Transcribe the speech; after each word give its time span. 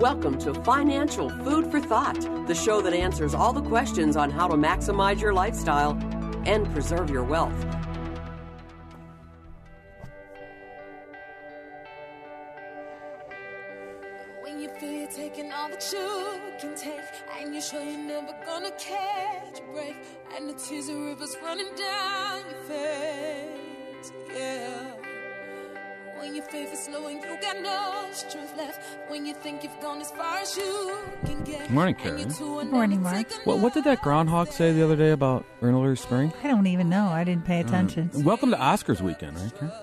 Welcome 0.00 0.38
to 0.38 0.54
Financial 0.64 1.28
Food 1.28 1.70
for 1.70 1.78
Thought, 1.78 2.46
the 2.46 2.54
show 2.54 2.80
that 2.80 2.94
answers 2.94 3.34
all 3.34 3.52
the 3.52 3.60
questions 3.60 4.16
on 4.16 4.30
how 4.30 4.48
to 4.48 4.54
maximize 4.54 5.20
your 5.20 5.34
lifestyle 5.34 5.90
and 6.46 6.66
preserve 6.72 7.10
your 7.10 7.22
wealth. 7.22 7.52
When 14.42 14.58
you 14.58 14.70
feel 14.80 14.90
you're 14.90 15.06
taking 15.10 15.52
all 15.52 15.68
that 15.68 15.86
you 15.92 16.30
can 16.58 16.74
take, 16.74 16.94
and 17.38 17.52
you're 17.52 17.62
sure 17.62 17.82
you're 17.82 17.98
never 17.98 18.32
gonna 18.46 18.70
catch 18.70 19.58
a 19.58 19.72
break, 19.74 19.96
and 20.34 20.48
the 20.48 20.54
tears 20.54 20.90
rivers 20.90 21.36
running 21.42 21.74
down 21.76 22.40
your 22.48 22.62
face, 22.62 24.12
yeah. 24.34 24.99
When 26.20 26.34
your 26.34 26.44
faith 26.44 26.70
is 26.70 26.86
low 26.90 27.06
and 27.06 27.18
you 27.22 27.40
got 27.40 27.62
no 27.62 28.06
strength 28.12 28.54
left, 28.54 28.82
when 29.08 29.24
you 29.24 29.32
think 29.32 29.64
you've 29.64 29.80
gone 29.80 30.02
as 30.02 30.10
far 30.10 30.36
as 30.36 30.54
you 30.54 30.98
can 31.24 31.42
get. 31.44 31.62
Good 31.62 31.70
morning, 31.70 31.94
Carrie. 31.94 32.26
Good 32.26 32.70
morning, 32.70 33.00
Mark. 33.00 33.32
What, 33.46 33.60
what 33.60 33.72
did 33.72 33.84
that 33.84 34.02
groundhog 34.02 34.52
say 34.52 34.70
the 34.74 34.84
other 34.84 34.96
day 34.96 35.12
about 35.12 35.46
Early 35.62 35.96
Spring? 35.96 36.30
I 36.44 36.48
don't 36.48 36.66
even 36.66 36.90
know. 36.90 37.06
I 37.06 37.24
didn't 37.24 37.46
pay 37.46 37.60
attention. 37.60 38.10
Uh, 38.14 38.20
welcome 38.20 38.50
to 38.50 38.58
Oscars 38.58 39.00
weekend, 39.00 39.38
right, 39.38 39.58
Karen? 39.58 39.74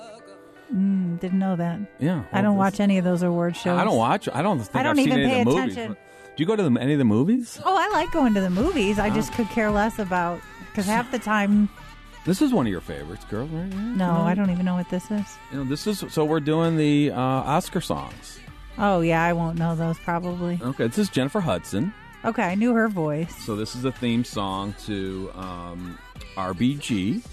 Mm, 0.71 1.19
didn't 1.19 1.39
know 1.39 1.55
that. 1.55 1.79
Yeah. 1.97 2.23
I 2.31 2.43
don't 2.43 2.57
watch 2.57 2.79
any 2.79 2.99
of 2.99 3.03
those 3.03 3.23
award 3.23 3.55
shows. 3.57 3.79
I 3.79 3.83
don't 3.83 3.97
watch. 3.97 4.29
I 4.31 4.43
don't 4.43 4.59
think 4.59 4.75
I 4.75 4.83
don't 4.83 4.95
have 4.95 5.07
even 5.07 5.17
seen 5.17 5.25
any 5.25 5.33
pay 5.33 5.41
of 5.41 5.47
attention. 5.47 5.87
movies. 5.89 6.03
Do 6.35 6.43
you 6.43 6.45
go 6.45 6.55
to 6.55 6.69
the, 6.69 6.79
any 6.79 6.93
of 6.93 6.99
the 6.99 7.05
movies? 7.05 7.59
Oh, 7.65 7.75
I 7.75 7.89
like 7.89 8.11
going 8.11 8.35
to 8.35 8.41
the 8.41 8.51
movies. 8.51 8.99
I 8.99 9.09
just 9.09 9.33
could 9.33 9.49
care 9.49 9.71
less 9.71 9.97
about 9.97 10.39
because 10.67 10.85
half 10.85 11.09
the 11.09 11.17
time, 11.17 11.67
This 12.27 12.41
is 12.41 12.53
one 12.53 12.67
of 12.67 12.71
your 12.71 12.81
favorites, 12.81 13.25
girl, 13.25 13.47
right? 13.47 13.73
no, 13.73 14.11
I 14.11 14.35
don't 14.35 14.49
even 14.51 14.65
know 14.65 14.75
what 14.75 14.89
this 14.89 15.09
is. 15.09 15.25
You 15.51 15.57
know, 15.59 15.63
this 15.63 15.87
is 15.87 16.03
so 16.09 16.23
we're 16.25 16.39
doing 16.41 16.77
the 16.77 17.09
uh, 17.11 17.17
Oscar 17.19 17.81
songs. 17.81 18.37
Oh 18.77 19.01
yeah, 19.01 19.23
I 19.23 19.33
won't 19.33 19.57
know 19.57 19.75
those 19.75 19.97
probably. 19.99 20.59
Okay, 20.61 20.87
this 20.87 20.97
is 20.99 21.09
Jennifer 21.09 21.39
Hudson. 21.39 21.93
Okay, 22.25 22.43
I 22.43 22.55
knew 22.55 22.73
her 22.73 22.89
voice. 22.89 23.33
So 23.45 23.55
this 23.55 23.75
is 23.75 23.85
a 23.85 23.91
theme 23.91 24.23
song 24.25 24.75
to 24.85 25.31
um, 25.35 25.97
RBG, 26.35 27.23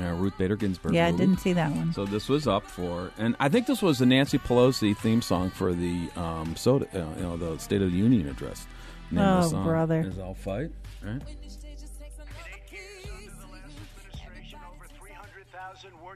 uh, 0.00 0.02
Ruth 0.14 0.36
Bader 0.36 0.56
Ginsburg. 0.56 0.94
Yeah, 0.94 1.06
I 1.06 1.12
movie. 1.12 1.24
didn't 1.26 1.40
see 1.40 1.52
that 1.54 1.70
one. 1.72 1.92
So 1.94 2.04
this 2.04 2.28
was 2.28 2.46
up 2.46 2.64
for, 2.66 3.10
and 3.18 3.34
I 3.40 3.48
think 3.48 3.66
this 3.66 3.80
was 3.82 3.98
the 4.00 4.06
Nancy 4.06 4.38
Pelosi 4.38 4.96
theme 4.96 5.22
song 5.22 5.50
for 5.50 5.72
the 5.72 6.08
um, 6.16 6.54
soda, 6.56 6.86
uh, 6.94 7.16
you 7.16 7.22
know, 7.22 7.36
the 7.36 7.58
State 7.58 7.80
of 7.82 7.90
the 7.90 7.96
Union 7.96 8.28
address. 8.28 8.66
Name 9.10 9.24
of 9.24 9.42
the 9.44 9.46
Oh, 9.48 9.50
song 9.50 9.64
brother. 9.64 10.00
is 10.00 10.18
"I'll 10.18 10.34
Fight." 10.34 10.70
Right? 11.02 11.20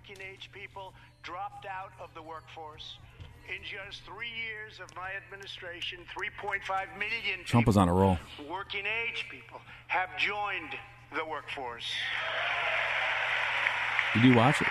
Working 0.09 0.23
age 0.33 0.51
people 0.53 0.93
dropped 1.23 1.67
out 1.67 1.91
of 2.01 2.11
the 2.15 2.23
workforce. 2.23 2.99
In 3.49 3.63
just 3.63 4.03
three 4.05 4.29
years 4.31 4.81
of 4.81 4.95
my 4.97 5.11
administration, 5.25 6.01
3.5 6.17 6.61
million 6.99 7.45
Trump 7.45 7.67
was 7.67 7.77
on 7.77 7.89
a 7.89 7.93
roll. 7.93 8.19
working 8.49 8.85
age 8.87 9.27
people 9.31 9.61
have 9.89 10.09
joined 10.19 10.77
the 11.15 11.25
workforce. 11.25 11.87
Did 14.15 14.25
you 14.25 14.35
watch 14.35 14.61
it? 14.61 14.69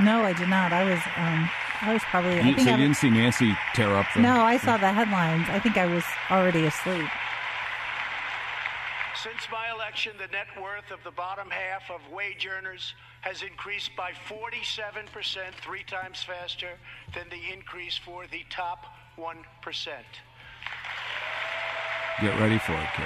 No, 0.00 0.22
I 0.22 0.32
did 0.32 0.48
not. 0.48 0.72
I 0.72 0.84
was, 0.84 1.00
um, 1.16 1.50
I 1.82 1.92
was 1.92 2.02
probably. 2.04 2.32
I 2.32 2.36
You, 2.36 2.42
think 2.54 2.58
so 2.60 2.64
I 2.64 2.66
you 2.66 2.72
was- 2.72 2.80
didn't 2.80 2.96
see 2.96 3.10
Nancy 3.10 3.56
tear 3.74 3.94
up 3.96 4.06
the? 4.14 4.20
No, 4.22 4.40
I 4.42 4.56
saw 4.58 4.76
the 4.76 4.92
headlines. 4.92 5.46
I 5.48 5.58
think 5.58 5.76
I 5.76 5.86
was 5.86 6.04
already 6.30 6.64
asleep. 6.66 7.08
Since 9.14 9.48
my 9.50 9.70
election, 9.74 10.12
the 10.18 10.28
net 10.28 10.46
worth 10.60 10.90
of 10.92 11.02
the 11.02 11.10
bottom 11.10 11.48
half 11.50 11.90
of 11.90 12.00
wage 12.12 12.46
earners 12.46 12.94
has 13.26 13.42
increased 13.42 13.90
by 13.96 14.12
47%, 14.28 15.10
three 15.60 15.82
times 15.82 16.22
faster 16.22 16.78
than 17.12 17.28
the 17.28 17.52
increase 17.52 17.98
for 17.98 18.24
the 18.30 18.42
top 18.50 18.84
1%. 19.18 19.34
Get 22.20 22.38
ready 22.38 22.58
for 22.58 22.74
it, 22.74 22.88
kid. 22.94 23.04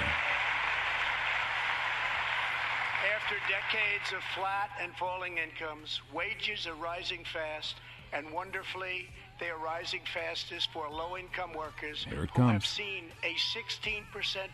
After 3.15 3.35
decades 3.49 4.13
of 4.15 4.21
flat 4.35 4.69
and 4.79 4.93
falling 4.93 5.39
incomes, 5.39 6.01
wages 6.13 6.67
are 6.67 6.75
rising 6.75 7.25
fast, 7.25 7.77
and 8.13 8.31
wonderfully, 8.31 9.09
they 9.39 9.49
are 9.49 9.57
rising 9.57 10.01
fastest 10.13 10.69
for 10.71 10.87
low 10.87 11.17
income 11.17 11.53
workers 11.57 12.05
Here 12.07 12.25
it 12.25 12.29
who 12.35 12.43
have 12.43 12.61
comes. 12.61 12.67
seen 12.67 13.05
a 13.23 13.33
16% 13.33 14.05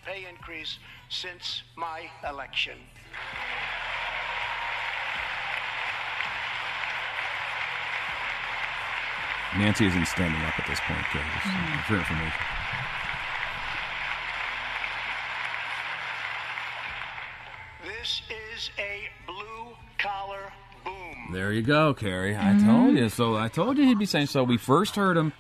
pay 0.06 0.26
increase 0.30 0.80
since 1.10 1.64
my 1.76 2.10
election. 2.26 2.78
Nancy 9.58 9.86
isn't 9.88 10.08
standing 10.08 10.42
up 10.44 10.60
at 10.60 10.68
this 10.68 10.80
point, 10.82 11.06
kid. 11.12 11.22
Just 11.36 11.48
uh, 11.48 11.82
for 11.88 11.96
information. 11.96 12.44
This 17.86 18.22
is 18.56 18.70
a 18.78 19.08
blue 19.26 19.76
collar 19.98 20.52
boom. 20.84 21.32
There 21.34 21.52
you 21.54 21.62
go, 21.62 21.94
Carrie. 21.94 22.36
I 22.36 22.58
told 22.66 22.98
you. 22.98 23.10
So 23.10 23.36
I 23.36 23.48
told 23.48 23.78
you 23.78 23.86
he'd 23.86 24.00
be 24.00 24.06
saying. 24.06 24.28
So 24.28 24.44
we 24.44 24.58
first 24.58 24.96
heard 24.96 25.18
him 25.18 25.34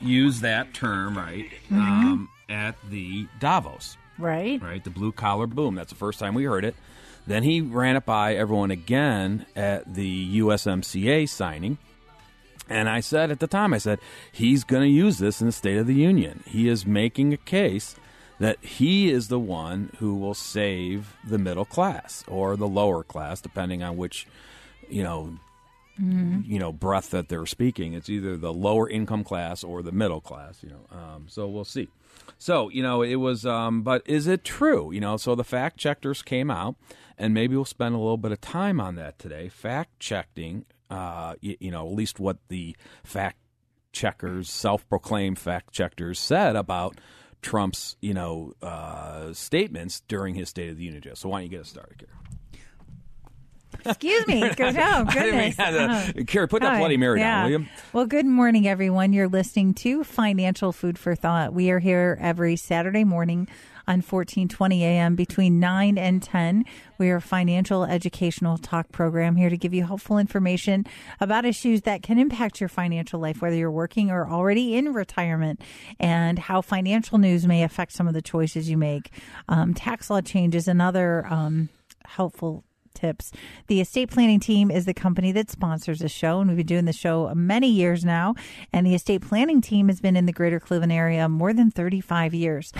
use 0.00 0.40
that 0.40 0.74
term, 0.74 1.16
right, 1.16 1.50
um, 1.72 2.28
at 2.48 2.76
the 2.88 3.26
Davos, 3.40 3.96
Right? 4.18 4.62
right? 4.62 4.82
The 4.82 4.90
blue 4.90 5.12
collar 5.12 5.46
boom. 5.46 5.74
That's 5.74 5.90
the 5.90 5.98
first 5.98 6.18
time 6.20 6.34
we 6.34 6.44
heard 6.44 6.64
it. 6.64 6.76
Then 7.26 7.42
he 7.42 7.60
ran 7.60 7.96
it 7.96 8.06
by 8.06 8.34
everyone 8.36 8.70
again 8.70 9.44
at 9.56 9.92
the 9.92 10.38
USMCA 10.40 11.28
signing. 11.28 11.78
And 12.68 12.88
I 12.88 13.00
said 13.00 13.30
at 13.30 13.40
the 13.40 13.46
time, 13.46 13.72
I 13.72 13.78
said, 13.78 13.98
he's 14.30 14.64
going 14.64 14.82
to 14.82 14.88
use 14.88 15.18
this 15.18 15.40
in 15.40 15.46
the 15.46 15.52
State 15.52 15.78
of 15.78 15.86
the 15.86 15.94
Union. 15.94 16.42
He 16.46 16.68
is 16.68 16.84
making 16.86 17.32
a 17.32 17.38
case 17.38 17.96
that 18.38 18.62
he 18.62 19.10
is 19.10 19.28
the 19.28 19.40
one 19.40 19.90
who 19.98 20.14
will 20.14 20.34
save 20.34 21.16
the 21.26 21.38
middle 21.38 21.64
class 21.64 22.24
or 22.28 22.56
the 22.56 22.68
lower 22.68 23.02
class, 23.02 23.40
depending 23.40 23.82
on 23.82 23.96
which, 23.96 24.26
you 24.88 25.02
know, 25.02 25.38
you 26.46 26.60
know, 26.60 26.72
breath 26.72 27.10
that 27.10 27.28
they're 27.28 27.46
speaking. 27.46 27.92
It's 27.92 28.08
either 28.08 28.36
the 28.36 28.52
lower 28.52 28.88
income 28.88 29.24
class 29.24 29.64
or 29.64 29.82
the 29.82 29.90
middle 29.90 30.20
class, 30.20 30.62
you 30.62 30.70
know. 30.70 30.96
Um, 30.96 31.26
so 31.28 31.48
we'll 31.48 31.64
see. 31.64 31.88
So, 32.38 32.68
you 32.68 32.84
know, 32.84 33.02
it 33.02 33.16
was, 33.16 33.44
um, 33.44 33.82
but 33.82 34.02
is 34.06 34.28
it 34.28 34.44
true? 34.44 34.92
You 34.92 35.00
know, 35.00 35.16
so 35.16 35.34
the 35.34 35.42
fact 35.42 35.76
checkers 35.76 36.22
came 36.22 36.52
out, 36.52 36.76
and 37.16 37.34
maybe 37.34 37.56
we'll 37.56 37.64
spend 37.64 37.96
a 37.96 37.98
little 37.98 38.16
bit 38.16 38.30
of 38.30 38.40
time 38.40 38.80
on 38.80 38.94
that 38.94 39.18
today. 39.18 39.48
Fact 39.48 39.98
checking, 39.98 40.66
uh, 40.90 41.34
you, 41.40 41.56
you 41.60 41.70
know, 41.70 41.86
at 41.86 41.94
least 41.94 42.18
what 42.18 42.38
the 42.48 42.76
fact 43.04 43.38
checkers, 43.92 44.50
self 44.50 44.88
proclaimed 44.88 45.38
fact 45.38 45.72
checkers 45.72 46.18
said 46.18 46.56
about 46.56 46.98
Trump's, 47.42 47.96
you 48.00 48.14
know, 48.14 48.52
uh, 48.62 49.32
statements 49.32 50.02
during 50.08 50.34
his 50.34 50.48
State 50.48 50.70
of 50.70 50.76
the 50.76 50.84
Union 50.84 50.98
address. 50.98 51.20
So 51.20 51.28
why 51.28 51.38
don't 51.38 51.44
you 51.44 51.50
get 51.50 51.60
us 51.60 51.68
started, 51.68 51.98
Carrie? 51.98 52.12
Excuse 53.84 54.26
me. 54.26 54.40
Go 54.56 54.70
no, 54.70 55.04
I 55.08 55.14
didn't 55.14 55.36
mean 55.36 55.54
goodness. 55.56 56.12
Oh. 56.18 56.24
Carrie, 56.24 56.48
put 56.48 56.62
that 56.62 56.72
Hi. 56.72 56.78
Bloody 56.78 56.96
Mary 56.96 57.20
yeah. 57.20 57.42
down, 57.42 57.44
will 57.44 57.60
you? 57.60 57.66
Well, 57.92 58.06
good 58.06 58.26
morning, 58.26 58.66
everyone. 58.66 59.12
You're 59.12 59.28
listening 59.28 59.74
to 59.74 60.04
Financial 60.04 60.72
Food 60.72 60.98
for 60.98 61.14
Thought. 61.14 61.52
We 61.52 61.70
are 61.70 61.78
here 61.78 62.18
every 62.20 62.56
Saturday 62.56 63.04
morning 63.04 63.48
on 63.88 64.02
1420 64.02 64.84
a.m. 64.84 65.16
between 65.16 65.58
9 65.58 65.96
and 65.96 66.22
10. 66.22 66.64
We 66.98 67.08
are 67.08 67.16
a 67.16 67.22
financial 67.22 67.84
educational 67.84 68.58
talk 68.58 68.92
program 68.92 69.36
here 69.36 69.48
to 69.48 69.56
give 69.56 69.72
you 69.72 69.84
helpful 69.84 70.18
information 70.18 70.84
about 71.20 71.46
issues 71.46 71.82
that 71.82 72.02
can 72.02 72.18
impact 72.18 72.60
your 72.60 72.68
financial 72.68 73.18
life, 73.18 73.40
whether 73.40 73.56
you're 73.56 73.70
working 73.70 74.10
or 74.10 74.28
already 74.28 74.76
in 74.76 74.92
retirement, 74.92 75.62
and 75.98 76.38
how 76.38 76.60
financial 76.60 77.16
news 77.16 77.46
may 77.46 77.62
affect 77.62 77.92
some 77.92 78.06
of 78.06 78.12
the 78.12 78.22
choices 78.22 78.68
you 78.68 78.76
make, 78.76 79.10
um, 79.48 79.72
tax 79.72 80.10
law 80.10 80.20
changes, 80.20 80.68
and 80.68 80.82
other. 80.82 81.26
Um, 81.26 81.70
helpful 82.04 82.64
tips. 82.94 83.30
The 83.68 83.80
estate 83.80 84.10
planning 84.10 84.40
team 84.40 84.70
is 84.70 84.84
the 84.84 84.94
company 84.94 85.32
that 85.32 85.50
sponsors 85.50 86.00
the 86.00 86.08
show, 86.08 86.40
and 86.40 86.48
we've 86.48 86.56
been 86.56 86.66
doing 86.66 86.84
the 86.84 86.92
show 86.92 87.32
many 87.34 87.68
years 87.68 88.04
now. 88.04 88.34
And 88.72 88.86
the 88.86 88.94
estate 88.94 89.22
planning 89.22 89.60
team 89.60 89.88
has 89.88 90.00
been 90.00 90.16
in 90.16 90.26
the 90.26 90.32
greater 90.32 90.58
Cleveland 90.58 90.92
area 90.92 91.28
more 91.28 91.52
than 91.52 91.70
35 91.70 92.34
years, 92.34 92.72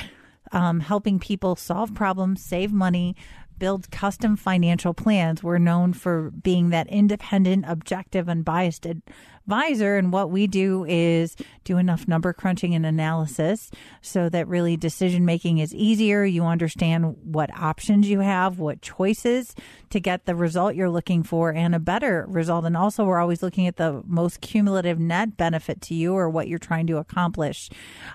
um, 0.52 0.80
helping 0.80 1.18
people 1.18 1.56
solve 1.56 1.94
problems, 1.94 2.42
save 2.42 2.72
money, 2.72 3.16
build 3.58 3.90
custom 3.90 4.36
financial 4.36 4.94
plans. 4.94 5.42
We're 5.42 5.58
known 5.58 5.92
for 5.92 6.30
being 6.30 6.70
that 6.70 6.86
independent, 6.88 7.64
objective, 7.66 8.28
unbiased 8.28 8.86
advisor. 8.86 9.96
And 9.96 10.12
what 10.12 10.30
we 10.30 10.46
do 10.46 10.84
is 10.88 11.36
do 11.64 11.78
enough 11.78 12.06
number 12.06 12.32
crunching 12.32 12.74
and 12.74 12.84
analysis 12.84 13.70
so 14.02 14.28
that 14.28 14.46
really 14.46 14.76
decision 14.76 15.24
making 15.24 15.58
is 15.58 15.74
easier. 15.74 16.24
You 16.24 16.44
understand 16.44 17.16
what 17.22 17.50
options 17.58 18.08
you 18.08 18.20
have, 18.20 18.58
what 18.58 18.82
choices 18.82 19.54
to 19.90 20.00
get 20.00 20.26
the 20.26 20.34
result 20.34 20.74
you're 20.74 20.90
looking 20.90 21.22
for 21.22 21.52
and 21.52 21.74
a 21.74 21.78
better 21.78 22.26
result. 22.28 22.64
And 22.64 22.76
also, 22.76 23.04
we're 23.04 23.20
always 23.20 23.42
looking 23.42 23.66
at 23.66 23.76
the 23.76 24.02
most 24.06 24.40
cumulative 24.40 24.98
net 24.98 25.36
benefit 25.36 25.80
to 25.82 25.94
you 25.94 26.14
or 26.14 26.28
what 26.28 26.48
you're 26.48 26.58
trying 26.58 26.86
to 26.88 26.98
accomplish. 26.98 27.70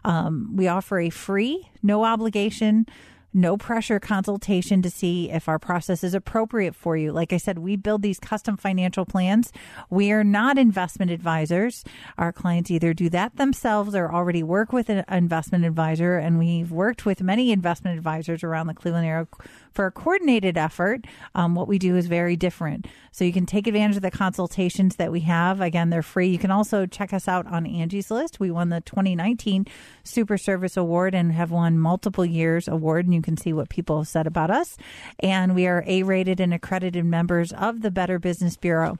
Um, 0.05 0.55
we 0.55 0.67
offer 0.67 0.99
a 0.99 1.09
free, 1.09 1.69
no 1.81 2.03
obligation 2.03 2.85
no 3.33 3.57
pressure 3.57 3.99
consultation 3.99 4.81
to 4.81 4.89
see 4.89 5.31
if 5.31 5.47
our 5.49 5.59
process 5.59 6.03
is 6.03 6.13
appropriate 6.13 6.75
for 6.75 6.95
you. 6.95 7.11
Like 7.11 7.33
I 7.33 7.37
said, 7.37 7.59
we 7.59 7.75
build 7.75 8.01
these 8.01 8.19
custom 8.19 8.57
financial 8.57 9.05
plans. 9.05 9.51
We 9.89 10.11
are 10.11 10.23
not 10.23 10.57
investment 10.57 11.11
advisors. 11.11 11.83
Our 12.17 12.31
clients 12.31 12.71
either 12.71 12.93
do 12.93 13.09
that 13.09 13.35
themselves 13.35 13.95
or 13.95 14.11
already 14.11 14.43
work 14.43 14.71
with 14.71 14.89
an 14.89 15.03
investment 15.09 15.65
advisor. 15.65 16.17
And 16.17 16.39
we've 16.39 16.71
worked 16.71 17.05
with 17.05 17.21
many 17.21 17.51
investment 17.51 17.97
advisors 17.97 18.43
around 18.43 18.67
the 18.67 18.73
Cleveland 18.73 19.05
area 19.05 19.27
for 19.73 19.85
a 19.87 19.91
coordinated 19.91 20.57
effort, 20.57 21.05
um, 21.35 21.55
what 21.55 21.67
we 21.67 21.79
do 21.79 21.95
is 21.95 22.07
very 22.07 22.35
different. 22.35 22.87
So 23.11 23.25
you 23.25 23.33
can 23.33 23.45
take 23.45 23.67
advantage 23.67 23.95
of 23.95 24.01
the 24.01 24.11
consultations 24.11 24.95
that 24.97 25.11
we 25.11 25.21
have. 25.21 25.61
Again, 25.61 25.89
they're 25.89 26.01
free. 26.01 26.29
You 26.29 26.37
can 26.37 26.51
also 26.51 26.85
check 26.85 27.13
us 27.13 27.27
out 27.27 27.47
on 27.47 27.65
Angie's 27.65 28.11
List. 28.11 28.39
We 28.39 28.51
won 28.51 28.69
the 28.69 28.81
2019 28.81 29.65
Super 30.03 30.37
Service 30.37 30.77
Award 30.77 31.15
and 31.15 31.31
have 31.33 31.51
won 31.51 31.79
multiple 31.79 32.25
years 32.25 32.67
award, 32.67 33.05
and 33.05 33.13
you 33.13 33.21
can 33.21 33.37
see 33.37 33.53
what 33.53 33.69
people 33.69 33.99
have 33.99 34.07
said 34.07 34.27
about 34.27 34.51
us. 34.51 34.77
And 35.19 35.55
we 35.55 35.67
are 35.67 35.83
A 35.87 36.03
rated 36.03 36.39
and 36.39 36.53
accredited 36.53 37.05
members 37.05 37.51
of 37.51 37.81
the 37.81 37.91
Better 37.91 38.19
Business 38.19 38.57
Bureau 38.57 38.97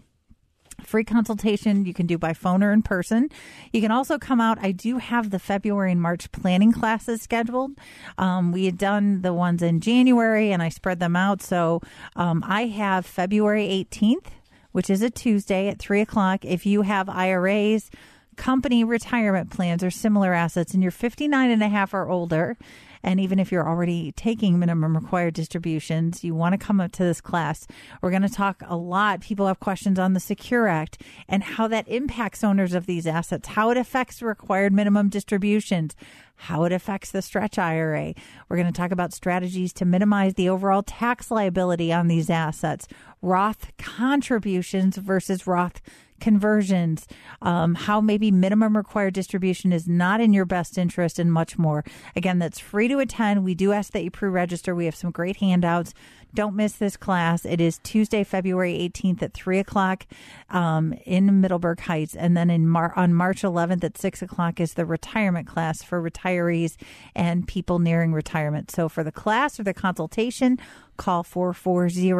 free 0.86 1.04
consultation 1.04 1.86
you 1.86 1.94
can 1.94 2.06
do 2.06 2.18
by 2.18 2.34
phone 2.34 2.64
or 2.64 2.72
in 2.72 2.82
person. 2.82 3.30
You 3.72 3.82
can 3.82 3.92
also 3.92 4.18
come 4.18 4.42
out. 4.42 4.58
I 4.62 4.72
do 4.72 4.98
have 4.98 5.30
the 5.30 5.40
February 5.40 5.92
and 5.92 6.02
March 6.02 6.32
planning 6.32 6.72
classes 6.72 7.22
scheduled. 7.22 7.72
Um, 8.18 8.52
we 8.52 8.66
had 8.66 8.78
done 8.78 9.22
the 9.22 9.34
ones 9.34 9.62
in 9.62 9.80
January 9.80 10.52
and 10.52 10.62
I 10.62 10.70
spread 10.70 11.00
them 11.00 11.16
out. 11.16 11.42
So 11.42 11.82
um, 12.16 12.44
I 12.46 12.68
have 12.68 13.06
February 13.06 13.68
18th, 13.68 14.28
which 14.72 14.90
is 14.90 15.02
a 15.02 15.10
Tuesday 15.10 15.68
at 15.68 15.80
3 15.80 16.02
o'clock. 16.02 16.46
If 16.46 16.66
you 16.66 16.82
have 16.84 17.10
IRAs, 17.10 17.90
company 18.36 18.84
retirement 18.84 19.52
plans, 19.52 19.84
or 19.84 19.92
similar 19.92 20.34
assets, 20.34 20.74
and 20.74 20.82
you're 20.82 20.92
59 20.92 21.52
and 21.52 21.64
a 21.64 21.68
half 21.68 21.94
or 21.94 22.10
older, 22.10 22.58
and 23.04 23.20
even 23.20 23.38
if 23.38 23.52
you're 23.52 23.68
already 23.68 24.12
taking 24.14 24.58
minimum 24.58 24.96
required 24.96 25.34
distributions, 25.34 26.24
you 26.24 26.34
want 26.34 26.54
to 26.54 26.58
come 26.58 26.80
up 26.80 26.92
to 26.94 27.04
this 27.04 27.20
class. 27.20 27.68
We're 28.02 28.12
going 28.12 28.22
to 28.22 28.30
talk 28.30 28.64
a 28.66 28.78
lot. 28.78 29.20
People 29.20 29.48
have 29.48 29.60
questions 29.60 30.00
on 30.00 30.14
the 30.14 30.20
Secure 30.20 30.68
Act 30.68 31.02
and 31.28 31.44
how 31.44 31.68
that 31.68 31.88
impacts 31.88 32.44
owners 32.44 32.74
of 32.74 32.86
these 32.86 33.06
assets, 33.06 33.50
how 33.50 33.70
it 33.72 33.78
affects 33.78 34.22
required 34.22 34.72
minimum 34.72 35.10
distributions, 35.10 35.96
how 36.36 36.64
it 36.64 36.72
affects 36.72 37.12
the 37.12 37.22
stretch 37.22 37.58
IRA. 37.58 38.14
We're 38.48 38.58
going 38.58 38.72
to 38.72 38.78
talk 38.78 38.92
about 38.92 39.14
strategies 39.14 39.74
to 39.74 39.86
minimize 39.86 40.34
the 40.36 40.50
overall 40.50 40.84
tax 40.84 41.30
liability 41.30 41.92
on 41.92 42.08
these 42.08 42.30
assets, 42.30 42.88
Roth 43.22 43.72
contributions 43.78 44.98
versus 44.98 45.48
Roth 45.48 45.82
conversions, 46.24 47.06
um, 47.42 47.76
how 47.76 48.00
maybe 48.00 48.32
minimum 48.32 48.78
required 48.78 49.14
distribution 49.14 49.74
is 49.74 49.90
not 49.90 50.22
in 50.22 50.32
your 50.32 50.46
best 50.46 50.78
interest, 50.78 51.20
and 51.20 51.34
much 51.34 51.58
more. 51.58 51.84
Again, 52.16 52.40
that's 52.40 52.60
free 52.60 52.88
to 52.88 53.00
attend. 53.00 53.44
We 53.44 53.56
do 53.56 53.74
ask 53.74 53.92
that 53.92 54.06
you 54.06 54.10
pre 54.10 54.30
register. 54.30 54.74
We 54.74 54.86
have 54.86 54.96
some 54.96 55.12
great 55.12 55.38
handouts. 55.38 55.94
Don't 56.34 56.56
miss 56.56 56.74
this 56.74 56.96
class. 56.96 57.44
It 57.46 57.60
is 57.60 57.78
Tuesday, 57.84 58.24
February 58.24 58.74
18th 58.74 59.22
at 59.22 59.34
3 59.34 59.60
o'clock 59.60 60.08
um, 60.50 60.94
in 61.06 61.42
Middleburg 61.42 61.82
Heights. 61.82 62.16
And 62.16 62.36
then 62.36 62.50
in 62.50 62.68
Mar- 62.68 62.94
on 62.96 63.14
March 63.14 63.42
11th 63.42 63.84
at 63.84 63.98
6 63.98 64.22
o'clock 64.22 64.60
is 64.62 64.74
the 64.74 64.86
retirement 64.86 65.46
class 65.46 65.84
for 65.84 66.02
retirees 66.02 66.78
and 67.14 67.48
people 67.48 67.80
nearing 67.80 68.14
retirement. 68.14 68.72
So 68.72 68.90
for 68.90 69.04
the 69.04 69.12
class 69.12 69.60
or 69.60 69.64
the 69.64 69.74
consultation, 69.76 70.58
call 70.98 71.22
440 71.22 72.14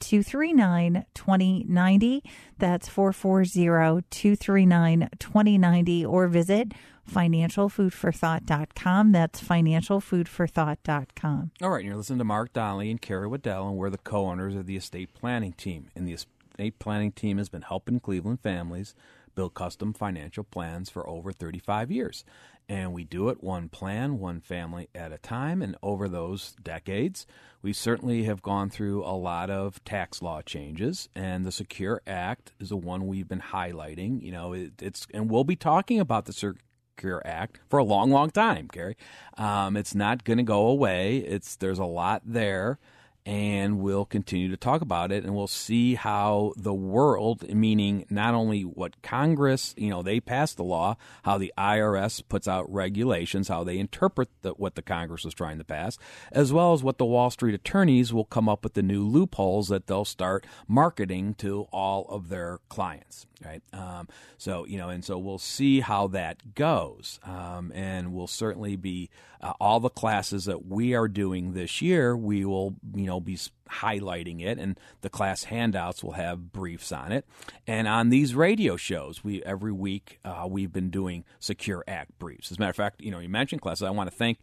239 0.00 1.04
2090. 1.14 2.24
That's 2.58 2.88
440 2.88 4.04
239 4.10 5.08
2090 5.18 6.06
or 6.06 6.28
visit 6.28 6.72
financialfoodforthought.com. 7.10 9.12
That's 9.12 9.42
financialfoodforthought.com. 9.42 11.50
All 11.62 11.70
right, 11.70 11.84
you're 11.84 11.96
listening 11.96 12.18
to 12.18 12.24
Mark 12.24 12.52
Donnelly 12.52 12.90
and 12.90 13.00
Carrie 13.00 13.28
Waddell, 13.28 13.68
and 13.68 13.76
we're 13.76 13.90
the 13.90 13.98
co 13.98 14.26
owners 14.26 14.54
of 14.54 14.66
the 14.66 14.76
estate 14.76 15.12
planning 15.14 15.52
team. 15.52 15.88
And 15.94 16.08
the 16.08 16.14
estate 16.14 16.78
planning 16.78 17.12
team 17.12 17.38
has 17.38 17.48
been 17.48 17.62
helping 17.62 18.00
Cleveland 18.00 18.40
families 18.40 18.94
build 19.34 19.54
custom 19.54 19.92
financial 19.92 20.44
plans 20.44 20.88
for 20.88 21.08
over 21.08 21.32
35 21.32 21.90
years. 21.90 22.24
And 22.68 22.92
we 22.94 23.04
do 23.04 23.28
it 23.28 23.42
one 23.42 23.68
plan, 23.68 24.18
one 24.18 24.40
family 24.40 24.88
at 24.94 25.12
a 25.12 25.18
time. 25.18 25.60
And 25.60 25.76
over 25.82 26.08
those 26.08 26.56
decades, 26.62 27.26
we 27.60 27.72
certainly 27.72 28.24
have 28.24 28.42
gone 28.42 28.70
through 28.70 29.04
a 29.04 29.16
lot 29.16 29.50
of 29.50 29.82
tax 29.84 30.22
law 30.22 30.40
changes. 30.42 31.08
And 31.14 31.44
the 31.44 31.52
Secure 31.52 32.00
Act 32.06 32.52
is 32.58 32.70
the 32.70 32.76
one 32.76 33.06
we've 33.06 33.28
been 33.28 33.40
highlighting. 33.40 34.22
You 34.22 34.32
know, 34.32 34.52
it, 34.54 34.80
it's, 34.80 35.06
and 35.12 35.30
we'll 35.30 35.44
be 35.44 35.56
talking 35.56 36.00
about 36.00 36.24
the 36.24 36.32
Secure 36.32 37.22
Act 37.24 37.60
for 37.68 37.78
a 37.78 37.84
long, 37.84 38.10
long 38.10 38.30
time, 38.30 38.68
Carrie. 38.68 38.96
Um, 39.36 39.76
it's 39.76 39.94
not 39.94 40.24
going 40.24 40.38
to 40.38 40.42
go 40.42 40.66
away. 40.66 41.18
It's 41.18 41.56
there's 41.56 41.78
a 41.78 41.84
lot 41.84 42.22
there 42.24 42.78
and 43.26 43.78
we'll 43.78 44.04
continue 44.04 44.50
to 44.50 44.56
talk 44.56 44.82
about 44.82 45.10
it 45.10 45.24
and 45.24 45.34
we'll 45.34 45.46
see 45.46 45.94
how 45.94 46.52
the 46.56 46.74
world 46.74 47.48
meaning 47.54 48.04
not 48.10 48.34
only 48.34 48.62
what 48.62 49.00
congress 49.00 49.74
you 49.78 49.88
know 49.88 50.02
they 50.02 50.20
passed 50.20 50.56
the 50.56 50.64
law 50.64 50.94
how 51.22 51.38
the 51.38 51.52
irs 51.56 52.22
puts 52.28 52.46
out 52.46 52.70
regulations 52.70 53.48
how 53.48 53.64
they 53.64 53.78
interpret 53.78 54.28
the, 54.42 54.50
what 54.52 54.74
the 54.74 54.82
congress 54.82 55.24
was 55.24 55.32
trying 55.32 55.56
to 55.56 55.64
pass 55.64 55.96
as 56.32 56.52
well 56.52 56.74
as 56.74 56.82
what 56.82 56.98
the 56.98 57.04
wall 57.04 57.30
street 57.30 57.54
attorneys 57.54 58.12
will 58.12 58.26
come 58.26 58.48
up 58.48 58.62
with 58.62 58.74
the 58.74 58.82
new 58.82 59.02
loopholes 59.02 59.68
that 59.68 59.86
they'll 59.86 60.04
start 60.04 60.46
marketing 60.68 61.32
to 61.34 61.66
all 61.72 62.06
of 62.08 62.28
their 62.28 62.58
clients 62.68 63.26
right? 63.44 63.62
Um, 63.72 64.08
so 64.38 64.64
you 64.66 64.78
know 64.78 64.88
and 64.88 65.04
so 65.04 65.18
we'll 65.18 65.38
see 65.38 65.80
how 65.80 66.08
that 66.08 66.54
goes. 66.54 67.18
Um, 67.24 67.72
and 67.74 68.12
we'll 68.12 68.26
certainly 68.26 68.76
be 68.76 69.10
uh, 69.40 69.52
all 69.60 69.80
the 69.80 69.90
classes 69.90 70.44
that 70.46 70.66
we 70.66 70.94
are 70.94 71.08
doing 71.08 71.52
this 71.52 71.82
year 71.82 72.16
we 72.16 72.44
will 72.44 72.74
you 72.94 73.06
know 73.06 73.20
be 73.20 73.38
highlighting 73.68 74.40
it 74.42 74.58
and 74.58 74.78
the 75.00 75.10
class 75.10 75.44
handouts 75.44 76.02
will 76.02 76.12
have 76.12 76.52
briefs 76.52 76.92
on 76.92 77.12
it. 77.12 77.26
And 77.66 77.88
on 77.88 78.10
these 78.10 78.34
radio 78.34 78.76
shows 78.76 79.24
we 79.24 79.42
every 79.42 79.72
week 79.72 80.18
uh, 80.24 80.46
we've 80.48 80.72
been 80.72 80.90
doing 80.90 81.24
secure 81.38 81.84
act 81.86 82.18
briefs. 82.18 82.50
As 82.50 82.58
a 82.58 82.60
matter 82.60 82.70
of 82.70 82.76
fact 82.76 83.00
you 83.00 83.10
know 83.10 83.18
you 83.18 83.28
mentioned 83.28 83.62
classes. 83.62 83.82
I 83.82 83.90
want 83.90 84.10
to 84.10 84.16
thank 84.16 84.38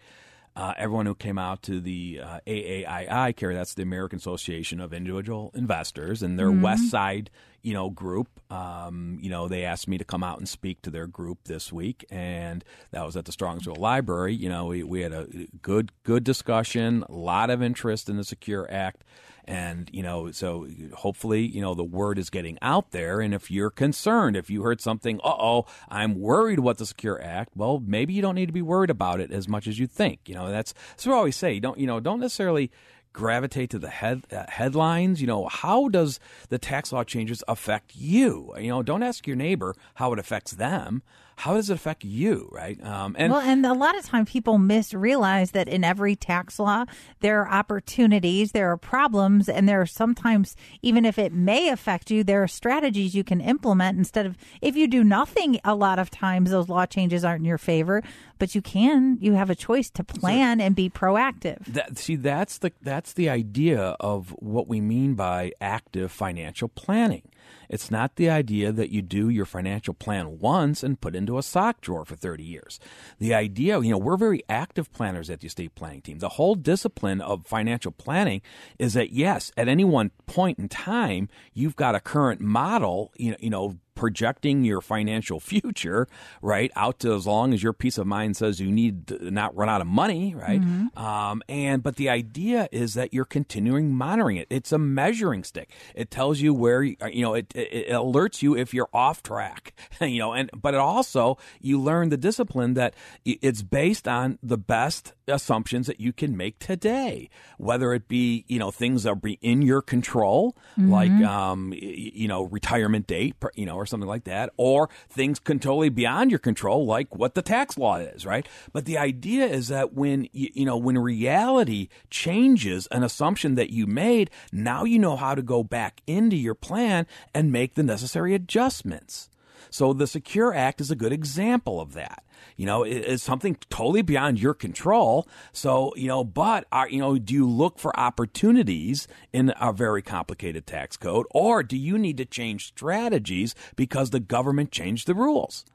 uh, 0.56 0.74
everyone 0.78 1.06
who 1.06 1.16
came 1.16 1.38
out 1.38 1.64
to 1.64 1.80
the 1.80 2.20
uh, 2.24 2.40
AAII, 2.46 3.36
Carrie, 3.36 3.56
that's 3.56 3.74
the 3.74 3.84
American 3.84 4.18
Association 4.18 4.80
of 4.82 4.94
Individual 4.94 5.52
Investors, 5.54 6.22
and 6.22 6.38
their 6.38 6.50
mm-hmm. 6.50 6.62
West 6.62 6.90
Side, 6.90 7.30
you 7.62 7.74
know, 7.74 7.90
group. 7.90 8.28
Um, 8.52 9.18
you 9.22 9.30
know, 9.30 9.48
they 9.48 9.64
asked 9.64 9.88
me 9.88 9.98
to 9.98 10.04
come 10.04 10.24
out 10.24 10.40
and 10.40 10.50
speak 10.50 10.82
to 10.82 10.90
their 10.90 11.08
group 11.08 11.40
this 11.46 11.72
week, 11.72 12.06
and 12.10 12.66
that 12.92 13.06
was 13.06 13.16
at 13.16 13.26
the 13.26 13.32
Strongsville 13.32 13.78
Library. 13.78 14.34
You 14.34 14.50
know, 14.50 14.66
we, 14.66 14.84
we 14.84 15.02
had 15.02 15.14
a 15.14 15.28
good 15.62 15.92
good 16.04 16.24
discussion, 16.24 17.06
a 17.08 17.14
lot 17.14 17.50
of 17.50 17.62
interest 17.62 18.10
in 18.10 18.18
the 18.18 18.26
Secure 18.26 18.68
Act 18.70 19.04
and, 19.46 19.90
you 19.92 20.04
know, 20.04 20.32
so 20.32 20.68
hopefully, 20.94 21.46
you 21.46 21.62
know, 21.62 21.74
the 21.74 21.84
word 21.84 22.18
is 22.18 22.30
getting 22.30 22.58
out 22.62 22.92
there. 22.92 23.22
And 23.22 23.34
if 23.34 23.50
you're 23.50 23.70
concerned, 23.70 24.36
if 24.36 24.50
you 24.50 24.64
heard 24.64 24.82
something, 24.82 25.20
uh 25.24 25.36
oh, 25.38 25.66
I'm 25.90 26.20
worried 26.20 26.60
what 26.60 26.78
the 26.78 26.86
Secure 26.86 27.22
Act, 27.22 27.56
well, 27.56 27.82
maybe 27.86 28.14
you 28.14 28.22
don't 28.22 28.36
need 28.36 28.48
to 28.48 28.54
be 28.54 28.62
worried 28.62 28.90
about 28.90 29.20
it 29.20 29.32
as 29.32 29.48
much 29.48 29.68
as 29.68 29.80
you 29.80 29.88
think. 29.88 30.22
You 30.28 30.36
know, 30.36 30.50
that's, 30.52 30.74
that's 30.92 31.06
what 31.06 31.16
I 31.16 31.18
always 31.18 31.36
say. 31.36 31.60
Don't, 31.60 31.80
you 31.80 31.88
know, 31.88 32.00
don't 32.00 32.20
necessarily 32.20 32.72
gravitate 33.14 33.70
to 33.72 33.80
the 33.80 33.90
head, 33.90 34.24
uh, 34.32 34.46
headlines. 34.48 35.22
You 35.22 35.28
know, 35.28 35.48
how 35.48 35.90
does 35.90 36.20
the 36.50 36.58
tax 36.58 36.94
law 36.94 37.04
changes 37.04 37.44
affect 37.48 37.96
you? 37.96 38.54
You 38.58 38.70
know, 38.70 38.84
don't 38.84 39.04
ask 39.04 39.28
your 39.28 39.36
neighbor 39.36 39.76
how 39.96 40.14
it 40.14 40.20
affects 40.20 40.54
them 40.54 41.04
how 41.42 41.56
does 41.56 41.72
it 41.72 41.74
affect 41.74 42.04
you, 42.04 42.48
right? 42.52 42.80
Um, 42.86 43.16
and 43.18 43.34
well, 43.34 43.42
and 43.42 43.66
a 43.66 43.74
lot 43.74 43.98
of 43.98 44.06
time 44.06 44.26
people 44.26 44.60
miss 44.60 44.94
realize 44.94 45.52
that 45.52 45.68
in 45.68 45.84
every 45.84 46.16
tax 46.16 46.60
law 46.60 46.86
there 47.22 47.42
are 47.42 47.50
opportunities, 47.50 48.52
there 48.52 48.72
are 48.72 48.78
problems, 48.78 49.50
and 49.50 49.68
there 49.68 49.82
are 49.82 49.88
sometimes 49.88 50.56
even 50.84 51.04
if 51.04 51.18
it 51.18 51.34
may 51.34 51.70
affect 51.70 52.12
you, 52.12 52.24
there 52.24 52.44
are 52.44 52.48
strategies 52.48 53.16
you 53.16 53.24
can 53.24 53.42
implement 53.42 53.98
instead 53.98 54.28
of 54.28 54.38
if 54.62 54.76
you 54.76 54.88
do 54.88 55.04
nothing. 55.04 55.60
A 55.64 55.74
lot 55.74 55.98
of 55.98 56.12
times 56.12 56.52
those 56.52 56.70
law 56.70 56.86
changes 56.86 57.26
aren't 57.26 57.40
in 57.40 57.46
your 57.46 57.58
favor, 57.58 58.04
but 58.38 58.54
you 58.54 58.62
can 58.62 59.18
you 59.20 59.34
have 59.34 59.50
a 59.50 59.56
choice 59.56 59.90
to 59.90 60.04
plan 60.04 60.60
so, 60.60 60.66
and 60.66 60.76
be 60.76 60.92
proactive. 60.92 61.66
That, 61.66 61.98
see, 61.98 62.18
that's 62.18 62.60
the 62.60 62.72
that's 62.84 63.14
the 63.14 63.30
idea 63.30 63.96
of 64.00 64.30
what 64.38 64.68
we 64.68 64.80
mean 64.80 65.16
by 65.16 65.54
active 65.60 66.12
financial 66.12 66.68
planning. 66.68 67.24
It's 67.72 67.90
not 67.90 68.18
the 68.18 68.30
idea 68.30 68.74
that 68.74 68.90
you 68.90 69.02
do 69.02 69.30
your 69.30 69.46
financial 69.46 69.94
plan 69.94 70.40
once 70.40 70.84
and 70.84 71.00
put 71.00 71.16
into 71.16 71.38
a 71.38 71.44
sock 71.44 71.80
drawer 71.80 72.04
for 72.04 72.18
30 72.18 72.44
years. 72.44 72.82
The 73.18 73.34
idea, 73.34 73.80
you 73.80 73.92
know, 73.92 73.98
we're 73.98 74.18
very 74.18 74.44
active 74.50 74.92
planners 74.92 75.30
at 75.30 75.40
the 75.40 75.48
estate 75.48 75.74
planning 75.74 76.02
team. 76.02 76.20
The 76.20 76.30
whole 76.30 76.56
discipline 76.56 77.22
of 77.22 77.48
financial 77.48 77.94
planning 77.94 78.42
is 78.78 78.94
that 78.96 79.12
yes, 79.12 79.54
at 79.56 79.70
any 79.70 79.86
one 79.86 80.12
point 80.28 80.60
in 80.60 80.68
time, 80.68 81.30
you've 81.54 81.78
got 81.78 81.96
a 81.96 82.02
current 82.02 82.42
model, 82.42 83.14
you 83.16 83.32
know, 83.32 83.38
you 83.40 83.50
know 83.50 83.78
projecting 84.02 84.64
your 84.64 84.82
financial 84.82 85.40
future, 85.40 86.08
right, 86.42 86.72
out 86.76 86.98
to 86.98 87.14
as 87.14 87.28
long 87.28 87.54
as 87.54 87.62
your 87.62 87.72
peace 87.72 88.00
of 88.00 88.08
mind 88.08 88.36
says 88.36 88.60
you 88.60 88.72
need 88.72 89.06
to 89.06 89.30
not 89.30 89.56
run 89.56 89.70
out 89.70 89.80
of 89.80 89.86
money, 89.86 90.34
right? 90.34 90.60
Mm-hmm. 90.60 90.98
Um, 90.98 91.44
and 91.48 91.84
but 91.84 91.98
the 91.98 92.10
idea 92.10 92.68
is 92.72 92.96
that 92.96 93.14
you're 93.14 93.26
continuing 93.26 93.94
monitoring 93.94 94.38
it. 94.38 94.48
It's 94.50 94.72
a 94.72 94.80
measuring 94.80 95.44
stick. 95.44 95.70
It 95.94 96.10
tells 96.10 96.40
you 96.40 96.52
where 96.52 96.82
you 96.82 97.22
know 97.22 97.36
it, 97.36 97.54
it, 97.54 97.72
it 97.72 97.92
alerts 97.92 98.42
you 98.42 98.58
if 98.58 98.74
you're 98.74 98.90
off 98.92 99.22
track, 99.22 99.76
you 100.02 100.18
know, 100.18 100.34
and 100.34 100.50
but 100.60 100.74
it 100.74 100.80
also 100.80 101.38
you 101.60 101.80
learn 101.80 102.10
the 102.10 102.18
discipline 102.18 102.74
that 102.74 102.96
it's 103.24 103.62
based 103.62 104.08
on 104.08 104.40
the 104.42 104.58
best 104.58 105.14
assumptions 105.32 105.88
that 105.88 106.00
you 106.00 106.14
can 106.14 106.38
make 106.38 106.60
today, 106.60 107.30
whether 107.58 107.94
it 107.94 108.08
be 108.08 108.46
you 108.48 108.60
know 108.60 108.72
things 108.72 109.04
that 109.04 109.10
are 109.10 109.16
be 109.16 109.40
in 109.42 109.62
your 109.62 109.82
control, 109.82 110.56
mm-hmm. 110.78 110.92
like 110.92 111.12
um, 111.12 111.74
you 111.76 112.28
know 112.28 112.44
retirement 112.44 113.08
date, 113.08 113.36
you 113.56 113.66
know, 113.66 113.76
or 113.76 113.86
something 113.86 114.08
like 114.08 114.26
that, 114.26 114.52
or 114.58 114.90
things 115.10 115.40
can 115.40 115.60
totally 115.60 115.90
beyond 115.90 116.32
your 116.32 116.40
control, 116.40 116.86
like 116.86 117.16
what 117.16 117.36
the 117.36 117.42
tax 117.42 117.78
law 117.78 117.98
is, 117.98 118.26
right? 118.26 118.48
But 118.74 118.86
the 118.86 118.98
idea 118.98 119.46
is 119.46 119.70
that 119.70 119.94
when 119.94 120.28
you 120.34 120.66
know 120.66 120.78
when 120.78 120.98
reality 120.98 121.90
changes 122.10 122.88
an 122.88 123.04
assumption 123.04 123.56
that 123.56 123.72
you 123.72 123.88
made, 123.88 124.30
now 124.52 124.84
you 124.84 125.00
know 125.00 125.16
how 125.16 125.36
to 125.36 125.42
go 125.42 125.64
back 125.64 126.02
into 126.06 126.36
your 126.36 126.56
plan 126.56 127.08
and 127.34 127.52
make 127.52 127.76
the 127.76 127.84
necessary 127.84 128.34
adjustments. 128.34 129.31
So 129.70 129.94
the 129.94 130.08
Secure 130.08 130.54
Act 130.54 130.82
is 130.82 130.92
a 130.92 130.96
good 130.96 131.14
example 131.14 131.80
of 131.80 131.94
that. 131.94 132.24
You 132.58 132.66
know, 132.66 132.84
it's 132.84 133.24
something 133.24 133.58
totally 133.70 134.02
beyond 134.02 134.40
your 134.40 134.54
control. 134.54 135.28
So, 135.54 135.94
you 135.96 136.08
know, 136.08 136.24
but 136.24 136.66
are, 136.72 136.90
you 136.90 137.00
know, 137.00 137.18
do 137.18 137.34
you 137.34 137.48
look 137.48 137.80
for 137.80 137.98
opportunities 138.00 139.08
in 139.32 139.54
a 139.60 139.72
very 139.72 140.02
complicated 140.02 140.68
tax 140.68 140.98
code 140.98 141.26
or 141.32 141.64
do 141.64 141.78
you 141.78 141.98
need 141.98 142.18
to 142.18 142.26
change 142.26 142.68
strategies 142.68 143.56
because 143.76 144.10
the 144.10 144.20
government 144.20 144.72
changed 144.72 145.08
the 145.08 145.16
rules? 145.16 145.66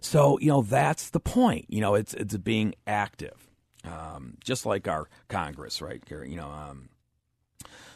So, 0.00 0.38
you 0.40 0.48
know, 0.48 0.62
that's 0.62 1.10
the 1.10 1.20
point. 1.20 1.66
You 1.68 1.80
know, 1.80 1.94
it's 1.94 2.14
it's 2.14 2.36
being 2.36 2.74
active. 2.86 3.48
Um, 3.84 4.36
just 4.42 4.66
like 4.66 4.88
our 4.88 5.08
Congress, 5.28 5.80
right? 5.80 6.02
You 6.10 6.36
know, 6.36 6.50
um, 6.50 6.88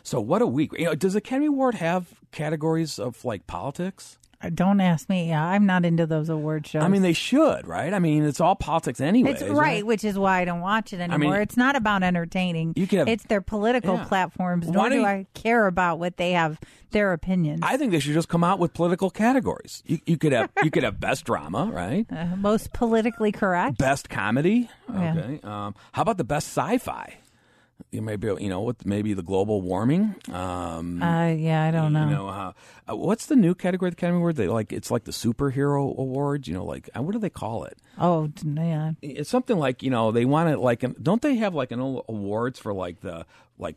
so 0.02 0.20
what 0.20 0.42
a 0.42 0.46
week. 0.46 0.72
You 0.78 0.86
know, 0.86 0.94
does 0.94 1.14
Academy 1.14 1.46
Award 1.46 1.74
have 1.76 2.14
categories 2.32 2.98
of 2.98 3.24
like 3.24 3.46
politics? 3.46 4.18
Don't 4.54 4.80
ask 4.80 5.08
me. 5.08 5.34
I'm 5.34 5.66
not 5.66 5.84
into 5.84 6.06
those 6.06 6.30
award 6.30 6.66
shows. 6.66 6.82
I 6.82 6.88
mean, 6.88 7.02
they 7.02 7.12
should, 7.12 7.66
right? 7.66 7.92
I 7.92 7.98
mean, 7.98 8.24
it's 8.24 8.40
all 8.40 8.56
politics 8.56 9.00
anyway. 9.00 9.32
It's 9.32 9.42
right, 9.42 9.84
which 9.84 10.02
is 10.02 10.18
why 10.18 10.40
I 10.40 10.44
don't 10.46 10.60
watch 10.60 10.92
it 10.92 11.00
anymore. 11.00 11.34
I 11.34 11.36
mean, 11.38 11.42
it's 11.42 11.56
not 11.58 11.76
about 11.76 12.02
entertaining. 12.02 12.72
You 12.76 12.86
can 12.86 13.00
have, 13.00 13.08
it's 13.08 13.24
their 13.24 13.42
political 13.42 13.96
yeah. 13.96 14.04
platforms. 14.04 14.68
Nor 14.68 14.88
do, 14.88 14.96
do 14.96 15.04
I 15.04 15.26
care 15.34 15.66
about 15.66 15.98
what 15.98 16.16
they 16.16 16.32
have 16.32 16.58
their 16.90 17.12
opinions. 17.12 17.60
I 17.62 17.76
think 17.76 17.92
they 17.92 18.00
should 18.00 18.14
just 18.14 18.28
come 18.28 18.44
out 18.44 18.58
with 18.58 18.72
political 18.74 19.10
categories. 19.10 19.82
You, 19.86 19.98
you 20.06 20.18
could 20.18 20.32
have 20.32 20.50
you 20.62 20.70
could 20.70 20.82
have 20.82 20.98
best 21.00 21.24
drama, 21.24 21.70
right? 21.72 22.06
Uh, 22.20 22.36
most 22.36 22.72
politically 22.72 23.32
correct. 23.32 23.78
Best 23.78 24.10
comedy. 24.10 24.68
Okay. 24.90 25.40
Yeah. 25.42 25.66
Um, 25.66 25.74
how 25.92 26.02
about 26.02 26.18
the 26.18 26.24
best 26.24 26.48
sci-fi? 26.48 27.14
Maybe 27.92 28.28
you 28.38 28.48
know 28.48 28.62
with 28.62 28.86
maybe 28.86 29.14
the 29.14 29.22
global 29.22 29.60
warming. 29.62 30.14
Um, 30.32 31.02
uh, 31.02 31.28
yeah, 31.28 31.64
I 31.64 31.70
don't 31.70 31.92
know. 31.92 32.04
You 32.04 32.10
know, 32.10 32.28
uh, 32.28 32.52
uh, 32.88 32.96
what's 32.96 33.26
the 33.26 33.36
new 33.36 33.54
category 33.54 33.88
of 33.88 33.96
the 33.96 33.98
Academy 33.98 34.18
Award? 34.18 34.36
They 34.36 34.48
like 34.48 34.72
it's 34.72 34.90
like 34.90 35.04
the 35.04 35.12
superhero 35.12 35.96
awards. 35.96 36.48
You 36.48 36.54
know, 36.54 36.64
like 36.64 36.88
uh, 36.96 37.02
what 37.02 37.12
do 37.12 37.18
they 37.18 37.30
call 37.30 37.64
it? 37.64 37.78
Oh, 37.98 38.30
yeah, 38.44 38.92
it's 39.02 39.30
something 39.30 39.58
like 39.58 39.82
you 39.82 39.90
know 39.90 40.12
they 40.12 40.24
want 40.24 40.50
it 40.50 40.58
like 40.58 40.84
don't 41.02 41.22
they 41.22 41.36
have 41.36 41.54
like 41.54 41.72
an 41.72 41.80
awards 41.80 42.58
for 42.58 42.72
like 42.72 43.00
the 43.00 43.26
like 43.58 43.76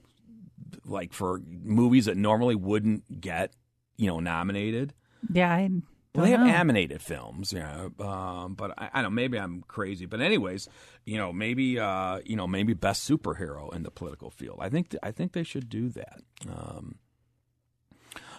like 0.86 1.14
for 1.14 1.42
movies 1.64 2.06
that 2.06 2.18
normally 2.18 2.56
wouldn't 2.56 3.22
get 3.22 3.54
you 3.98 4.08
know 4.08 4.20
nominated? 4.20 4.94
Yeah, 5.32 5.54
I 5.54 5.70
well, 6.16 6.26
they 6.26 6.32
have 6.32 6.46
animated 6.46 7.02
films, 7.02 7.52
yeah, 7.54 7.88
um, 8.00 8.54
but 8.54 8.72
I, 8.78 8.90
I, 8.94 9.02
don't 9.02 9.12
know. 9.12 9.16
Maybe 9.16 9.40
I'm 9.40 9.64
crazy, 9.68 10.06
but 10.06 10.22
anyways, 10.22 10.70
you 11.06 11.18
know, 11.18 11.34
maybe 11.34 11.80
uh, 11.80 12.20
you 12.24 12.36
know, 12.36 12.46
maybe 12.46 12.74
best 12.74 13.10
superhero 13.10 13.74
in 13.74 13.84
the 13.84 13.90
political 13.90 14.30
field. 14.30 14.60
I 14.62 14.70
think 14.70 14.90
th- 14.90 15.00
I 15.02 15.12
think 15.12 15.32
they 15.32 15.44
should 15.44 15.70
do 15.70 15.90
that. 15.90 16.22
Um, 16.48 16.96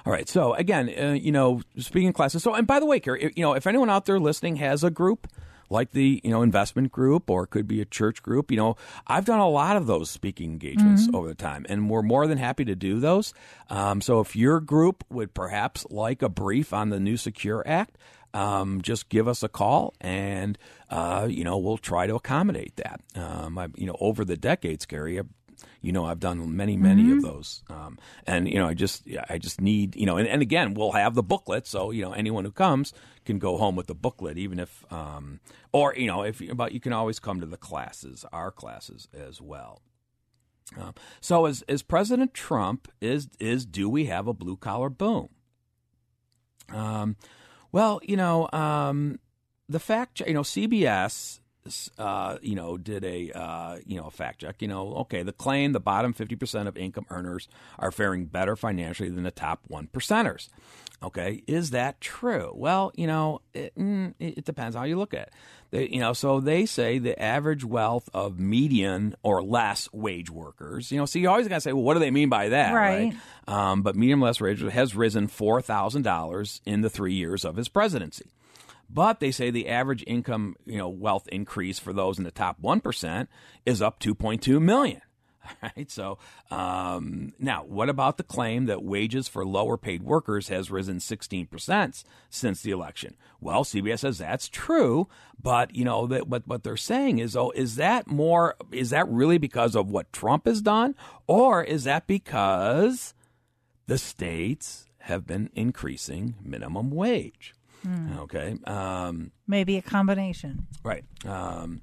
all 0.07 0.13
right. 0.13 0.29
So 0.29 0.55
again, 0.55 0.93
uh, 0.97 1.13
you 1.13 1.33
know, 1.33 1.63
speaking 1.79 2.13
classes. 2.13 2.43
So 2.43 2.55
and 2.55 2.67
by 2.67 2.79
the 2.79 2.87
way, 2.87 3.01
Carrie, 3.01 3.33
you 3.35 3.43
know, 3.43 3.55
if 3.55 3.67
anyone 3.67 3.91
out 3.91 4.05
there 4.05 4.21
listening 4.21 4.57
has 4.57 4.85
a 4.85 4.91
group 4.91 5.27
like 5.75 5.91
the 5.91 6.21
you 6.25 6.31
know 6.31 6.41
investment 6.41 6.91
group 6.91 7.29
or 7.29 7.45
it 7.45 7.49
could 7.49 7.69
be 7.69 7.83
a 7.83 7.85
church 7.85 8.23
group. 8.23 8.51
You 8.51 8.57
know, 8.57 8.77
I've 9.07 9.27
done 9.27 9.41
a 9.41 9.49
lot 9.49 9.77
of 9.77 9.87
those 9.87 10.09
speaking 10.09 10.53
engagements 10.53 11.07
mm-hmm. 11.07 11.17
over 11.17 11.29
the 11.29 11.35
time, 11.35 11.67
and 11.69 11.91
we're 11.91 12.03
more 12.03 12.27
than 12.27 12.39
happy 12.39 12.65
to 12.65 12.75
do 12.75 13.01
those. 13.01 13.35
Um, 13.69 14.01
so 14.01 14.21
if 14.21 14.35
your 14.35 14.61
group 14.61 15.05
would 15.11 15.35
perhaps 15.35 15.85
like 15.91 16.23
a 16.23 16.31
brief 16.31 16.73
on 16.73 16.89
the 16.89 17.01
new 17.01 17.19
Secure 17.19 17.63
Act. 17.67 17.99
Um, 18.33 18.83
just 18.83 19.11
give 19.11 19.29
us 19.29 19.45
a 19.45 19.49
call, 19.49 19.95
and 20.01 20.59
uh, 20.91 21.29
you 21.31 21.45
know 21.45 21.57
we'll 21.59 21.79
try 21.79 22.09
to 22.09 22.17
accommodate 22.17 22.75
that. 22.77 23.01
Um, 23.15 23.57
I, 23.57 23.69
you 23.77 23.87
know, 23.87 23.97
over 24.01 24.25
the 24.25 24.37
decades, 24.37 24.87
Carrie, 24.87 25.21
you 25.83 25.93
know, 25.93 26.05
I've 26.05 26.21
done 26.21 26.57
many, 26.57 26.77
many 26.77 27.03
mm-hmm. 27.03 27.19
of 27.19 27.23
those. 27.23 27.63
Um, 27.69 27.99
and, 28.27 28.49
you 28.49 28.59
know, 28.59 28.67
I 28.67 28.75
just, 28.75 29.03
I 29.29 29.39
just 29.39 29.61
need, 29.61 29.97
you 29.97 30.07
know, 30.07 30.17
and, 30.17 30.29
and 30.29 30.43
again, 30.43 30.75
we'll 30.75 30.93
have 30.93 31.15
the 31.15 31.23
booklet. 31.23 31.67
So, 31.67 31.91
you 31.91 32.03
know, 32.03 32.13
anyone 32.13 32.45
who 32.45 32.53
comes 32.53 32.93
can 33.25 33.39
go 33.39 33.57
home 33.57 33.77
with 33.77 33.87
the 33.87 33.95
booklet, 33.95 34.39
even 34.39 34.59
if, 34.59 34.85
um, 34.93 35.41
or, 35.73 35.95
you 35.97 36.07
know, 36.07 36.23
if, 36.23 36.43
but 36.55 36.73
you 36.73 36.81
can 36.81 36.93
always 36.93 37.19
come 37.19 37.41
to 37.41 37.47
the 37.47 37.57
classes, 37.57 38.25
our 38.33 38.51
classes 38.51 39.09
as 39.13 39.41
well. 39.41 39.83
Um, 40.79 40.95
so 41.21 41.47
as, 41.47 41.63
as 41.63 41.83
President 41.83 42.35
Trump 42.35 42.91
is, 43.01 43.29
is, 43.39 43.67
do 43.67 43.89
we 43.89 44.07
have 44.07 44.27
a 44.27 44.33
blue 44.33 44.57
collar 44.57 44.89
boom? 44.89 45.29
Um, 46.73 47.17
well, 47.73 48.01
you 48.03 48.17
know, 48.17 48.49
um, 48.53 49.19
the 49.69 49.81
fact, 49.81 50.21
you 50.27 50.35
know, 50.35 50.43
CBS 50.43 51.41
uh, 51.99 52.37
you 52.43 52.55
know, 52.55 52.77
did 52.77 53.05
a 53.05 53.31
uh, 53.33 53.79
you 53.87 53.97
know 53.97 54.07
a 54.07 54.11
fact 54.11 54.41
check. 54.41 54.61
You 54.61 54.69
know, 54.69 54.95
okay, 54.97 55.23
the 55.23 55.33
claim 55.33 55.73
the 55.73 55.81
bottom 55.81 56.13
fifty 56.13 56.37
percent 56.37 56.69
of 56.69 56.77
income 56.77 57.07
earners 57.09 57.49
are 57.79 57.91
faring 57.91 58.27
better 58.27 58.55
financially 58.55 59.09
than 59.09 59.23
the 59.23 59.31
top 59.31 59.61
one 59.69 59.89
percenters. 59.93 60.49
Okay, 61.03 61.43
is 61.47 61.71
that 61.71 62.01
true? 62.03 62.53
Well, 62.55 62.93
you 62.95 63.07
know, 63.07 63.41
it, 63.55 63.75
mm, 63.79 64.15
it 64.19 64.45
depends 64.45 64.77
how 64.77 64.85
you 64.85 64.97
look 64.97 65.15
at 65.15 65.29
it. 65.29 65.33
They, 65.71 65.89
you 65.89 66.01
know, 66.01 66.13
so 66.13 66.39
they 66.41 66.67
say 66.67 66.99
the 66.99 67.21
average 67.21 67.65
wealth 67.65 68.11
of 68.13 68.39
median 68.39 69.15
or 69.23 69.43
less 69.43 69.89
wage 69.93 70.31
workers. 70.31 70.93
You 70.93 70.99
know, 70.99 71.07
so 71.07 71.19
you 71.19 71.31
always 71.31 71.49
got 71.49 71.57
to 71.57 71.61
say, 71.63 71.73
well, 71.73 71.83
what 71.83 71.95
do 71.95 72.01
they 72.01 72.11
mean 72.11 72.29
by 72.29 72.51
that? 72.51 72.75
Right. 72.75 73.15
right? 73.49 73.71
Um, 73.71 73.83
but 73.83 73.97
median 73.97 74.21
less 74.21 74.39
wage 74.39 74.61
has 74.61 74.95
risen 74.95 75.29
four 75.29 75.63
thousand 75.63 76.03
dollars 76.03 76.61
in 76.67 76.83
the 76.83 76.91
three 76.91 77.15
years 77.15 77.47
of 77.47 77.57
his 77.57 77.69
presidency. 77.69 78.27
But 78.89 79.21
they 79.21 79.31
say 79.31 79.51
the 79.51 79.69
average 79.69 80.05
income, 80.07 80.57
you 80.67 80.79
know, 80.79 80.89
wealth 80.89 81.29
increase 81.29 81.79
for 81.79 81.93
those 81.93 82.19
in 82.19 82.25
the 82.25 82.31
top 82.31 82.61
1% 82.63 83.27
is 83.67 83.83
up 83.83 84.01
2.2 84.01 84.61
million. 84.61 85.01
All 85.63 85.71
right. 85.77 85.91
So 85.91 86.19
um, 86.51 87.33
now, 87.39 87.65
what 87.65 87.89
about 87.89 88.17
the 88.17 88.23
claim 88.23 88.67
that 88.67 88.83
wages 88.83 89.29
for 89.29 89.45
lower 89.45 89.77
paid 89.77 90.03
workers 90.03 90.49
has 90.49 90.71
risen 90.71 90.99
16% 90.99 92.05
since 92.31 92.63
the 92.63 92.71
election? 92.71 93.17
Well, 93.41 93.65
CBS 93.65 94.01
says 94.01 94.19
that's 94.19 94.49
true, 94.49 95.09
but 95.41 95.75
you 95.75 95.85
know 95.85 96.07
that 96.07 96.29
what 96.29 96.47
what 96.47 96.63
they're 96.63 96.77
saying 96.77 97.19
is, 97.19 97.37
oh, 97.37 97.51
is 97.51 97.77
that 97.77 98.07
more? 98.07 98.57
Is 98.73 98.91
that 98.91 99.09
really 99.09 99.39
because 99.39 99.75
of 99.75 99.91
what 99.91 100.13
Trump 100.13 100.47
has 100.47 100.63
done, 100.63 100.95
or 101.27 101.63
is 101.63 101.85
that 101.85 102.07
because 102.07 103.15
the 103.87 103.99
states 103.99 104.89
have 105.01 105.27
been 105.27 105.51
increasing 105.55 106.37
minimum 106.43 106.91
wage? 106.91 107.55
Mm. 107.87 108.19
Okay. 108.21 108.57
Um, 108.65 109.31
Maybe 109.47 109.77
a 109.77 109.83
combination. 109.83 110.67
Right. 110.83 111.05
Um, 111.27 111.81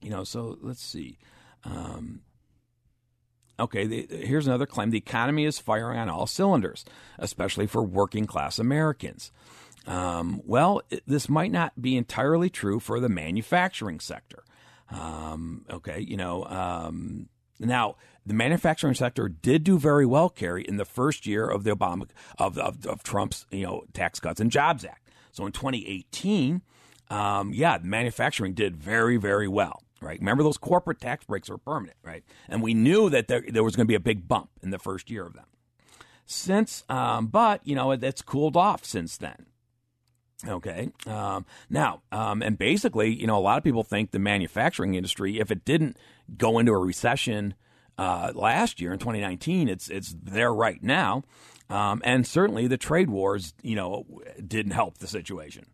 you 0.00 0.10
know, 0.10 0.24
so 0.24 0.58
let's 0.60 0.82
see. 0.82 1.18
Um, 1.64 2.20
okay, 3.58 3.86
the, 3.86 4.06
here's 4.10 4.46
another 4.46 4.66
claim 4.66 4.90
the 4.90 4.98
economy 4.98 5.44
is 5.44 5.58
firing 5.58 5.98
on 5.98 6.08
all 6.08 6.26
cylinders, 6.26 6.84
especially 7.18 7.66
for 7.66 7.82
working 7.82 8.26
class 8.26 8.58
Americans. 8.58 9.32
Um, 9.86 10.40
well, 10.44 10.82
it, 10.90 11.02
this 11.06 11.28
might 11.28 11.52
not 11.52 11.80
be 11.80 11.96
entirely 11.96 12.50
true 12.50 12.80
for 12.80 13.00
the 13.00 13.08
manufacturing 13.08 14.00
sector. 14.00 14.44
Um, 14.90 15.64
okay, 15.70 16.00
you 16.00 16.16
know, 16.16 16.44
um, 16.44 17.28
now 17.58 17.96
the 18.26 18.34
manufacturing 18.34 18.94
sector 18.94 19.28
did 19.28 19.64
do 19.64 19.78
very 19.78 20.06
well, 20.06 20.28
Carrie, 20.28 20.64
in 20.64 20.76
the 20.76 20.84
first 20.84 21.26
year 21.26 21.46
of 21.46 21.64
the 21.64 21.74
Obama 21.74 22.08
of, 22.38 22.58
of, 22.58 22.86
of 22.86 23.02
Trump's 23.02 23.46
you 23.50 23.64
know 23.64 23.84
Tax 23.92 24.20
Cuts 24.20 24.40
and 24.40 24.50
Jobs 24.50 24.84
Act. 24.84 25.10
So 25.32 25.46
in 25.46 25.52
2018, 25.52 26.62
um, 27.10 27.52
yeah, 27.52 27.78
manufacturing 27.82 28.54
did 28.54 28.76
very 28.76 29.16
very 29.16 29.48
well. 29.48 29.82
Right. 30.00 30.18
Remember 30.18 30.42
those 30.42 30.58
corporate 30.58 31.00
tax 31.00 31.24
breaks 31.24 31.48
were 31.48 31.56
permanent, 31.56 31.96
right? 32.02 32.24
And 32.48 32.62
we 32.62 32.74
knew 32.74 33.08
that 33.08 33.26
there, 33.26 33.42
there 33.48 33.64
was 33.64 33.74
going 33.74 33.86
to 33.86 33.88
be 33.88 33.94
a 33.94 34.00
big 34.00 34.28
bump 34.28 34.50
in 34.62 34.68
the 34.68 34.78
first 34.78 35.10
year 35.10 35.24
of 35.24 35.32
them. 35.32 35.46
Since, 36.26 36.84
um, 36.90 37.28
but 37.28 37.66
you 37.66 37.74
know, 37.74 37.90
it's 37.92 38.20
cooled 38.20 38.56
off 38.56 38.84
since 38.84 39.16
then. 39.16 39.46
Okay. 40.46 40.90
Um, 41.06 41.46
now, 41.70 42.02
um, 42.12 42.42
and 42.42 42.58
basically, 42.58 43.14
you 43.14 43.26
know, 43.26 43.38
a 43.38 43.40
lot 43.40 43.56
of 43.56 43.64
people 43.64 43.82
think 43.82 44.10
the 44.10 44.18
manufacturing 44.18 44.94
industry, 44.94 45.38
if 45.38 45.50
it 45.50 45.64
didn't 45.64 45.96
go 46.36 46.58
into 46.58 46.72
a 46.72 46.78
recession 46.78 47.54
uh, 47.98 48.32
last 48.34 48.80
year 48.80 48.92
in 48.92 48.98
2019, 48.98 49.68
it's 49.68 49.88
it's 49.88 50.14
there 50.20 50.52
right 50.52 50.82
now, 50.82 51.22
um, 51.70 52.02
and 52.04 52.26
certainly 52.26 52.66
the 52.66 52.76
trade 52.76 53.10
wars, 53.10 53.54
you 53.62 53.76
know, 53.76 54.06
didn't 54.46 54.72
help 54.72 54.98
the 54.98 55.06
situation. 55.06 55.66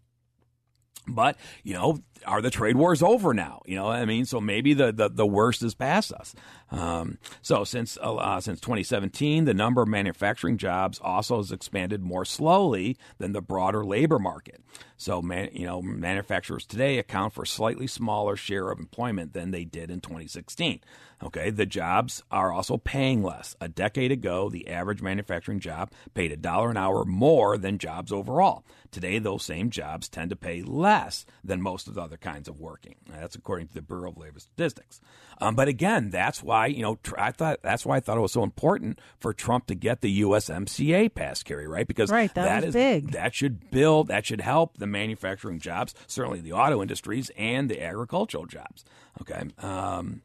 But 1.07 1.37
you 1.65 1.75
know, 1.75 2.01
are 2.27 2.43
the 2.43 2.51
trade 2.51 2.77
wars 2.77 3.03
over 3.03 3.33
now? 3.33 3.63
You 3.65 3.77
know, 3.77 3.89
I 3.89 4.05
mean, 4.05 4.27
so 4.27 4.41
maybe 4.41 4.75
the 4.75 4.93
the, 4.93 5.09
the 5.09 5.27
worst 5.27 5.63
is 5.63 5.75
past 5.75 6.13
us. 6.13 6.35
Um, 6.71 7.19
so 7.43 7.65
since 7.65 7.99
uh, 8.03 8.15
uh 8.15 8.41
since 8.41 8.61
2017, 8.61 9.45
the 9.45 9.55
number 9.55 9.83
of 9.83 9.89
manufacturing 9.89 10.57
jobs 10.59 10.99
also 11.01 11.39
has 11.39 11.53
expanded 11.53 12.03
more 12.03 12.25
slowly 12.25 12.97
than 13.19 13.33
the 13.33 13.43
broader 13.43 13.85
labor 13.85 14.19
market. 14.19 14.63
So, 14.97 15.23
man, 15.23 15.49
you 15.53 15.67
know, 15.67 15.81
manufacturers 15.81 16.67
today 16.67 16.99
account 16.99 17.33
for 17.33 17.43
a 17.43 17.47
slightly 17.47 17.87
smaller 17.87 18.37
share 18.37 18.71
of 18.71 18.79
employment 18.79 19.33
than 19.33 19.51
they 19.51 19.65
did 19.65 19.91
in 19.91 20.01
2016. 20.01 20.81
Okay, 21.23 21.51
the 21.51 21.67
jobs 21.67 22.23
are 22.31 22.51
also 22.51 22.79
paying 22.79 23.23
less. 23.23 23.55
A 23.61 23.69
decade 23.69 24.11
ago, 24.11 24.49
the 24.49 24.69
average 24.69 25.03
manufacturing 25.03 25.61
job 25.61 25.91
paid 26.15 26.33
a 26.33 26.37
dollar 26.37 26.71
an 26.71 26.79
hour 26.79 27.05
more 27.05 27.59
than 27.59 27.77
jobs 27.77 28.11
overall. 28.11 28.65
Today, 28.91 29.19
those 29.19 29.45
same 29.45 29.69
jobs 29.69 30.09
tend 30.09 30.31
to 30.31 30.37
pay 30.37 30.63
less 30.63 31.27
than 31.45 31.61
most 31.61 31.89
of 31.89 31.95
the 31.95 32.01
other 32.01 32.17
kinds 32.17 32.49
of 32.49 32.59
working. 32.59 32.97
That's 33.09 33.37
according 33.37 33.69
to 33.69 33.75
the 33.75 33.83
Bureau 33.83 34.11
of 34.11 34.17
Labor 34.17 34.39
Statistics. 34.39 35.01
Um, 35.43 35.55
but 35.55 35.69
again, 35.69 36.09
that's 36.09 36.43
why 36.43 36.67
you 36.67 36.83
know 36.83 36.99
I 37.19 37.33
thought 37.33 37.61
that's 37.63 37.85
why 37.85 37.97
I 37.97 38.01
thought 38.01 38.17
it 38.17 38.23
was 38.23 38.33
so 38.33 38.43
important 38.43 38.99
for 39.19 39.35
Trump 39.35 39.67
to 39.67 39.75
get 39.75 40.01
the 40.01 40.23
USMCA 40.23 41.15
passed, 41.15 41.45
Carrie, 41.45 41.69
right? 41.69 41.87
Because 41.87 42.11
right, 42.11 42.33
that, 42.35 42.63
that 42.63 42.65
is 42.65 42.75
big. 42.75 43.13
That 43.13 43.35
should 43.35 43.71
build. 43.71 44.09
That 44.09 44.25
should 44.25 44.41
help 44.41 44.79
the 44.79 44.87
manufacturing 44.87 45.61
jobs, 45.61 45.95
certainly 46.07 46.41
the 46.41 46.53
auto 46.53 46.81
industries 46.81 47.31
and 47.37 47.69
the 47.71 47.83
agricultural 47.83 48.47
jobs. 48.47 48.85
Okay. 49.21 49.43
Um, 49.59 50.23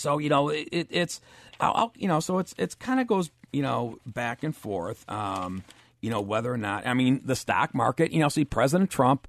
so 0.00 0.18
you 0.18 0.28
know 0.28 0.48
it, 0.48 0.88
it's 0.90 1.20
I'll, 1.60 1.92
you 1.96 2.08
know 2.08 2.20
so 2.20 2.38
it's 2.38 2.54
it's 2.58 2.74
kind 2.74 3.00
of 3.00 3.06
goes 3.06 3.30
you 3.52 3.62
know 3.62 3.98
back 4.06 4.42
and 4.42 4.54
forth. 4.54 5.04
Um, 5.08 5.64
you 6.00 6.10
know 6.10 6.20
whether 6.20 6.52
or 6.52 6.56
not 6.56 6.86
I 6.86 6.94
mean 6.94 7.20
the 7.24 7.36
stock 7.36 7.74
market. 7.74 8.12
You 8.12 8.20
know, 8.20 8.28
see 8.28 8.44
President 8.44 8.90
Trump 8.90 9.28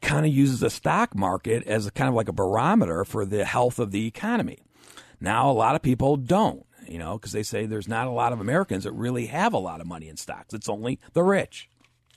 kind 0.00 0.26
of 0.26 0.32
uses 0.32 0.60
the 0.60 0.70
stock 0.70 1.14
market 1.14 1.66
as 1.66 1.86
a 1.86 1.90
kind 1.90 2.08
of 2.08 2.14
like 2.14 2.28
a 2.28 2.32
barometer 2.32 3.04
for 3.04 3.24
the 3.24 3.44
health 3.44 3.78
of 3.78 3.92
the 3.92 4.06
economy. 4.06 4.58
Now 5.20 5.50
a 5.50 5.52
lot 5.52 5.76
of 5.76 5.82
people 5.82 6.16
don't. 6.16 6.66
You 6.88 6.98
know, 6.98 7.16
because 7.16 7.30
they 7.30 7.44
say 7.44 7.64
there's 7.64 7.86
not 7.86 8.08
a 8.08 8.10
lot 8.10 8.32
of 8.32 8.40
Americans 8.40 8.84
that 8.84 8.92
really 8.92 9.26
have 9.26 9.52
a 9.52 9.58
lot 9.58 9.80
of 9.80 9.86
money 9.86 10.08
in 10.08 10.16
stocks. 10.16 10.52
It's 10.52 10.68
only 10.68 10.98
the 11.12 11.22
rich. 11.22 11.68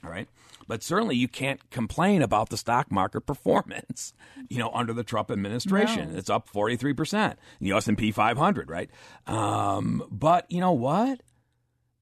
All 0.04 0.10
right. 0.10 0.28
But 0.66 0.82
certainly 0.82 1.16
you 1.16 1.28
can't 1.28 1.70
complain 1.70 2.22
about 2.22 2.48
the 2.48 2.56
stock 2.56 2.90
market 2.90 3.22
performance, 3.22 4.12
you 4.48 4.58
know, 4.58 4.70
under 4.72 4.92
the 4.92 5.04
Trump 5.04 5.30
administration. 5.30 6.12
No. 6.12 6.18
It's 6.18 6.30
up 6.30 6.50
43%. 6.50 7.36
The 7.60 7.72
S&P 7.72 8.10
500, 8.12 8.70
right? 8.70 8.90
Um, 9.26 10.02
but 10.10 10.50
you 10.50 10.60
know 10.60 10.72
what? 10.72 11.20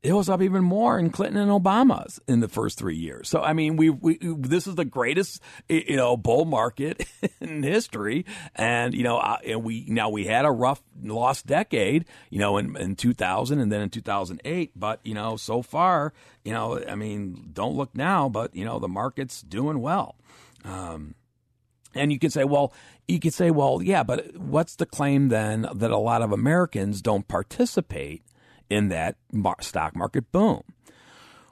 It 0.04 0.12
was 0.12 0.28
up 0.28 0.42
even 0.42 0.62
more 0.62 0.99
in 0.99 1.08
Clinton 1.08 1.40
and 1.40 1.50
Obama's 1.50 2.20
in 2.28 2.40
the 2.40 2.49
first 2.49 2.78
three 2.78 2.96
years. 2.96 3.26
So 3.26 3.40
I 3.40 3.54
mean, 3.54 3.76
we, 3.76 3.88
we 3.88 4.18
this 4.20 4.66
is 4.66 4.75
the 4.75 4.84
greatest 4.84 5.40
you 5.66 5.96
know 5.96 6.16
bull 6.18 6.44
market 6.44 7.06
in 7.40 7.62
history, 7.62 8.26
and 8.54 8.92
you 8.92 9.02
know, 9.02 9.16
uh, 9.16 9.38
and 9.46 9.64
we 9.64 9.87
now 9.88 10.11
we 10.11 10.26
had 10.26 10.44
a 10.44 10.50
rough 10.50 10.82
lost 11.02 11.46
decade, 11.46 12.04
you 12.28 12.38
know, 12.38 12.58
in, 12.58 12.76
in 12.76 12.96
2000 12.96 13.58
and 13.58 13.73
then 13.73 13.80
in 13.80 13.88
2008. 13.88 14.73
But 14.76 15.00
you 15.04 15.14
know, 15.14 15.37
so 15.37 15.62
far, 15.62 16.12
you 16.44 16.52
know, 16.52 16.84
I 16.87 16.96
mean, 16.96 17.50
don't 17.54 17.75
look 17.75 17.97
now, 17.97 18.28
but 18.28 18.54
you 18.54 18.67
know, 18.67 18.78
the 18.78 18.88
market's 18.88 19.40
doing 19.40 19.80
well. 19.80 20.17
Um, 20.67 21.14
and 21.95 22.12
you 22.12 22.19
could 22.19 22.32
say, 22.32 22.45
well, 22.45 22.75
you 23.08 23.21
could 23.21 23.32
say, 23.32 23.50
well, 23.50 23.80
yeah, 23.82 24.02
but 24.02 24.36
what's 24.36 24.76
the 24.76 24.86
claim 24.86 25.28
then 25.28 25.67
that 25.75 25.90
a 25.90 25.99
lot 25.99 26.21
of 26.21 26.30
Americans 26.30 27.00
don't 27.00 27.26
participate? 27.26 28.23
In 28.70 28.88
that 28.88 29.16
stock 29.60 29.94
market 29.94 30.32
boom. 30.32 30.62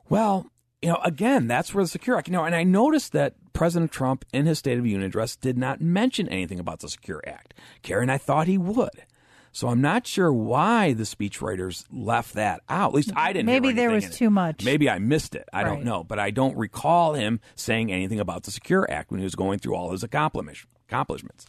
Well, 0.09 0.47
you 0.81 0.89
know, 0.89 0.99
again, 1.05 1.47
that's 1.47 1.73
where 1.73 1.85
the 1.85 1.89
Secure 1.89 2.19
Act, 2.19 2.29
you 2.29 2.33
know, 2.33 2.45
and 2.45 2.55
I 2.55 2.65
noticed 2.65 3.13
that 3.13 3.35
President 3.53 3.93
Trump 3.93 4.25
in 4.33 4.47
his 4.47 4.59
State 4.59 4.79
of 4.79 4.85
the 4.85 4.91
Union 4.91 5.07
address 5.07 5.37
did 5.37 5.57
not 5.57 5.81
mention 5.81 6.29
anything 6.29 6.59
about 6.59 6.81
the 6.81 6.89
Secure 6.89 7.23
Act. 7.27 7.55
Carrie, 7.83 8.09
I 8.11 8.19
thought 8.19 8.49
he 8.49 8.59
would. 8.59 9.05
So 9.53 9.69
I'm 9.69 9.83
not 9.83 10.07
sure 10.07 10.33
why 10.33 10.95
the 10.95 11.03
speechwriters 11.05 11.85
left 11.93 12.35
that 12.35 12.63
out. 12.71 12.89
At 12.89 12.95
least 12.95 13.13
I 13.15 13.35
didn't. 13.35 13.47
Maybe 13.47 13.73
there 13.73 13.91
was 13.91 14.09
too 14.09 14.31
much. 14.31 14.65
Maybe 14.65 14.89
I 14.89 14.99
missed 14.99 15.35
it. 15.35 15.47
I 15.53 15.63
right. 15.63 15.69
don't 15.69 15.85
know, 15.85 16.03
but 16.03 16.19
I 16.19 16.31
don't 16.31 16.57
recall 16.57 17.13
him 17.13 17.39
saying 17.55 17.93
anything 17.93 18.19
about 18.19 18.45
the 18.45 18.51
Secure 18.51 18.91
Act 18.91 19.11
when 19.11 19.21
he 19.21 19.25
was 19.25 19.35
going 19.35 19.59
through 19.59 19.75
all 19.75 19.93
his 19.93 20.03
accomplishments. 20.03 21.47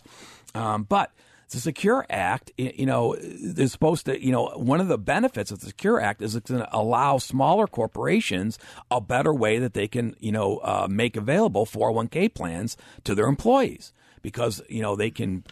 Um, 0.53 0.83
but 0.83 1.11
the 1.53 1.59
Secure 1.59 2.05
Act, 2.09 2.51
you 2.57 2.85
know, 2.85 3.13
is 3.13 3.71
supposed 3.71 4.05
to, 4.07 4.23
you 4.23 4.31
know, 4.31 4.47
one 4.55 4.81
of 4.81 4.87
the 4.87 4.97
benefits 4.97 5.51
of 5.51 5.59
the 5.59 5.67
Secure 5.67 6.01
Act 6.01 6.21
is 6.21 6.35
it's 6.35 6.49
going 6.51 6.61
to 6.61 6.75
allow 6.75 7.17
smaller 7.17 7.67
corporations 7.67 8.59
a 8.91 8.99
better 8.99 9.33
way 9.33 9.59
that 9.59 9.73
they 9.73 9.87
can, 9.87 10.15
you 10.19 10.31
know, 10.31 10.57
uh, 10.57 10.87
make 10.89 11.15
available 11.15 11.65
401k 11.65 12.33
plans 12.33 12.75
to 13.05 13.15
their 13.15 13.27
employees. 13.27 13.93
Because, 14.21 14.61
you 14.69 14.81
know, 14.81 14.95
they 14.95 15.09
can 15.09 15.43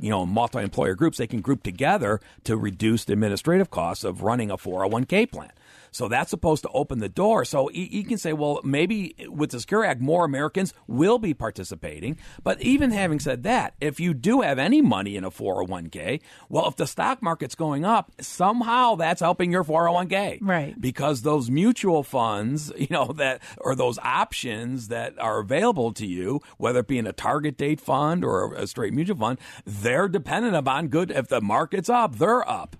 you 0.00 0.10
know 0.10 0.24
multi-employer 0.24 0.94
groups 0.94 1.18
they 1.18 1.26
can 1.26 1.40
group 1.40 1.64
together 1.64 2.20
to 2.44 2.56
reduce 2.56 3.04
the 3.04 3.12
administrative 3.12 3.68
costs 3.68 4.04
of 4.04 4.22
running 4.22 4.48
a 4.48 4.56
401k 4.56 5.28
plan 5.28 5.50
so 5.92 6.08
that's 6.08 6.30
supposed 6.30 6.62
to 6.62 6.70
open 6.70 6.98
the 6.98 7.08
door. 7.08 7.44
So 7.44 7.70
you, 7.70 8.02
can 8.04 8.18
say, 8.18 8.32
well, 8.32 8.60
maybe 8.64 9.14
with 9.28 9.50
the 9.50 9.60
Secure 9.60 9.84
Act, 9.84 10.00
more 10.00 10.24
Americans 10.24 10.72
will 10.86 11.18
be 11.18 11.34
participating. 11.34 12.18
But 12.42 12.60
even 12.62 12.90
having 12.90 13.20
said 13.20 13.42
that, 13.44 13.74
if 13.80 14.00
you 14.00 14.14
do 14.14 14.40
have 14.40 14.58
any 14.58 14.80
money 14.80 15.16
in 15.16 15.24
a 15.24 15.30
401k, 15.30 16.20
well, 16.48 16.66
if 16.66 16.76
the 16.76 16.86
stock 16.86 17.22
market's 17.22 17.54
going 17.54 17.84
up, 17.84 18.10
somehow 18.20 18.94
that's 18.94 19.20
helping 19.20 19.52
your 19.52 19.64
401k. 19.64 20.38
Right. 20.40 20.80
Because 20.80 21.22
those 21.22 21.50
mutual 21.50 22.02
funds, 22.02 22.72
you 22.78 22.88
know, 22.90 23.12
that 23.12 23.42
or 23.58 23.74
those 23.74 23.98
options 23.98 24.88
that 24.88 25.18
are 25.18 25.40
available 25.40 25.92
to 25.92 26.06
you, 26.06 26.40
whether 26.56 26.80
it 26.80 26.88
be 26.88 26.98
in 26.98 27.06
a 27.06 27.12
target 27.12 27.58
date 27.58 27.80
fund 27.80 28.24
or 28.24 28.54
a 28.54 28.66
straight 28.66 28.94
mutual 28.94 29.16
fund, 29.16 29.38
they're 29.66 30.08
dependent 30.08 30.56
upon 30.56 30.88
good. 30.88 31.10
If 31.10 31.28
the 31.28 31.42
market's 31.42 31.90
up, 31.90 32.16
they're 32.16 32.48
up. 32.48 32.76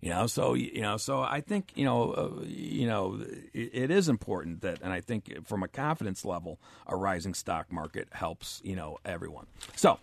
You 0.00 0.10
know, 0.10 0.26
so 0.26 0.54
you 0.54 0.82
know, 0.82 0.98
so 0.98 1.20
I 1.20 1.40
think 1.40 1.72
you 1.74 1.84
know, 1.84 2.12
uh, 2.12 2.42
you 2.44 2.86
know, 2.86 3.20
it, 3.54 3.70
it 3.72 3.90
is 3.90 4.08
important 4.08 4.60
that, 4.60 4.80
and 4.82 4.92
I 4.92 5.00
think 5.00 5.46
from 5.46 5.62
a 5.62 5.68
confidence 5.68 6.24
level, 6.24 6.58
a 6.86 6.94
rising 6.94 7.34
stock 7.34 7.72
market 7.72 8.08
helps 8.12 8.60
you 8.62 8.76
know 8.76 8.98
everyone. 9.04 9.46
So, 9.74 9.98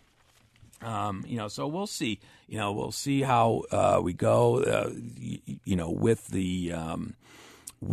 um, 0.82 1.24
you 1.28 1.38
know, 1.38 1.48
so 1.48 1.68
we'll 1.68 1.88
see. 1.88 2.20
You 2.48 2.58
know, 2.58 2.72
we'll 2.72 2.92
see 2.92 3.22
how 3.22 3.64
uh, 3.72 4.02
we 4.04 4.14
go. 4.14 4.64
Uh, 4.64 4.92
you, 5.18 5.40
you, 5.64 5.76
know, 5.76 5.92
with 5.92 6.28
the 6.28 6.74
um, 6.74 7.14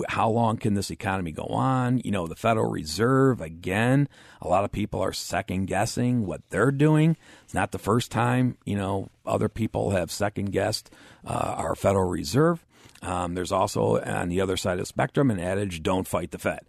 how 0.09 0.29
long 0.31 0.57
can 0.57 0.75
this 0.75 0.91
economy 0.91 1.33
go 1.33 1.45
on? 1.45 2.01
You 2.05 2.11
know, 2.11 2.27
the 2.27 2.37
Federal 2.37 2.71
Reserve, 2.71 3.41
again, 3.41 4.09
a 4.41 4.49
lot 4.49 4.65
of 4.65 4.73
people 4.73 5.01
are 5.01 5.13
second 5.13 5.67
guessing 5.67 6.27
what 6.27 6.43
they're 6.51 6.71
doing. 6.71 7.17
It's 7.45 7.55
not 7.55 7.73
the 7.73 7.79
first 7.79 8.11
time, 8.11 8.57
you 8.65 8.77
know, 8.77 9.11
other 9.27 9.49
people 9.49 9.91
have 9.91 10.11
second 10.11 10.53
guessed 10.53 10.91
uh, 11.27 11.55
our 11.57 11.75
Federal 11.75 12.09
Reserve. 12.09 12.65
Um, 13.03 13.35
there's 13.35 13.53
also 13.53 14.01
on 14.01 14.29
the 14.29 14.41
other 14.41 14.57
side 14.57 14.75
of 14.75 14.81
the 14.81 14.87
spectrum 14.87 15.31
an 15.31 15.41
adage 15.41 15.83
don't 15.83 16.07
fight 16.07 16.31
the 16.31 16.39
Fed. 16.39 16.61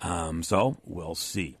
Um, 0.00 0.42
so 0.42 0.76
we'll 0.84 1.14
see. 1.14 1.58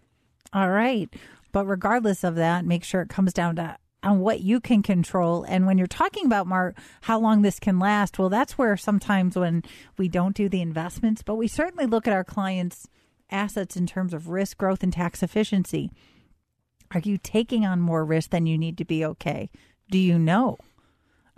All 0.52 0.70
right. 0.70 1.12
But 1.52 1.66
regardless 1.66 2.24
of 2.24 2.36
that, 2.36 2.64
make 2.64 2.84
sure 2.84 3.02
it 3.02 3.08
comes 3.08 3.32
down 3.32 3.56
to 3.56 3.76
on 4.02 4.20
what 4.20 4.40
you 4.40 4.60
can 4.60 4.82
control. 4.82 5.44
And 5.44 5.66
when 5.66 5.78
you're 5.78 5.86
talking 5.86 6.26
about 6.26 6.46
Mark, 6.46 6.76
how 7.02 7.18
long 7.18 7.42
this 7.42 7.60
can 7.60 7.78
last, 7.78 8.18
well, 8.18 8.28
that's 8.28 8.56
where 8.56 8.76
sometimes 8.76 9.36
when 9.36 9.62
we 9.98 10.08
don't 10.08 10.34
do 10.34 10.48
the 10.48 10.62
investments, 10.62 11.22
but 11.22 11.36
we 11.36 11.48
certainly 11.48 11.86
look 11.86 12.06
at 12.06 12.14
our 12.14 12.24
clients' 12.24 12.88
assets 13.30 13.76
in 13.76 13.86
terms 13.86 14.14
of 14.14 14.28
risk, 14.28 14.58
growth, 14.58 14.82
and 14.82 14.92
tax 14.92 15.22
efficiency. 15.22 15.90
Are 16.92 17.00
you 17.00 17.18
taking 17.18 17.64
on 17.64 17.80
more 17.80 18.04
risk 18.04 18.30
than 18.30 18.46
you 18.46 18.58
need 18.58 18.78
to 18.78 18.84
be 18.84 19.04
okay? 19.04 19.50
Do 19.90 19.98
you 19.98 20.18
know? 20.18 20.58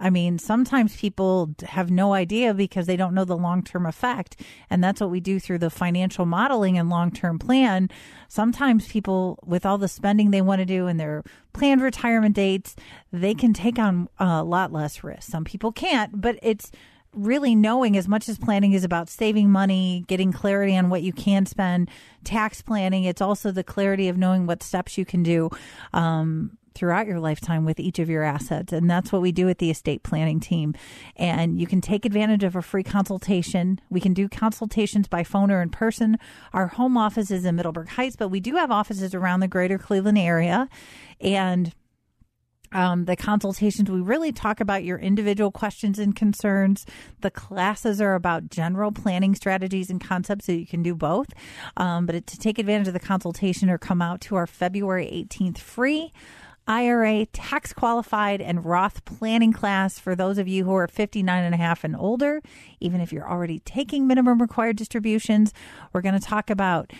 I 0.02 0.10
mean, 0.10 0.36
sometimes 0.38 0.96
people 0.96 1.54
have 1.62 1.88
no 1.88 2.12
idea 2.12 2.54
because 2.54 2.86
they 2.86 2.96
don't 2.96 3.14
know 3.14 3.24
the 3.24 3.36
long 3.36 3.62
term 3.62 3.86
effect. 3.86 4.40
And 4.68 4.82
that's 4.82 5.00
what 5.00 5.10
we 5.10 5.20
do 5.20 5.38
through 5.38 5.58
the 5.58 5.70
financial 5.70 6.26
modeling 6.26 6.76
and 6.76 6.90
long 6.90 7.12
term 7.12 7.38
plan. 7.38 7.88
Sometimes 8.28 8.88
people, 8.88 9.38
with 9.46 9.64
all 9.64 9.78
the 9.78 9.86
spending 9.86 10.32
they 10.32 10.42
want 10.42 10.58
to 10.58 10.64
do 10.64 10.88
and 10.88 10.98
their 10.98 11.22
planned 11.52 11.82
retirement 11.82 12.34
dates, 12.34 12.74
they 13.12 13.32
can 13.32 13.52
take 13.52 13.78
on 13.78 14.08
a 14.18 14.42
lot 14.42 14.72
less 14.72 15.04
risk. 15.04 15.30
Some 15.30 15.44
people 15.44 15.70
can't, 15.70 16.20
but 16.20 16.36
it's 16.42 16.72
really 17.14 17.54
knowing 17.54 17.96
as 17.96 18.08
much 18.08 18.28
as 18.28 18.38
planning 18.38 18.72
is 18.72 18.82
about 18.82 19.08
saving 19.08 19.50
money, 19.50 20.04
getting 20.08 20.32
clarity 20.32 20.76
on 20.76 20.90
what 20.90 21.02
you 21.02 21.12
can 21.12 21.46
spend, 21.46 21.90
tax 22.24 22.60
planning. 22.60 23.04
It's 23.04 23.20
also 23.20 23.52
the 23.52 23.62
clarity 23.62 24.08
of 24.08 24.16
knowing 24.16 24.46
what 24.46 24.64
steps 24.64 24.98
you 24.98 25.04
can 25.04 25.22
do. 25.22 25.50
Um, 25.92 26.58
throughout 26.74 27.06
your 27.06 27.20
lifetime 27.20 27.64
with 27.64 27.80
each 27.80 27.98
of 27.98 28.08
your 28.08 28.22
assets. 28.22 28.72
And 28.72 28.90
that's 28.90 29.12
what 29.12 29.22
we 29.22 29.32
do 29.32 29.48
at 29.48 29.58
the 29.58 29.70
estate 29.70 30.02
planning 30.02 30.40
team. 30.40 30.74
And 31.16 31.60
you 31.60 31.66
can 31.66 31.80
take 31.80 32.04
advantage 32.04 32.44
of 32.44 32.56
a 32.56 32.62
free 32.62 32.82
consultation. 32.82 33.80
We 33.90 34.00
can 34.00 34.14
do 34.14 34.28
consultations 34.28 35.08
by 35.08 35.24
phone 35.24 35.50
or 35.50 35.62
in 35.62 35.70
person. 35.70 36.18
Our 36.52 36.68
home 36.68 36.96
office 36.96 37.30
is 37.30 37.44
in 37.44 37.56
Middleburg 37.56 37.88
Heights, 37.88 38.16
but 38.16 38.28
we 38.28 38.40
do 38.40 38.56
have 38.56 38.70
offices 38.70 39.14
around 39.14 39.40
the 39.40 39.48
greater 39.48 39.78
Cleveland 39.78 40.18
area. 40.18 40.68
And 41.20 41.72
um, 42.72 43.04
the 43.04 43.16
consultations, 43.16 43.90
we 43.90 44.00
really 44.00 44.32
talk 44.32 44.60
about 44.60 44.84
your 44.84 44.98
individual 44.98 45.50
questions 45.50 45.98
and 45.98 46.16
concerns. 46.16 46.86
The 47.20 47.30
classes 47.30 48.00
are 48.00 48.14
about 48.14 48.50
general 48.50 48.92
planning 48.92 49.34
strategies 49.34 49.90
and 49.90 50.02
concepts, 50.02 50.46
so 50.46 50.52
you 50.52 50.66
can 50.66 50.82
do 50.82 50.94
both. 50.94 51.28
Um, 51.76 52.06
but 52.06 52.26
to 52.26 52.38
take 52.38 52.58
advantage 52.58 52.88
of 52.88 52.94
the 52.94 53.00
consultation 53.00 53.68
or 53.68 53.78
come 53.78 54.00
out 54.00 54.20
to 54.22 54.36
our 54.36 54.46
February 54.46 55.06
18th 55.06 55.58
free 55.58 56.12
IRA 56.66 57.26
tax 57.26 57.72
qualified 57.72 58.40
and 58.40 58.64
Roth 58.64 59.04
planning 59.04 59.52
class 59.52 59.98
for 59.98 60.14
those 60.14 60.38
of 60.38 60.46
you 60.46 60.64
who 60.64 60.74
are 60.74 60.86
59 60.86 61.42
and 61.42 61.54
a 61.54 61.58
half 61.58 61.82
and 61.82 61.96
older, 61.96 62.40
even 62.78 63.00
if 63.00 63.12
you're 63.12 63.28
already 63.28 63.58
taking 63.60 64.06
minimum 64.06 64.40
required 64.40 64.76
distributions. 64.76 65.52
We're 65.92 66.02
going 66.02 66.18
to 66.18 66.26
talk 66.26 66.50
about 66.50 66.92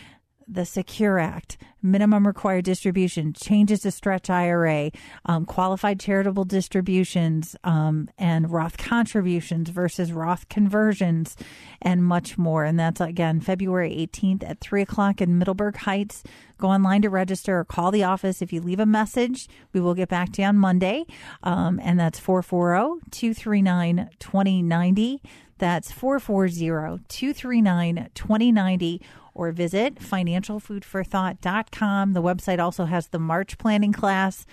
the 0.48 0.64
Secure 0.64 1.18
Act, 1.18 1.56
minimum 1.82 2.26
required 2.26 2.64
distribution, 2.64 3.32
changes 3.32 3.80
to 3.80 3.90
stretch 3.90 4.30
IRA, 4.30 4.90
um, 5.26 5.44
qualified 5.44 5.98
charitable 5.98 6.44
distributions, 6.44 7.56
um, 7.64 8.08
and 8.18 8.50
Roth 8.50 8.76
contributions 8.76 9.70
versus 9.70 10.12
Roth 10.12 10.48
conversions, 10.48 11.36
and 11.80 12.04
much 12.04 12.38
more. 12.38 12.64
And 12.64 12.78
that's 12.78 13.00
again 13.00 13.40
February 13.40 13.90
18th 13.90 14.48
at 14.48 14.60
3 14.60 14.82
o'clock 14.82 15.20
in 15.20 15.38
Middleburg 15.38 15.76
Heights. 15.76 16.22
Go 16.58 16.68
online 16.68 17.02
to 17.02 17.10
register 17.10 17.58
or 17.58 17.64
call 17.64 17.90
the 17.90 18.04
office. 18.04 18.40
If 18.40 18.52
you 18.52 18.60
leave 18.60 18.78
a 18.78 18.86
message, 18.86 19.48
we 19.72 19.80
will 19.80 19.94
get 19.94 20.08
back 20.08 20.32
to 20.34 20.42
you 20.42 20.48
on 20.48 20.56
Monday. 20.56 21.06
Um, 21.42 21.80
and 21.82 21.98
that's 21.98 22.20
440 22.20 23.10
239 23.10 24.10
2090. 24.20 25.22
That's 25.58 25.92
440 25.92 27.04
239 27.08 28.10
2090 28.14 29.02
or 29.34 29.52
visit 29.52 29.96
financialfoodforthought.com. 29.96 32.12
The 32.12 32.22
website 32.22 32.58
also 32.58 32.84
has 32.84 33.08
the 33.08 33.18
March 33.18 33.58
planning 33.58 33.92
class 33.92 34.46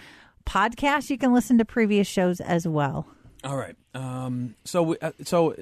podcast. 0.45 1.09
You 1.09 1.17
can 1.17 1.33
listen 1.33 1.57
to 1.57 1.65
previous 1.65 2.07
shows 2.07 2.41
as 2.41 2.67
well. 2.67 3.07
All 3.43 3.57
right. 3.57 3.75
Um, 3.93 4.55
so, 4.65 4.95
uh, 4.95 5.11
so 5.23 5.55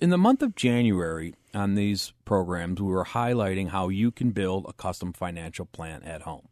in 0.00 0.10
the 0.10 0.18
month 0.18 0.42
of 0.42 0.54
January 0.54 1.34
on 1.54 1.74
these 1.74 2.12
programs, 2.24 2.80
we 2.80 2.92
were 2.92 3.04
highlighting 3.04 3.68
how 3.68 3.88
you 3.88 4.10
can 4.10 4.30
build 4.30 4.66
a 4.68 4.72
custom 4.72 5.12
financial 5.12 5.66
plan 5.66 6.02
at 6.02 6.22
home. 6.22 6.48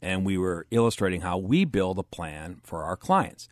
And 0.00 0.24
we 0.24 0.38
were 0.38 0.66
illustrating 0.70 1.20
how 1.20 1.38
we 1.38 1.64
build 1.64 1.98
a 1.98 2.02
plan 2.02 2.60
for 2.62 2.84
our 2.84 2.96
clients. 2.96 3.48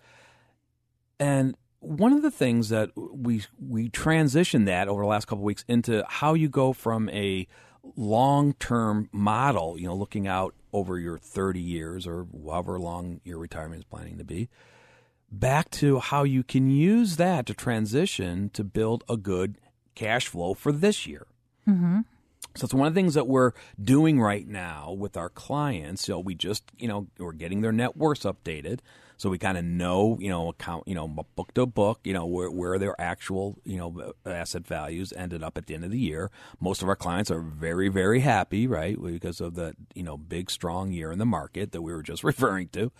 And 1.18 1.56
one 1.80 2.12
of 2.12 2.22
the 2.22 2.30
things 2.30 2.68
that 2.70 2.90
we 2.96 3.42
we 3.60 3.88
transitioned 3.88 4.66
that 4.66 4.88
over 4.88 5.02
the 5.02 5.08
last 5.08 5.26
couple 5.26 5.44
weeks 5.44 5.64
into 5.68 6.04
how 6.08 6.34
you 6.34 6.48
go 6.48 6.72
from 6.72 7.08
a 7.10 7.46
long 7.96 8.54
term 8.54 9.08
model, 9.12 9.78
you 9.78 9.86
know, 9.86 9.94
looking 9.94 10.26
out 10.26 10.54
over 10.72 10.98
your 10.98 11.18
30 11.18 11.60
years 11.60 12.06
or 12.06 12.26
however 12.44 12.78
long 12.78 13.20
your 13.24 13.38
retirement 13.38 13.80
is 13.80 13.84
planning 13.84 14.18
to 14.18 14.24
be, 14.24 14.48
back 15.30 15.70
to 15.70 15.98
how 15.98 16.22
you 16.22 16.42
can 16.42 16.70
use 16.70 17.16
that 17.16 17.46
to 17.46 17.54
transition 17.54 18.50
to 18.50 18.64
build 18.64 19.04
a 19.08 19.16
good 19.16 19.58
cash 19.94 20.26
flow 20.26 20.54
for 20.54 20.72
this 20.72 21.06
year. 21.06 21.26
Mm-hmm. 21.68 22.00
So 22.54 22.64
it's 22.64 22.74
one 22.74 22.86
of 22.86 22.94
the 22.94 22.98
things 22.98 23.14
that 23.14 23.26
we're 23.26 23.52
doing 23.82 24.20
right 24.20 24.46
now 24.46 24.92
with 24.92 25.16
our 25.16 25.28
clients. 25.28 26.04
So 26.06 26.18
we 26.18 26.34
just, 26.34 26.64
you 26.78 26.88
know, 26.88 27.06
we're 27.18 27.32
getting 27.32 27.60
their 27.60 27.72
net 27.72 27.96
worths 27.96 28.24
updated 28.24 28.80
so 29.16 29.30
we 29.30 29.38
kind 29.38 29.56
of 29.56 29.64
know, 29.64 30.18
you 30.20 30.28
know, 30.28 30.48
account, 30.48 30.86
you 30.86 30.94
know, 30.94 31.08
book 31.08 31.54
to 31.54 31.66
book, 31.66 32.00
you 32.04 32.12
know, 32.12 32.26
where, 32.26 32.50
where 32.50 32.78
their 32.78 32.98
actual, 33.00 33.58
you 33.64 33.78
know, 33.78 34.12
asset 34.26 34.66
values 34.66 35.12
ended 35.16 35.42
up 35.42 35.56
at 35.56 35.66
the 35.66 35.74
end 35.74 35.84
of 35.84 35.90
the 35.90 35.98
year. 35.98 36.30
Most 36.60 36.82
of 36.82 36.88
our 36.88 36.96
clients 36.96 37.30
are 37.30 37.40
very, 37.40 37.88
very 37.88 38.20
happy, 38.20 38.66
right, 38.66 39.00
because 39.00 39.40
of 39.40 39.54
the, 39.54 39.74
you 39.94 40.02
know, 40.02 40.16
big 40.16 40.50
strong 40.50 40.92
year 40.92 41.10
in 41.12 41.18
the 41.18 41.26
market 41.26 41.72
that 41.72 41.82
we 41.82 41.92
were 41.92 42.02
just 42.02 42.24
referring 42.32 42.68
to. 42.68 42.92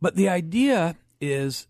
But 0.00 0.16
the 0.16 0.28
idea 0.28 0.96
is 1.20 1.68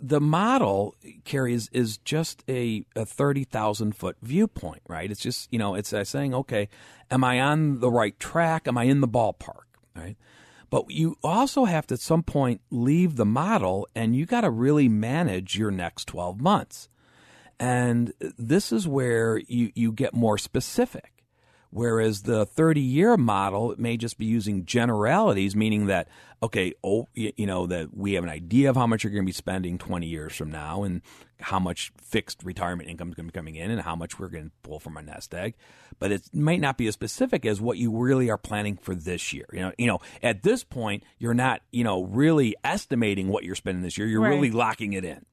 the 0.00 0.20
model 0.20 0.94
carries 1.24 1.68
is 1.72 1.98
just 1.98 2.44
a, 2.48 2.84
a 2.94 3.06
30,000 3.06 3.96
foot 3.96 4.16
viewpoint, 4.22 4.82
right? 4.88 5.10
It's 5.10 5.20
just, 5.20 5.52
you 5.52 5.58
know, 5.58 5.74
it's 5.74 5.92
uh, 5.92 6.04
saying, 6.04 6.34
okay, 6.34 6.68
am 7.10 7.24
I 7.24 7.40
on 7.40 7.80
the 7.80 7.90
right 7.90 8.18
track? 8.20 8.68
Am 8.68 8.76
I 8.76 8.84
in 8.84 9.00
the 9.00 9.08
ballpark, 9.08 9.64
right? 9.96 10.16
But 10.70 10.90
you 10.90 11.16
also 11.22 11.64
have 11.64 11.86
to 11.88 11.94
at 11.94 12.00
some 12.00 12.22
point 12.22 12.60
leave 12.70 13.16
the 13.16 13.24
model 13.24 13.88
and 13.94 14.14
you 14.16 14.26
got 14.26 14.42
to 14.42 14.50
really 14.50 14.88
manage 14.88 15.56
your 15.56 15.70
next 15.70 16.06
12 16.06 16.40
months. 16.40 16.88
And 17.60 18.12
this 18.38 18.72
is 18.72 18.88
where 18.88 19.38
you, 19.38 19.70
you 19.74 19.92
get 19.92 20.14
more 20.14 20.38
specific. 20.38 21.10
Whereas 21.70 22.22
the 22.22 22.46
30 22.46 22.80
year 22.80 23.16
model 23.16 23.72
it 23.72 23.80
may 23.80 23.96
just 23.96 24.16
be 24.16 24.26
using 24.26 24.64
generalities, 24.64 25.56
meaning 25.56 25.86
that, 25.86 26.08
okay, 26.40 26.72
oh, 26.84 27.08
you 27.14 27.46
know, 27.46 27.66
that 27.66 27.96
we 27.96 28.12
have 28.12 28.22
an 28.22 28.30
idea 28.30 28.70
of 28.70 28.76
how 28.76 28.86
much 28.86 29.02
you're 29.02 29.12
going 29.12 29.24
to 29.24 29.26
be 29.26 29.32
spending 29.32 29.76
20 29.76 30.06
years 30.06 30.36
from 30.36 30.52
now 30.52 30.84
and 30.84 31.02
how 31.44 31.58
much 31.58 31.92
fixed 31.96 32.42
retirement 32.42 32.88
income 32.88 33.08
is 33.08 33.14
going 33.14 33.26
to 33.26 33.32
be 33.32 33.36
coming 33.36 33.54
in 33.56 33.70
and 33.70 33.80
how 33.80 33.94
much 33.94 34.18
we're 34.18 34.28
going 34.28 34.46
to 34.46 34.52
pull 34.62 34.80
from 34.80 34.96
our 34.96 35.02
nest 35.02 35.34
egg. 35.34 35.54
But 35.98 36.10
it 36.10 36.34
might 36.34 36.60
not 36.60 36.76
be 36.76 36.86
as 36.86 36.94
specific 36.94 37.46
as 37.46 37.60
what 37.60 37.78
you 37.78 37.96
really 37.96 38.30
are 38.30 38.38
planning 38.38 38.76
for 38.76 38.94
this 38.94 39.32
year. 39.32 39.46
You 39.52 39.60
know, 39.60 39.72
you 39.78 39.86
know, 39.86 40.00
at 40.22 40.42
this 40.42 40.64
point, 40.64 41.04
you're 41.18 41.34
not, 41.34 41.62
you 41.70 41.84
know, 41.84 42.02
really 42.02 42.56
estimating 42.64 43.28
what 43.28 43.44
you're 43.44 43.54
spending 43.54 43.82
this 43.82 43.96
year. 43.96 44.06
You're 44.06 44.22
right. 44.22 44.30
really 44.30 44.50
locking 44.50 44.92
it 44.94 45.04
in 45.04 45.24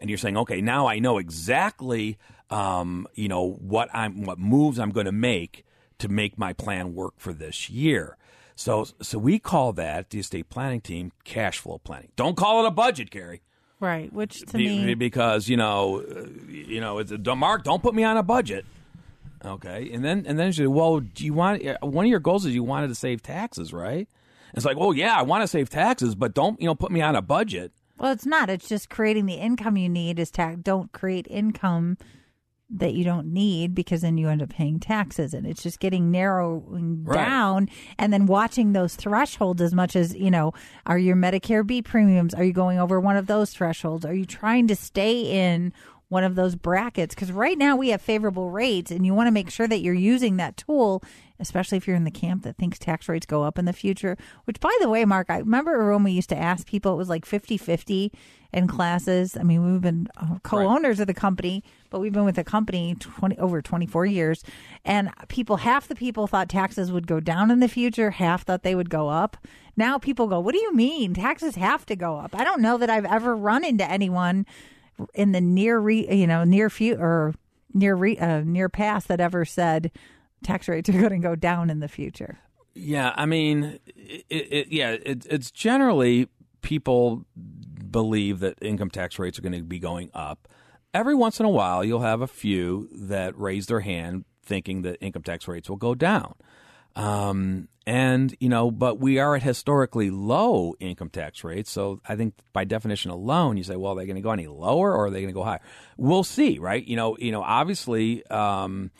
and 0.00 0.08
you're 0.08 0.18
saying, 0.18 0.36
okay, 0.36 0.60
now 0.60 0.86
I 0.86 0.98
know 0.98 1.18
exactly, 1.18 2.18
um, 2.48 3.06
you 3.14 3.28
know, 3.28 3.52
what 3.52 3.88
I'm, 3.92 4.24
what 4.24 4.38
moves 4.38 4.78
I'm 4.78 4.90
going 4.90 5.06
to 5.06 5.12
make 5.12 5.64
to 5.98 6.08
make 6.08 6.38
my 6.38 6.52
plan 6.52 6.94
work 6.94 7.14
for 7.18 7.32
this 7.32 7.68
year. 7.68 8.16
So, 8.56 8.86
so 9.00 9.18
we 9.18 9.38
call 9.38 9.72
that 9.74 10.10
the 10.10 10.18
estate 10.18 10.50
planning 10.50 10.80
team 10.80 11.12
cash 11.24 11.58
flow 11.58 11.78
planning. 11.78 12.12
Don't 12.16 12.36
call 12.36 12.64
it 12.64 12.68
a 12.68 12.70
budget, 12.70 13.10
Carrie. 13.10 13.42
Right, 13.80 14.12
which 14.12 14.40
to 14.40 14.58
Be, 14.58 14.84
me 14.84 14.94
because 14.94 15.48
you 15.48 15.56
know, 15.56 16.04
you 16.48 16.80
know, 16.80 16.98
it's 16.98 17.10
a, 17.10 17.34
Mark. 17.34 17.64
Don't 17.64 17.82
put 17.82 17.94
me 17.94 18.04
on 18.04 18.18
a 18.18 18.22
budget. 18.22 18.66
Okay, 19.42 19.90
and 19.92 20.04
then 20.04 20.24
and 20.26 20.38
then 20.38 20.52
she 20.52 20.58
said, 20.58 20.68
well, 20.68 21.00
do 21.00 21.24
you 21.24 21.32
want 21.32 21.64
one 21.80 22.04
of 22.04 22.10
your 22.10 22.20
goals 22.20 22.44
is 22.44 22.54
you 22.54 22.62
wanted 22.62 22.88
to 22.88 22.94
save 22.94 23.22
taxes, 23.22 23.72
right? 23.72 24.06
It's 24.52 24.66
like, 24.66 24.76
well, 24.76 24.92
yeah, 24.92 25.16
I 25.16 25.22
want 25.22 25.42
to 25.42 25.48
save 25.48 25.70
taxes, 25.70 26.14
but 26.14 26.34
don't 26.34 26.60
you 26.60 26.66
know 26.66 26.74
put 26.74 26.92
me 26.92 27.00
on 27.00 27.16
a 27.16 27.22
budget. 27.22 27.72
Well, 27.98 28.12
it's 28.12 28.26
not. 28.26 28.50
It's 28.50 28.68
just 28.68 28.90
creating 28.90 29.26
the 29.26 29.34
income 29.34 29.78
you 29.78 29.88
need. 29.88 30.18
Is 30.18 30.30
tax. 30.30 30.58
Don't 30.62 30.92
create 30.92 31.26
income 31.30 31.96
that 32.72 32.94
you 32.94 33.04
don't 33.04 33.26
need 33.32 33.74
because 33.74 34.02
then 34.02 34.16
you 34.16 34.28
end 34.28 34.42
up 34.42 34.50
paying 34.50 34.78
taxes. 34.78 35.34
And 35.34 35.46
it's 35.46 35.62
just 35.62 35.80
getting 35.80 36.10
narrowing 36.10 37.04
right. 37.04 37.14
down 37.14 37.68
and 37.98 38.12
then 38.12 38.26
watching 38.26 38.72
those 38.72 38.94
thresholds 38.94 39.60
as 39.60 39.74
much 39.74 39.96
as 39.96 40.14
you 40.14 40.30
know 40.30 40.52
are 40.86 40.98
your 40.98 41.16
medicare 41.16 41.66
b 41.66 41.82
premiums 41.82 42.34
are 42.34 42.44
you 42.44 42.52
going 42.52 42.78
over 42.78 43.00
one 43.00 43.16
of 43.16 43.26
those 43.26 43.52
thresholds? 43.52 44.04
Are 44.04 44.14
you 44.14 44.24
trying 44.24 44.68
to 44.68 44.76
stay 44.76 45.22
in 45.22 45.72
one 46.08 46.24
of 46.24 46.34
those 46.34 46.54
brackets? 46.54 47.14
Because 47.14 47.32
right 47.32 47.58
now 47.58 47.76
we 47.76 47.90
have 47.90 48.00
favorable 48.00 48.50
rates 48.50 48.90
and 48.90 49.04
you 49.04 49.14
want 49.14 49.26
to 49.26 49.32
make 49.32 49.50
sure 49.50 49.66
that 49.66 49.80
you're 49.80 49.94
using 49.94 50.36
that 50.36 50.56
tool 50.56 51.02
especially 51.40 51.78
if 51.78 51.86
you're 51.86 51.96
in 51.96 52.04
the 52.04 52.10
camp 52.10 52.42
that 52.42 52.56
thinks 52.56 52.78
tax 52.78 53.08
rates 53.08 53.26
go 53.26 53.42
up 53.42 53.58
in 53.58 53.64
the 53.64 53.72
future 53.72 54.16
which 54.44 54.60
by 54.60 54.76
the 54.80 54.88
way 54.88 55.04
mark 55.04 55.28
i 55.30 55.38
remember 55.38 55.92
when 55.92 56.04
we 56.04 56.12
used 56.12 56.28
to 56.28 56.36
ask 56.36 56.66
people 56.66 56.92
it 56.92 56.96
was 56.96 57.08
like 57.08 57.24
50-50 57.24 58.10
in 58.52 58.66
classes. 58.66 59.36
I 59.36 59.42
mean 59.42 59.72
we've 59.72 59.80
been 59.80 60.08
uh, 60.16 60.38
co-owners 60.42 60.98
right. 60.98 61.02
of 61.02 61.06
the 61.06 61.14
company 61.14 61.62
but 61.90 62.00
we've 62.00 62.12
been 62.12 62.24
with 62.24 62.36
the 62.36 62.44
company 62.44 62.96
20 62.98 63.38
over 63.38 63.62
24 63.62 64.06
years. 64.06 64.42
And 64.84 65.10
people 65.28 65.58
half 65.58 65.88
the 65.88 65.94
people 65.94 66.26
thought 66.26 66.48
taxes 66.48 66.92
would 66.92 67.06
go 67.06 67.20
down 67.20 67.50
in 67.50 67.60
the 67.60 67.68
future 67.68 68.12
half 68.12 68.44
thought 68.44 68.62
they 68.62 68.74
would 68.74 68.90
go 68.90 69.08
up. 69.08 69.36
Now 69.76 69.98
people 69.98 70.26
go 70.26 70.40
what 70.40 70.54
do 70.54 70.60
you 70.60 70.74
mean? 70.74 71.14
Taxes 71.14 71.56
have 71.56 71.86
to 71.86 71.96
go 71.96 72.16
up. 72.16 72.34
I 72.34 72.44
don't 72.44 72.62
know 72.62 72.78
that 72.78 72.90
i've 72.90 73.06
ever 73.06 73.36
run 73.36 73.64
into 73.64 73.88
anyone 73.88 74.46
in 75.14 75.32
the 75.32 75.40
near 75.40 75.78
re, 75.78 76.06
you 76.14 76.26
know 76.26 76.44
near 76.44 76.68
future 76.70 77.00
or 77.00 77.34
near 77.72 77.94
re, 77.94 78.18
uh, 78.18 78.40
near 78.40 78.68
past 78.68 79.08
that 79.08 79.20
ever 79.20 79.44
said 79.44 79.90
tax 80.42 80.68
rates 80.68 80.88
are 80.88 80.92
going 81.08 81.10
to 81.10 81.18
go 81.18 81.34
down 81.34 81.70
in 81.70 81.80
the 81.80 81.88
future. 81.88 82.38
Yeah, 82.74 83.12
I 83.16 83.26
mean, 83.26 83.78
it, 83.86 84.24
it, 84.28 84.68
yeah, 84.68 84.90
it, 84.90 85.26
it's 85.28 85.50
generally 85.50 86.28
people 86.62 87.24
believe 87.90 88.40
that 88.40 88.58
income 88.62 88.90
tax 88.90 89.18
rates 89.18 89.38
are 89.38 89.42
going 89.42 89.52
to 89.52 89.62
be 89.62 89.78
going 89.78 90.10
up. 90.14 90.48
Every 90.94 91.14
once 91.14 91.40
in 91.40 91.46
a 91.46 91.50
while, 91.50 91.84
you'll 91.84 92.00
have 92.00 92.20
a 92.20 92.26
few 92.26 92.88
that 92.92 93.38
raise 93.38 93.66
their 93.66 93.80
hand 93.80 94.24
thinking 94.44 94.82
that 94.82 94.98
income 95.00 95.22
tax 95.22 95.46
rates 95.46 95.68
will 95.68 95.76
go 95.76 95.94
down. 95.94 96.34
Um, 96.96 97.68
and, 97.86 98.34
you 98.40 98.48
know, 98.48 98.70
but 98.70 98.98
we 98.98 99.18
are 99.18 99.36
at 99.36 99.42
historically 99.42 100.10
low 100.10 100.74
income 100.80 101.08
tax 101.08 101.42
rates. 101.44 101.70
So 101.70 102.00
I 102.08 102.16
think 102.16 102.34
by 102.52 102.64
definition 102.64 103.10
alone, 103.10 103.56
you 103.56 103.64
say, 103.64 103.76
well, 103.76 103.92
are 103.92 103.96
they 103.96 104.06
going 104.06 104.16
to 104.16 104.22
go 104.22 104.30
any 104.30 104.46
lower 104.46 104.92
or 104.92 105.06
are 105.06 105.10
they 105.10 105.20
going 105.20 105.32
to 105.32 105.38
go 105.38 105.44
higher? 105.44 105.60
We'll 105.96 106.24
see, 106.24 106.58
right? 106.58 106.84
You 106.84 106.96
know, 106.96 107.16
you 107.18 107.32
know, 107.32 107.42
obviously, 107.42 108.26
um, 108.26 108.90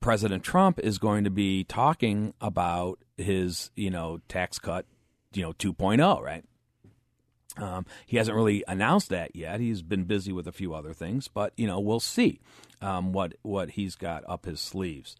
President 0.00 0.42
Trump 0.42 0.78
is 0.78 0.98
going 0.98 1.24
to 1.24 1.30
be 1.30 1.64
talking 1.64 2.34
about 2.40 2.98
his, 3.16 3.70
you 3.76 3.90
know, 3.90 4.20
tax 4.28 4.58
cut, 4.58 4.86
you 5.32 5.42
know, 5.42 5.52
2.0, 5.52 6.20
right? 6.22 6.44
Um, 7.56 7.84
he 8.06 8.16
hasn't 8.16 8.34
really 8.34 8.64
announced 8.66 9.10
that 9.10 9.36
yet. 9.36 9.60
He's 9.60 9.82
been 9.82 10.04
busy 10.04 10.32
with 10.32 10.46
a 10.46 10.52
few 10.52 10.74
other 10.74 10.92
things, 10.92 11.28
but 11.28 11.52
you 11.56 11.66
know, 11.66 11.80
we'll 11.80 12.00
see 12.00 12.40
um, 12.80 13.12
what 13.12 13.34
what 13.42 13.70
he's 13.70 13.96
got 13.96 14.24
up 14.28 14.46
his 14.46 14.60
sleeves. 14.60 15.16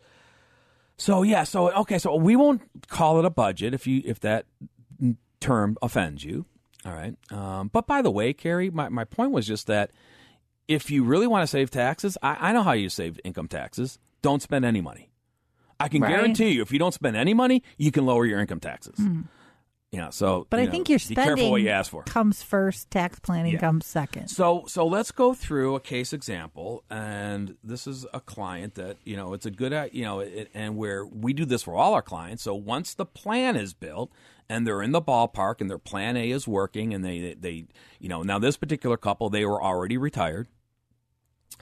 So 0.96 1.22
yeah, 1.22 1.44
so 1.44 1.70
okay, 1.72 1.98
so 1.98 2.14
we 2.14 2.36
won't 2.36 2.62
call 2.88 3.18
it 3.18 3.24
a 3.24 3.30
budget 3.30 3.74
if 3.74 3.86
you 3.86 4.02
if 4.04 4.20
that 4.20 4.46
term 5.40 5.76
offends 5.82 6.24
you. 6.24 6.46
All 6.86 6.92
right, 6.92 7.14
um, 7.30 7.68
but 7.72 7.86
by 7.86 8.00
the 8.00 8.10
way, 8.10 8.32
Carrie, 8.32 8.70
my 8.70 8.88
my 8.88 9.04
point 9.04 9.32
was 9.32 9.46
just 9.46 9.66
that 9.66 9.90
if 10.68 10.90
you 10.90 11.02
really 11.02 11.26
want 11.26 11.42
to 11.42 11.46
save 11.46 11.70
taxes, 11.70 12.16
I, 12.22 12.36
I 12.48 12.52
know 12.52 12.62
how 12.62 12.72
you 12.72 12.88
save 12.88 13.18
income 13.24 13.48
taxes. 13.48 13.98
Don't 14.22 14.42
spend 14.42 14.64
any 14.64 14.80
money. 14.80 15.10
I 15.78 15.88
can 15.88 16.02
Right. 16.02 16.10
guarantee 16.10 16.50
you, 16.50 16.62
if 16.62 16.72
you 16.72 16.78
don't 16.78 16.92
spend 16.92 17.16
any 17.16 17.32
money, 17.34 17.62
you 17.78 17.90
can 17.90 18.04
lower 18.04 18.26
your 18.26 18.38
income 18.40 18.60
taxes. 18.60 19.00
Yeah, 19.92 20.10
so 20.10 20.46
But 20.50 20.60
I 20.60 20.66
know, 20.66 20.70
think 20.70 20.88
your 20.88 21.00
be 21.08 21.14
careful 21.16 21.50
what 21.50 21.62
you 21.62 21.68
ask 21.70 21.90
for. 21.90 22.04
comes 22.04 22.44
first, 22.44 22.92
tax 22.92 23.18
planning 23.18 23.54
Yeah. 23.54 23.58
comes 23.58 23.86
second. 23.86 24.28
So 24.28 24.62
so 24.68 24.86
let's 24.86 25.10
go 25.10 25.34
through 25.34 25.74
a 25.74 25.80
case 25.80 26.12
example, 26.12 26.84
and 26.88 27.56
this 27.64 27.88
is 27.88 28.06
a 28.14 28.20
client 28.20 28.76
that 28.76 28.98
you 29.04 29.16
know 29.16 29.32
it's 29.32 29.46
a 29.46 29.50
good 29.50 29.72
uh, 29.72 29.88
you 29.90 30.04
know 30.04 30.20
it, 30.20 30.48
and 30.54 30.76
where 30.76 31.04
we 31.04 31.32
do 31.32 31.44
this 31.44 31.64
for 31.64 31.74
all 31.74 31.94
our 31.94 32.02
clients. 32.02 32.44
So 32.44 32.54
once 32.54 32.94
the 32.94 33.04
plan 33.06 33.56
is 33.56 33.74
built 33.74 34.12
and 34.48 34.64
they're 34.64 34.82
in 34.82 34.92
the 34.92 35.02
ballpark 35.02 35.60
and 35.60 35.68
their 35.68 35.78
plan 35.78 36.16
A 36.16 36.30
is 36.30 36.46
working, 36.46 36.94
and 36.94 37.04
they 37.04 37.34
they 37.34 37.64
you 37.98 38.08
know 38.08 38.22
now 38.22 38.38
this 38.38 38.56
particular 38.56 38.96
couple 38.96 39.28
they 39.28 39.44
were 39.44 39.60
already 39.60 39.96
retired. 39.96 40.46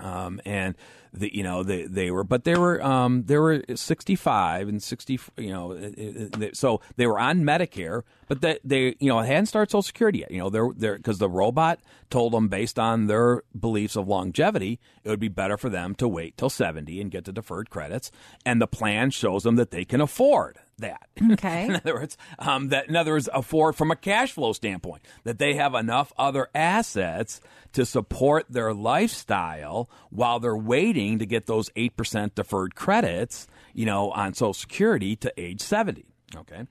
Um, 0.01 0.41
and 0.45 0.75
the 1.13 1.35
you 1.35 1.43
know 1.43 1.63
they 1.63 1.85
they 1.85 2.11
were 2.11 2.25
but 2.25 2.45
they 2.45 2.55
were 2.55 2.83
um 2.85 3.25
they 3.25 3.39
were 3.39 3.63
65 3.75 4.69
and 4.69 4.83
60 4.83 5.21
you 5.39 5.51
know 5.51 6.51
so 6.53 6.81
they 6.97 7.07
were 7.07 7.19
on 7.19 7.43
Medicare 7.43 8.03
but 8.27 8.41
they 8.41 8.59
they 8.65 8.95
you 9.01 9.09
know 9.09 9.21
hadn't 9.21 9.47
started 9.47 9.71
Social 9.71 9.83
Security 9.83 10.21
yet. 10.21 10.31
You 10.31 10.39
know 10.39 10.51
they're 10.51 10.71
they're 10.77 10.97
because 10.97 11.19
the 11.19 11.29
robot 11.29 11.81
told 12.11 12.33
them 12.33 12.49
based 12.49 12.79
on 12.79 13.07
their 13.07 13.43
beliefs 13.59 13.97
of 13.97 14.07
longevity 14.07 14.79
it 15.03 15.09
would 15.09 15.21
be 15.21 15.29
better 15.29 15.57
for 15.57 15.69
them 15.69 15.95
to 15.97 16.09
wait 16.09 16.37
till 16.37 16.51
70 16.51 17.01
and 17.01 17.11
get 17.11 17.25
the 17.25 17.33
deferred 17.33 17.71
credits. 17.71 18.11
And 18.45 18.61
the 18.61 18.67
plan 18.67 19.11
shows 19.11 19.43
them 19.43 19.57
that 19.57 19.71
they 19.71 19.85
can 19.85 20.01
afford 20.01 20.59
that 20.79 21.09
Okay. 21.33 21.67
in 21.67 21.77
other 21.77 21.95
words, 21.95 22.17
um, 22.39 22.69
that 22.69 22.89
in 22.89 22.97
other 22.97 23.13
words, 23.13 23.29
afford 23.33 23.77
from 23.77 23.91
a 23.91 23.97
cash 23.97 24.33
flow 24.33 24.53
standpoint 24.53 25.03
that 25.25 25.39
they 25.39 25.55
have 25.55 25.75
enough 25.75 26.13
other 26.19 26.49
assets 26.55 27.41
to 27.73 27.85
support 27.85 28.47
their 28.49 28.73
lifestyle 28.73 29.91
while 30.11 30.41
they're 30.41 30.57
waiting 30.57 31.19
to 31.19 31.27
get 31.27 31.47
those 31.47 31.71
eight 31.77 31.97
percent 31.97 32.35
deferred 32.35 32.75
credits, 32.75 33.47
you 33.75 33.87
know, 33.87 34.11
on 34.13 34.35
Social 34.35 34.55
Security 34.55 35.17
to 35.17 35.33
age 35.37 35.61
seventy. 35.61 36.07
Okay. 36.35 36.67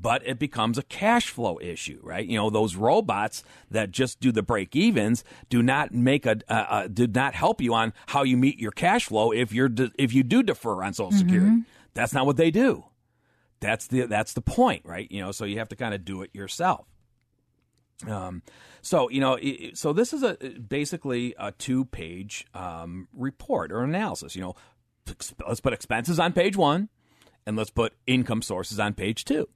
But 0.00 0.26
it 0.26 0.40
becomes 0.40 0.78
a 0.78 0.82
cash 0.82 1.28
flow 1.28 1.60
issue, 1.62 2.00
right? 2.02 2.26
You 2.26 2.36
know, 2.36 2.50
those 2.50 2.74
robots 2.74 3.44
that 3.70 3.92
just 3.92 4.18
do 4.18 4.32
the 4.32 4.42
break 4.42 4.74
evens 4.74 5.22
do 5.48 5.62
not 5.62 5.92
make 5.94 6.26
a, 6.26 6.38
uh, 6.48 6.52
uh, 6.52 6.86
do 6.88 7.06
not 7.06 7.34
help 7.34 7.60
you 7.60 7.72
on 7.74 7.92
how 8.06 8.24
you 8.24 8.36
meet 8.36 8.58
your 8.58 8.72
cash 8.72 9.06
flow 9.06 9.30
if 9.30 9.52
you're 9.52 9.68
de- 9.68 9.92
if 9.96 10.12
you 10.12 10.24
do 10.24 10.42
defer 10.42 10.82
on 10.82 10.92
Social 10.92 11.12
Security. 11.16 11.62
That's 11.94 12.12
not 12.12 12.26
what 12.26 12.36
they 12.36 12.50
do 12.50 12.84
that's 13.62 13.86
the 13.86 14.02
that's 14.06 14.34
the 14.34 14.42
point 14.42 14.82
right 14.84 15.10
you 15.10 15.22
know 15.22 15.32
so 15.32 15.46
you 15.46 15.58
have 15.58 15.68
to 15.68 15.76
kind 15.76 15.94
of 15.94 16.04
do 16.04 16.20
it 16.20 16.30
yourself 16.34 16.86
um, 18.08 18.42
so 18.80 19.08
you 19.10 19.20
know, 19.20 19.38
so 19.74 19.92
this 19.92 20.12
is 20.12 20.22
a 20.22 20.34
basically 20.34 21.34
a 21.38 21.52
two-page 21.52 22.46
um, 22.54 23.08
report 23.12 23.70
or 23.72 23.82
analysis. 23.84 24.34
You 24.34 24.42
know, 24.42 24.56
let's 25.46 25.60
put 25.60 25.72
expenses 25.72 26.18
on 26.18 26.32
page 26.32 26.56
one, 26.56 26.88
and 27.46 27.56
let's 27.56 27.70
put 27.70 27.94
income 28.06 28.42
sources 28.42 28.78
on 28.80 28.94
page 28.94 29.24
two, 29.24 29.48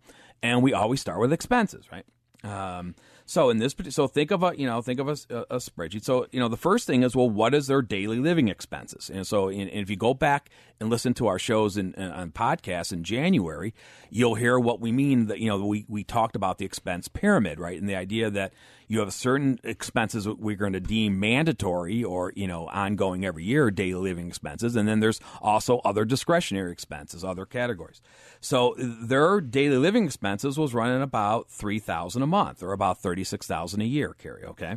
and 0.42 0.62
we 0.62 0.72
always 0.72 1.00
start 1.00 1.18
with 1.20 1.32
expenses, 1.32 1.86
right? 1.90 2.04
Um, 2.44 2.94
so 3.26 3.50
in 3.50 3.58
this, 3.58 3.74
so 3.90 4.06
think 4.06 4.30
of 4.30 4.44
a 4.44 4.52
you 4.56 4.66
know 4.66 4.80
think 4.80 5.00
of 5.00 5.08
a, 5.08 5.16
a- 5.50 5.56
spreadsheet. 5.56 6.04
So 6.04 6.26
you 6.30 6.38
know 6.38 6.48
the 6.48 6.56
first 6.56 6.86
thing 6.86 7.02
is 7.02 7.16
well, 7.16 7.28
what 7.28 7.54
is 7.54 7.66
their 7.66 7.82
daily 7.82 8.18
living 8.20 8.48
expenses? 8.48 9.10
And 9.12 9.26
so 9.26 9.48
in, 9.48 9.68
if 9.68 9.90
you 9.90 9.96
go 9.96 10.14
back 10.14 10.48
and 10.78 10.88
listen 10.88 11.12
to 11.14 11.26
our 11.26 11.38
shows 11.38 11.76
in, 11.76 11.94
on 11.96 12.30
podcasts 12.30 12.92
in 12.92 13.02
January, 13.02 13.74
you'll 14.10 14.36
hear 14.36 14.58
what 14.58 14.80
we 14.80 14.92
mean. 14.92 15.26
That 15.26 15.40
you 15.40 15.48
know 15.48 15.66
we 15.66 15.84
we 15.88 16.04
talked 16.04 16.36
about 16.36 16.58
the 16.58 16.64
expense 16.64 17.08
pyramid, 17.08 17.58
right? 17.58 17.78
And 17.78 17.88
the 17.88 17.96
idea 17.96 18.30
that 18.30 18.52
you 18.88 19.00
have 19.00 19.12
certain 19.12 19.58
expenses 19.64 20.24
that 20.24 20.38
we're 20.38 20.56
going 20.56 20.72
to 20.72 20.80
deem 20.80 21.18
mandatory 21.18 22.02
or 22.04 22.32
you 22.36 22.46
know 22.46 22.66
ongoing 22.68 23.24
every 23.24 23.44
year 23.44 23.70
daily 23.70 24.10
living 24.10 24.28
expenses 24.28 24.76
and 24.76 24.88
then 24.88 25.00
there's 25.00 25.20
also 25.40 25.78
other 25.78 26.04
discretionary 26.04 26.72
expenses 26.72 27.24
other 27.24 27.46
categories. 27.46 28.00
So 28.40 28.74
their 28.78 29.40
daily 29.40 29.78
living 29.78 30.04
expenses 30.04 30.58
was 30.58 30.74
running 30.74 31.02
about 31.02 31.50
3000 31.50 32.22
a 32.22 32.26
month 32.26 32.62
or 32.62 32.72
about 32.72 33.02
36000 33.02 33.80
a 33.80 33.84
year 33.84 34.14
Carrie 34.14 34.44
okay? 34.44 34.76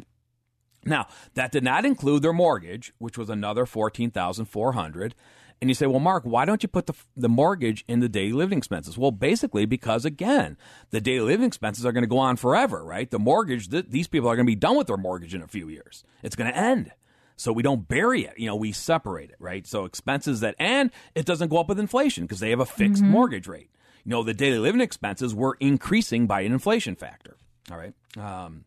Now, 0.86 1.08
that 1.34 1.52
did 1.52 1.64
not 1.64 1.84
include 1.84 2.24
their 2.24 2.32
mortgage, 2.32 2.94
which 3.00 3.18
was 3.18 3.30
another 3.30 3.66
14400 3.66 5.14
And 5.62 5.70
you 5.70 5.74
say, 5.74 5.88
well, 5.88 6.00
Mark, 6.00 6.24
why 6.24 6.46
don't 6.46 6.64
you 6.64 6.70
put 6.70 6.86
the, 6.86 6.94
the 7.18 7.28
mortgage 7.28 7.84
in 7.88 8.00
the 8.00 8.08
daily 8.08 8.32
living 8.32 8.58
expenses? 8.58 8.98
Well, 8.98 9.12
basically, 9.12 9.66
because 9.66 10.06
again, 10.06 10.58
the 10.92 11.02
daily 11.02 11.26
living 11.34 11.48
expenses 11.48 11.86
are 11.86 11.92
going 11.92 12.04
to 12.04 12.08
go 12.08 12.18
on 12.18 12.38
forever, 12.38 12.84
right? 12.84 13.12
The 13.12 13.20
mortgage, 13.20 13.70
th- 13.70 13.88
these 13.90 14.08
people 14.08 14.30
are 14.30 14.38
going 14.38 14.46
to 14.46 14.52
be 14.52 14.56
done 14.56 14.78
with 14.78 14.88
their 14.88 14.98
mortgage 14.98 15.36
in 15.36 15.42
a 15.42 15.48
few 15.48 15.68
years. 15.68 16.04
It's 16.24 16.36
going 16.38 16.50
to 16.50 16.58
end. 16.58 16.92
So 17.36 17.54
we 17.54 17.64
don't 17.64 17.88
bury 17.88 18.26
it, 18.26 18.38
you 18.38 18.48
know, 18.48 18.56
we 18.56 18.74
separate 18.74 19.30
it, 19.30 19.38
right? 19.40 19.66
So 19.66 19.86
expenses 19.86 20.42
that, 20.42 20.56
and 20.60 20.92
it 21.16 21.26
doesn't 21.26 21.48
go 21.50 21.58
up 21.58 21.70
with 21.70 21.80
inflation 21.80 22.26
because 22.26 22.42
they 22.42 22.50
have 22.50 22.60
a 22.60 22.66
fixed 22.66 23.02
mortgage 23.02 23.48
rate. 23.48 23.70
You 24.04 24.12
know, 24.12 24.24
the 24.24 24.34
daily 24.34 24.60
living 24.60 24.82
expenses 24.82 25.34
were 25.34 25.56
increasing 25.60 26.28
by 26.28 26.42
an 26.42 26.52
inflation 26.52 26.96
factor, 26.96 27.38
all 27.72 27.78
right? 27.78 27.94
Um, 28.18 28.66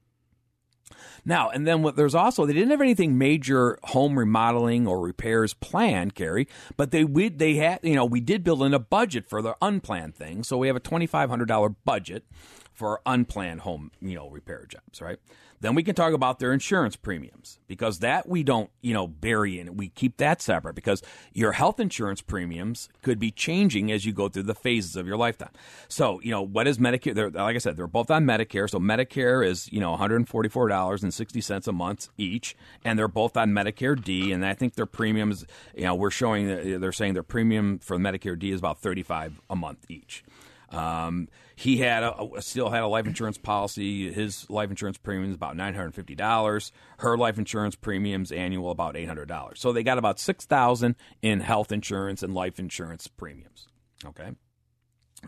now, 1.24 1.50
and 1.50 1.66
then 1.66 1.83
what, 1.83 1.96
there's 1.96 2.14
also 2.14 2.46
they 2.46 2.52
didn't 2.52 2.70
have 2.70 2.81
anything 2.81 3.18
major 3.18 3.78
home 3.85 4.18
remodeling 4.18 4.87
or 4.87 5.00
repairs 5.00 5.55
planned, 5.55 6.14
Carrie, 6.14 6.48
but 6.76 6.90
they 6.90 7.05
we, 7.05 7.28
they 7.28 7.55
had 7.55 7.81
you 7.83 7.94
know 7.94 8.05
we 8.05 8.20
did 8.20 8.44
build 8.44 8.62
in 8.62 8.74
a 8.74 8.78
budget 8.78 9.28
for 9.28 9.42
the 9.42 9.57
unplanned 9.62 10.14
things, 10.14 10.48
so 10.48 10.59
we 10.59 10.66
have 10.66 10.76
a 10.76 10.81
twenty 10.81 11.07
five 11.07 11.31
hundred 11.31 11.48
dollar 11.48 11.70
budget 11.70 12.24
for 12.73 13.01
unplanned 13.07 13.61
home 13.61 13.91
you 14.01 14.15
know 14.15 14.29
repair 14.29 14.67
jobs, 14.69 15.01
right? 15.01 15.19
Then 15.61 15.77
we 15.77 15.85
can 15.85 15.95
talk 15.95 16.13
about 16.13 16.41
their 16.41 16.53
insurance 16.53 16.97
premiums 16.97 17.61
because 17.69 18.01
that 18.01 18.29
we 18.29 18.43
don't 18.43 18.71
you 18.81 18.93
know 18.93 19.07
bury 19.07 19.61
in 19.61 19.77
we 19.77 19.89
keep 19.89 20.17
that 20.17 20.43
separate 20.43 20.75
because 20.75 21.03
your 21.33 21.53
health 21.53 21.79
insurance 21.79 22.21
premiums 22.21 22.89
could 23.03 23.19
be 23.19 23.31
changing 23.31 23.93
as 23.93 24.05
you 24.05 24.13
go 24.13 24.29
through 24.29 24.43
the 24.43 24.55
phases 24.55 24.97
of 24.97 25.07
your 25.07 25.17
lifetime. 25.17 25.53
So 25.89 26.21
you 26.21 26.31
know 26.31 26.43
what 26.43 26.67
is 26.67 26.79
Medicare? 26.79 27.15
They're, 27.15 27.31
like 27.31 27.55
I 27.55 27.59
said, 27.59 27.77
they're 27.77 27.87
both 27.87 28.11
on 28.11 28.25
Medicare. 28.25 28.69
So 28.69 28.79
Medicare 28.79 29.47
is 29.47 29.73
you 29.73 29.81
know 29.81 29.91
one 29.91 29.99
hundred 29.99 30.29
forty 30.29 30.49
four 30.49 30.69
dollars 30.69 31.03
and 31.03 31.15
sixty 31.15 31.41
cents 31.41 31.69
a 31.69 31.73
month 31.73 32.09
each, 32.19 32.57
and 32.85 32.99
they're 32.99 33.09
both 33.09 33.37
on 33.37 33.53
Medicare 33.53 34.03
D. 34.03 34.33
And 34.33 34.45
I 34.45 34.55
think 34.55 34.75
their 34.75 34.87
premiums, 34.87 35.47
you 35.77 35.85
know, 35.85 35.95
we're 35.95 36.11
showing 36.11 36.49
that 36.49 36.81
they're 36.81 36.93
saying 36.93 37.15
their 37.15 37.23
premium 37.23 37.79
for 37.79 37.99
Medicare 37.99 38.39
D 38.39 38.51
is 38.51 38.59
about 38.59 38.81
thirty 38.81 39.03
five 39.03 39.41
a 39.49 39.55
month 39.55 39.87
each. 39.89 40.25
Um, 40.73 41.29
he 41.55 41.77
had 41.79 42.03
a, 42.03 42.41
still 42.41 42.71
had 42.71 42.83
a 42.83 42.87
life 42.87 43.07
insurance 43.07 43.39
policy. 43.39 44.13
His 44.13 44.49
life 44.49 44.71
insurance 44.71 44.99
premium 44.99 45.31
is 45.31 45.37
about 45.37 45.57
nine 45.57 45.75
hundred 45.75 45.95
fifty 45.95 46.15
dollars. 46.15 46.73
Her 46.99 47.17
life 47.17 47.39
insurance 47.39 47.77
premiums 47.77 48.33
annual 48.33 48.71
about 48.71 48.97
eight 48.97 49.07
hundred 49.07 49.29
dollars. 49.29 49.61
So 49.61 49.73
they 49.73 49.83
got 49.83 49.99
about 49.99 50.19
six 50.19 50.47
thousand 50.47 50.97
in 51.21 51.41
health 51.41 51.73
insurance 51.73 52.23
and 52.23 52.35
life 52.35 52.59
insurance 52.59 53.07
premiums. 53.07 53.69
Okay. 54.05 54.31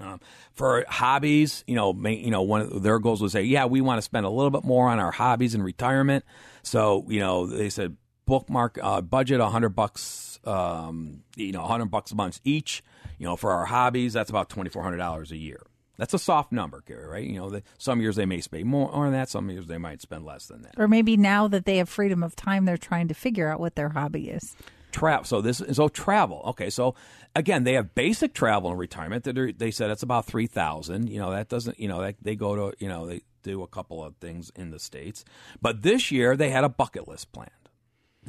Um, 0.00 0.18
for 0.54 0.84
hobbies, 0.88 1.62
you 1.68 1.76
know, 1.76 1.92
ma- 1.92 2.08
you 2.08 2.30
know, 2.30 2.42
one 2.42 2.62
of 2.62 2.82
their 2.82 2.98
goals 2.98 3.22
was 3.22 3.30
say, 3.30 3.42
yeah, 3.44 3.66
we 3.66 3.80
want 3.80 3.98
to 3.98 4.02
spend 4.02 4.26
a 4.26 4.30
little 4.30 4.50
bit 4.50 4.64
more 4.64 4.88
on 4.88 4.98
our 4.98 5.12
hobbies 5.12 5.54
in 5.54 5.62
retirement. 5.62 6.24
So, 6.64 7.04
you 7.08 7.20
know, 7.20 7.46
they 7.46 7.70
said 7.70 7.96
bookmark 8.26 8.78
uh, 8.82 9.00
budget 9.00 9.40
a 9.40 9.46
hundred 9.46 9.70
bucks, 9.70 10.38
um, 10.44 11.22
you 11.36 11.52
know, 11.52 11.62
a 11.62 11.66
hundred 11.66 11.86
bucks 11.86 12.12
a 12.12 12.14
month 12.14 12.40
each. 12.44 12.82
You 13.18 13.26
know, 13.26 13.36
for 13.36 13.52
our 13.52 13.66
hobbies, 13.66 14.12
that's 14.12 14.30
about 14.30 14.48
twenty 14.48 14.70
four 14.70 14.82
hundred 14.82 14.98
dollars 14.98 15.30
a 15.30 15.36
year. 15.36 15.62
That's 15.96 16.12
a 16.12 16.18
soft 16.18 16.50
number, 16.50 16.80
Carrie, 16.80 17.06
right? 17.06 17.24
You 17.24 17.36
know, 17.36 17.50
the, 17.50 17.62
some 17.78 18.00
years 18.00 18.16
they 18.16 18.26
may 18.26 18.40
spend 18.40 18.64
more 18.64 18.90
on 18.90 19.12
that, 19.12 19.28
some 19.28 19.48
years 19.48 19.68
they 19.68 19.78
might 19.78 20.00
spend 20.00 20.24
less 20.24 20.46
than 20.46 20.62
that. 20.62 20.74
Or 20.76 20.88
maybe 20.88 21.16
now 21.16 21.46
that 21.46 21.66
they 21.66 21.76
have 21.76 21.88
freedom 21.88 22.24
of 22.24 22.34
time, 22.34 22.64
they're 22.64 22.76
trying 22.76 23.06
to 23.08 23.14
figure 23.14 23.48
out 23.48 23.60
what 23.60 23.76
their 23.76 23.90
hobby 23.90 24.28
is. 24.30 24.56
travel. 24.90 25.24
So 25.24 25.40
this 25.40 25.62
so 25.72 25.88
travel. 25.88 26.42
Okay, 26.46 26.68
so 26.68 26.96
again, 27.36 27.62
they 27.62 27.74
have 27.74 27.94
basic 27.94 28.34
travel 28.34 28.72
in 28.72 28.76
retirement 28.78 29.22
that 29.24 29.54
they 29.58 29.70
said 29.70 29.90
it's 29.90 30.02
about 30.02 30.26
three 30.26 30.48
thousand. 30.48 31.08
You 31.10 31.20
know 31.20 31.30
that 31.30 31.48
doesn't. 31.48 31.78
You 31.78 31.86
know 31.86 32.00
that 32.00 32.16
they 32.20 32.34
go 32.34 32.56
to. 32.56 32.76
You 32.82 32.88
know 32.88 33.06
they 33.06 33.20
do 33.44 33.62
a 33.62 33.68
couple 33.68 34.02
of 34.02 34.16
things 34.16 34.50
in 34.56 34.70
the 34.70 34.80
states. 34.80 35.24
But 35.62 35.82
this 35.82 36.10
year 36.10 36.36
they 36.36 36.50
had 36.50 36.64
a 36.64 36.68
bucket 36.68 37.06
list 37.06 37.30
planned. 37.30 37.50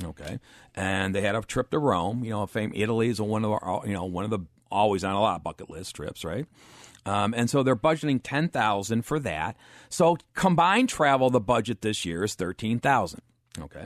Okay, 0.03 0.39
and 0.75 1.15
they 1.15 1.21
had 1.21 1.35
a 1.35 1.41
trip 1.41 1.71
to 1.71 1.79
Rome. 1.79 2.23
You 2.23 2.31
know, 2.31 2.45
fame 2.45 2.71
Italy 2.75 3.09
is 3.09 3.21
one 3.21 3.45
of 3.45 3.51
our, 3.51 3.81
you 3.85 3.93
know 3.93 4.05
one 4.05 4.23
of 4.23 4.29
the 4.29 4.39
always 4.71 5.03
on 5.03 5.15
a 5.15 5.21
lot 5.21 5.43
bucket 5.43 5.69
list 5.69 5.95
trips, 5.95 6.25
right? 6.25 6.45
Um, 7.05 7.33
and 7.35 7.49
so 7.49 7.63
they're 7.63 7.75
budgeting 7.75 8.19
ten 8.23 8.49
thousand 8.49 9.03
for 9.03 9.19
that. 9.19 9.55
So 9.89 10.17
combined 10.33 10.89
travel, 10.89 11.29
the 11.29 11.39
budget 11.39 11.81
this 11.81 12.03
year 12.05 12.23
is 12.23 12.33
thirteen 12.35 12.79
thousand. 12.79 13.21
Okay. 13.59 13.85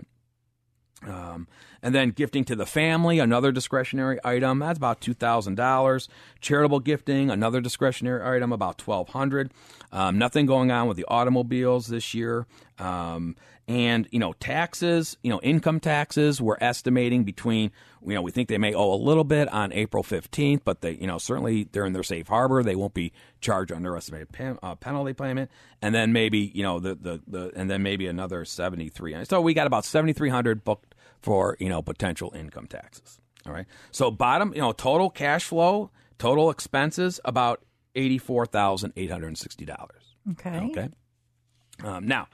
Um, 1.07 1.47
and 1.81 1.93
then 1.95 2.11
gifting 2.11 2.43
to 2.45 2.55
the 2.55 2.65
family, 2.65 3.19
another 3.19 3.51
discretionary 3.51 4.19
item. 4.23 4.59
That's 4.59 4.77
about 4.77 5.01
two 5.01 5.13
thousand 5.13 5.55
dollars. 5.55 6.09
Charitable 6.41 6.79
gifting, 6.81 7.29
another 7.29 7.61
discretionary 7.61 8.23
item, 8.35 8.51
about 8.51 8.77
twelve 8.77 9.09
hundred. 9.09 9.51
Um, 9.91 10.17
nothing 10.17 10.45
going 10.45 10.71
on 10.71 10.87
with 10.87 10.97
the 10.97 11.05
automobiles 11.07 11.87
this 11.87 12.13
year. 12.13 12.45
Um, 12.77 13.35
and 13.69 14.07
you 14.11 14.17
know 14.17 14.33
taxes, 14.33 15.15
you 15.21 15.29
know 15.29 15.39
income 15.41 15.79
taxes. 15.79 16.41
We're 16.41 16.57
estimating 16.59 17.23
between 17.23 17.71
you 18.03 18.15
know 18.15 18.21
we 18.23 18.31
think 18.31 18.49
they 18.49 18.57
may 18.57 18.73
owe 18.73 18.93
a 18.93 18.97
little 18.97 19.23
bit 19.23 19.47
on 19.53 19.71
April 19.73 20.01
fifteenth, 20.01 20.63
but 20.65 20.81
they 20.81 20.93
you 20.93 21.05
know 21.05 21.19
certainly 21.19 21.69
they're 21.71 21.85
in 21.85 21.93
their 21.93 22.03
safe 22.03 22.27
harbor. 22.27 22.63
They 22.63 22.75
won't 22.75 22.95
be 22.95 23.13
charged 23.41 23.71
underestimated 23.71 24.31
pen, 24.31 24.57
uh, 24.63 24.73
penalty 24.73 25.13
payment, 25.13 25.51
and 25.83 25.93
then 25.93 26.11
maybe 26.11 26.51
you 26.53 26.63
know 26.63 26.79
the, 26.79 26.95
the 26.95 27.21
the 27.27 27.51
and 27.55 27.69
then 27.69 27.83
maybe 27.83 28.07
another 28.07 28.43
seventy 28.43 28.89
three. 28.89 29.15
So 29.25 29.39
we 29.39 29.53
got 29.53 29.67
about 29.67 29.85
seventy 29.85 30.13
three 30.13 30.29
hundred 30.29 30.63
booked 30.63 30.95
for 31.21 31.57
you 31.59 31.69
know 31.69 31.81
potential 31.81 32.33
income 32.35 32.67
taxes. 32.67 33.19
All 33.45 33.53
right. 33.53 33.65
So 33.91 34.11
bottom, 34.11 34.53
you 34.53 34.61
know, 34.61 34.71
total 34.73 35.09
cash 35.09 35.45
flow, 35.45 35.91
total 36.17 36.49
expenses 36.49 37.19
about 37.25 37.63
eighty 37.95 38.17
four 38.17 38.45
thousand 38.45 38.93
eight 38.95 39.09
hundred 39.11 39.27
and 39.27 39.37
sixty 39.37 39.65
dollars. 39.65 40.15
Okay. 40.31 40.59
Okay. 40.71 40.89
Um, 41.83 42.05
now, 42.07 42.27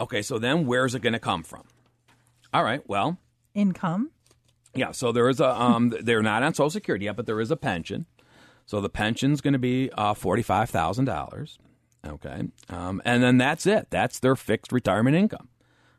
okay. 0.00 0.22
So 0.22 0.38
then, 0.38 0.66
where's 0.66 0.94
it 0.94 1.02
going 1.02 1.12
to 1.12 1.18
come 1.18 1.42
from? 1.42 1.64
All 2.52 2.64
right. 2.64 2.82
Well, 2.88 3.18
Income. 3.54 4.10
yeah. 4.74 4.92
So 4.92 5.12
there 5.12 5.28
is 5.28 5.40
a. 5.40 5.60
Um, 5.60 5.94
they're 6.02 6.22
not 6.22 6.42
on 6.42 6.54
Social 6.54 6.70
Security 6.70 7.04
yet, 7.04 7.16
but 7.16 7.26
there 7.26 7.40
is 7.40 7.50
a 7.50 7.56
pension. 7.56 8.06
So 8.66 8.80
the 8.80 8.88
pension's 8.88 9.40
going 9.40 9.52
to 9.52 9.58
be 9.58 9.90
uh, 9.96 10.14
forty 10.14 10.42
five 10.42 10.70
thousand 10.70 11.04
dollars. 11.04 11.58
Okay. 12.06 12.44
Um, 12.70 13.02
and 13.04 13.22
then 13.22 13.36
that's 13.36 13.66
it. 13.66 13.88
That's 13.90 14.20
their 14.20 14.34
fixed 14.34 14.72
retirement 14.72 15.16
income. 15.16 15.48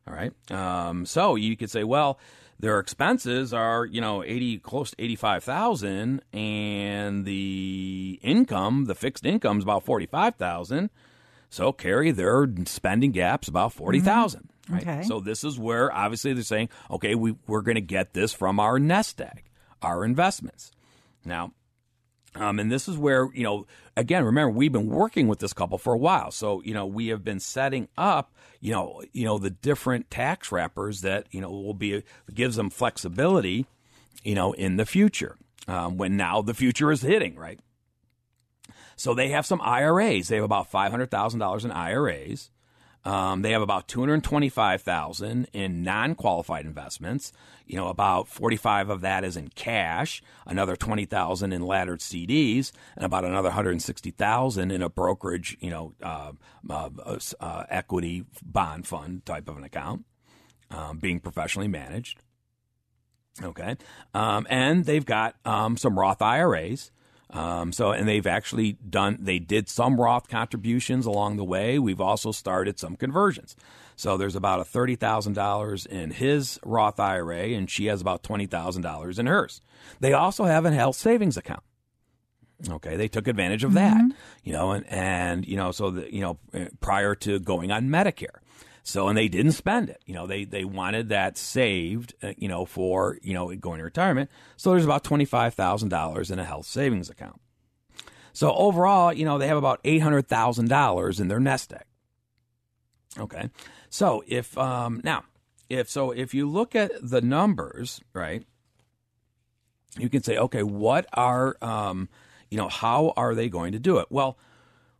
All 0.07 0.13
right. 0.13 0.33
Um, 0.51 1.05
so 1.05 1.35
you 1.35 1.55
could 1.55 1.69
say, 1.69 1.83
well, 1.83 2.19
their 2.59 2.79
expenses 2.79 3.53
are, 3.53 3.85
you 3.85 4.01
know, 4.01 4.23
80, 4.23 4.59
close 4.59 4.91
to 4.91 5.03
85,000 5.03 6.21
and 6.31 7.25
the 7.25 8.19
income, 8.21 8.85
the 8.85 8.95
fixed 8.95 9.25
income 9.25 9.57
is 9.57 9.63
about 9.63 9.83
45,000. 9.83 10.89
So 11.49 11.71
Carrie 11.73 12.11
their 12.11 12.47
spending 12.65 13.11
gaps 13.11 13.47
about 13.47 13.73
40,000. 13.73 14.49
Right. 14.69 14.81
Okay. 14.81 15.03
So 15.03 15.19
this 15.19 15.43
is 15.43 15.59
where 15.59 15.91
obviously 15.91 16.33
they're 16.33 16.43
saying, 16.43 16.69
okay, 16.89 17.15
we, 17.15 17.35
we're 17.47 17.61
going 17.61 17.75
to 17.75 17.81
get 17.81 18.13
this 18.13 18.31
from 18.31 18.59
our 18.59 18.79
nest 18.79 19.19
egg, 19.19 19.43
our 19.81 20.05
investments. 20.05 20.71
Now, 21.25 21.53
um, 22.35 22.59
and 22.59 22.71
this 22.71 22.87
is 22.87 22.97
where, 22.97 23.29
you 23.33 23.43
know, 23.43 23.67
again, 23.97 24.23
remember, 24.23 24.51
we've 24.51 24.71
been 24.71 24.87
working 24.87 25.27
with 25.27 25.39
this 25.39 25.53
couple 25.53 25.77
for 25.77 25.93
a 25.93 25.97
while. 25.97 26.31
So, 26.31 26.61
you 26.63 26.73
know, 26.73 26.85
we 26.85 27.07
have 27.07 27.23
been 27.23 27.39
setting 27.39 27.89
up, 27.97 28.33
you 28.61 28.71
know, 28.71 29.01
you 29.11 29.25
know, 29.25 29.37
the 29.37 29.49
different 29.49 30.09
tax 30.09 30.51
wrappers 30.51 31.01
that, 31.01 31.27
you 31.31 31.41
know, 31.41 31.49
will 31.49 31.73
be, 31.73 32.03
gives 32.33 32.55
them 32.55 32.69
flexibility, 32.69 33.65
you 34.23 34.35
know, 34.35 34.53
in 34.53 34.77
the 34.77 34.85
future 34.85 35.35
um, 35.67 35.97
when 35.97 36.15
now 36.15 36.41
the 36.41 36.53
future 36.53 36.91
is 36.91 37.01
hitting, 37.01 37.35
right? 37.35 37.59
So 38.95 39.13
they 39.13 39.29
have 39.29 39.45
some 39.45 39.59
IRAs. 39.61 40.27
They 40.29 40.35
have 40.35 40.45
about 40.45 40.71
$500,000 40.71 41.65
in 41.65 41.71
IRAs. 41.71 42.49
Um, 43.03 43.41
they 43.41 43.51
have 43.51 43.61
about 43.61 43.87
225,000 43.87 45.47
in 45.53 45.83
non-qualified 45.83 46.65
investments. 46.65 47.33
You 47.65 47.77
know, 47.77 47.87
about 47.87 48.27
45 48.27 48.89
of 48.89 49.01
that 49.01 49.23
is 49.23 49.35
in 49.35 49.49
cash, 49.49 50.21
another 50.45 50.75
20,000 50.75 51.51
in 51.51 51.61
laddered 51.61 51.99
CDs, 51.99 52.71
and 52.95 53.03
about 53.03 53.25
another 53.25 53.49
160,000 53.49 54.71
in 54.71 54.81
a 54.83 54.89
brokerage, 54.89 55.57
you 55.59 55.71
know, 55.71 55.93
uh, 56.03 56.33
uh, 56.69 56.89
uh, 57.39 57.63
equity 57.69 58.25
bond 58.43 58.85
fund 58.85 59.25
type 59.25 59.49
of 59.49 59.57
an 59.57 59.63
account, 59.63 60.05
um, 60.69 60.99
being 60.99 61.19
professionally 61.19 61.67
managed. 61.67 62.19
Okay, 63.41 63.77
um, 64.13 64.45
and 64.49 64.85
they've 64.85 65.05
got 65.05 65.35
um, 65.45 65.77
some 65.77 65.97
Roth 65.97 66.21
IRAs. 66.21 66.91
Um, 67.31 67.71
so, 67.71 67.91
and 67.91 68.07
they've 68.07 68.27
actually 68.27 68.73
done, 68.73 69.17
they 69.21 69.39
did 69.39 69.69
some 69.69 69.99
Roth 69.99 70.27
contributions 70.27 71.05
along 71.05 71.37
the 71.37 71.43
way. 71.43 71.79
We've 71.79 72.01
also 72.01 72.31
started 72.31 72.77
some 72.77 72.95
conversions. 72.95 73.55
So 73.95 74.17
there's 74.17 74.35
about 74.35 74.59
a 74.59 74.63
$30,000 74.63 75.85
in 75.87 76.11
his 76.11 76.59
Roth 76.65 76.99
IRA, 76.99 77.49
and 77.49 77.69
she 77.69 77.85
has 77.85 78.01
about 78.01 78.23
$20,000 78.23 79.19
in 79.19 79.25
hers. 79.27 79.61
They 79.99 80.13
also 80.13 80.45
have 80.45 80.65
a 80.65 80.71
health 80.71 80.95
savings 80.95 81.37
account. 81.37 81.63
Okay, 82.69 82.95
they 82.95 83.07
took 83.07 83.27
advantage 83.27 83.63
of 83.63 83.73
that, 83.73 83.99
you 84.43 84.53
know, 84.53 84.71
and, 84.71 84.85
and, 84.87 85.47
you 85.47 85.57
know, 85.57 85.71
so 85.71 85.89
that, 85.91 86.13
you 86.13 86.21
know, 86.21 86.37
prior 86.79 87.15
to 87.15 87.39
going 87.39 87.71
on 87.71 87.89
Medicare. 87.89 88.37
So, 88.83 89.07
and 89.07 89.17
they 89.17 89.27
didn't 89.27 89.51
spend 89.51 89.89
it. 89.89 90.01
You 90.05 90.15
know, 90.15 90.25
they, 90.25 90.43
they 90.43 90.65
wanted 90.65 91.09
that 91.09 91.37
saved, 91.37 92.15
uh, 92.23 92.33
you 92.37 92.47
know, 92.47 92.65
for, 92.65 93.19
you 93.21 93.33
know, 93.33 93.53
going 93.55 93.77
to 93.77 93.83
retirement. 93.83 94.29
So 94.57 94.71
there's 94.71 94.85
about 94.85 95.03
$25,000 95.03 96.31
in 96.31 96.39
a 96.39 96.43
health 96.43 96.65
savings 96.65 97.09
account. 97.09 97.39
So 98.33 98.53
overall, 98.53 99.13
you 99.13 99.25
know, 99.25 99.37
they 99.37 99.47
have 99.47 99.57
about 99.57 99.83
$800,000 99.83 101.19
in 101.19 101.27
their 101.27 101.39
nest 101.39 101.73
egg. 101.73 101.83
Okay. 103.19 103.49
So 103.89 104.23
if, 104.27 104.57
um, 104.57 105.01
now, 105.03 105.25
if, 105.69 105.89
so 105.89 106.11
if 106.11 106.33
you 106.33 106.49
look 106.49 106.75
at 106.75 106.91
the 107.01 107.21
numbers, 107.21 108.01
right, 108.13 108.43
you 109.97 110.09
can 110.09 110.23
say, 110.23 110.37
okay, 110.37 110.63
what 110.63 111.05
are, 111.13 111.57
um, 111.61 112.09
you 112.49 112.57
know, 112.57 112.69
how 112.69 113.13
are 113.15 113.35
they 113.35 113.49
going 113.49 113.73
to 113.73 113.79
do 113.79 113.97
it? 113.97 114.07
Well, 114.09 114.37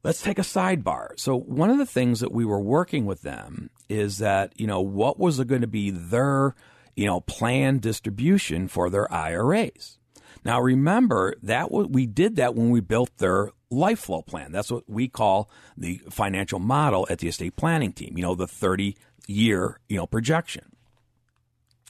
let's 0.03 0.21
take 0.21 0.39
a 0.39 0.43
sidebar. 0.43 1.19
So 1.19 1.35
one 1.37 1.69
of 1.69 1.77
the 1.77 1.85
things 1.85 2.19
that 2.19 2.31
we 2.31 2.45
were 2.45 2.59
working 2.59 3.05
with 3.05 3.21
them 3.21 3.69
is 3.89 4.17
that, 4.19 4.53
you 4.59 4.67
know, 4.67 4.81
what 4.81 5.19
was 5.19 5.39
going 5.43 5.61
to 5.61 5.67
be 5.67 5.89
their, 5.89 6.55
you 6.95 7.05
know, 7.05 7.21
planned 7.21 7.81
distribution 7.81 8.67
for 8.67 8.89
their 8.89 9.11
IRAs. 9.13 9.97
Now 10.43 10.59
remember 10.59 11.35
that 11.43 11.71
we 11.71 12.07
did 12.07 12.35
that 12.37 12.55
when 12.55 12.71
we 12.71 12.79
built 12.79 13.15
their 13.17 13.51
life 13.69 13.99
flow 13.99 14.21
plan. 14.21 14.51
That's 14.51 14.71
what 14.71 14.89
we 14.89 15.07
call 15.07 15.49
the 15.77 16.01
financial 16.09 16.59
model 16.59 17.07
at 17.09 17.19
the 17.19 17.27
estate 17.27 17.55
planning 17.55 17.93
team, 17.93 18.17
you 18.17 18.23
know, 18.23 18.35
the 18.35 18.47
30 18.47 18.97
year, 19.27 19.79
you 19.87 19.97
know, 19.97 20.07
projection. 20.07 20.65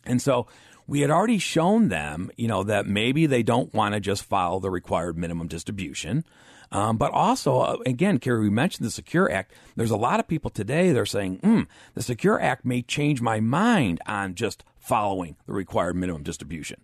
And 0.06 0.22
so 0.22 0.48
we 0.88 1.02
had 1.02 1.12
already 1.12 1.38
shown 1.38 1.90
them, 1.90 2.30
you 2.36 2.48
know, 2.48 2.64
that 2.64 2.86
maybe 2.86 3.26
they 3.26 3.44
don't 3.44 3.74
want 3.74 3.94
to 3.94 4.00
just 4.00 4.24
follow 4.24 4.60
the 4.60 4.70
required 4.70 5.18
minimum 5.18 5.48
distribution. 5.48 6.26
Um, 6.72 6.98
but 6.98 7.12
also, 7.12 7.60
uh, 7.60 7.78
again, 7.86 8.18
Carrie, 8.18 8.42
we 8.42 8.50
mentioned 8.50 8.86
the 8.88 8.92
Secure 8.92 9.30
Act. 9.32 9.54
There's 9.76 9.92
a 9.92 9.98
lot 9.98 10.20
of 10.22 10.28
people 10.28 10.50
today, 10.50 10.92
they're 10.92 11.06
saying, 11.06 11.40
mm, 11.40 11.68
the 11.96 12.02
Secure 12.02 12.40
Act 12.40 12.66
may 12.66 12.82
change 12.82 13.22
my 13.22 13.40
mind 13.42 14.00
on 14.06 14.36
just 14.36 14.64
following 14.78 15.36
the 15.46 15.54
required 15.54 15.96
minimum 15.96 16.24
distribution. 16.24 16.82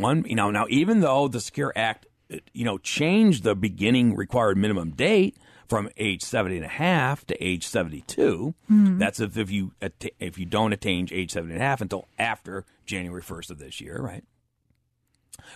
One, 0.00 0.24
you 0.26 0.34
know, 0.34 0.50
now 0.50 0.66
even 0.70 1.00
though 1.00 1.28
the 1.28 1.40
Secure 1.40 1.72
Act, 1.76 2.06
uh, 2.32 2.38
you 2.54 2.64
know, 2.64 2.78
changed 2.78 3.42
the 3.44 3.54
beginning 3.54 4.16
required 4.16 4.56
minimum 4.56 4.92
date 4.92 5.36
from 5.68 5.88
age 5.96 6.22
70 6.22 6.56
and 6.56 6.64
a 6.64 6.68
half 6.68 7.24
to 7.26 7.42
age 7.42 7.66
72, 7.66 8.54
that's 8.98 9.20
if, 9.20 9.36
if 9.38 9.50
you 9.50 9.72
if 10.20 10.38
you 10.38 10.44
don't 10.46 10.72
attain 10.72 11.08
age 11.12 11.32
70 11.32 11.54
and 11.54 11.62
a 11.62 11.64
half 11.64 11.80
until 11.80 12.08
after 12.18 12.64
January 12.86 13.22
1st 13.22 13.50
of 13.50 13.58
this 13.58 13.80
year, 13.80 13.98
right? 14.00 14.24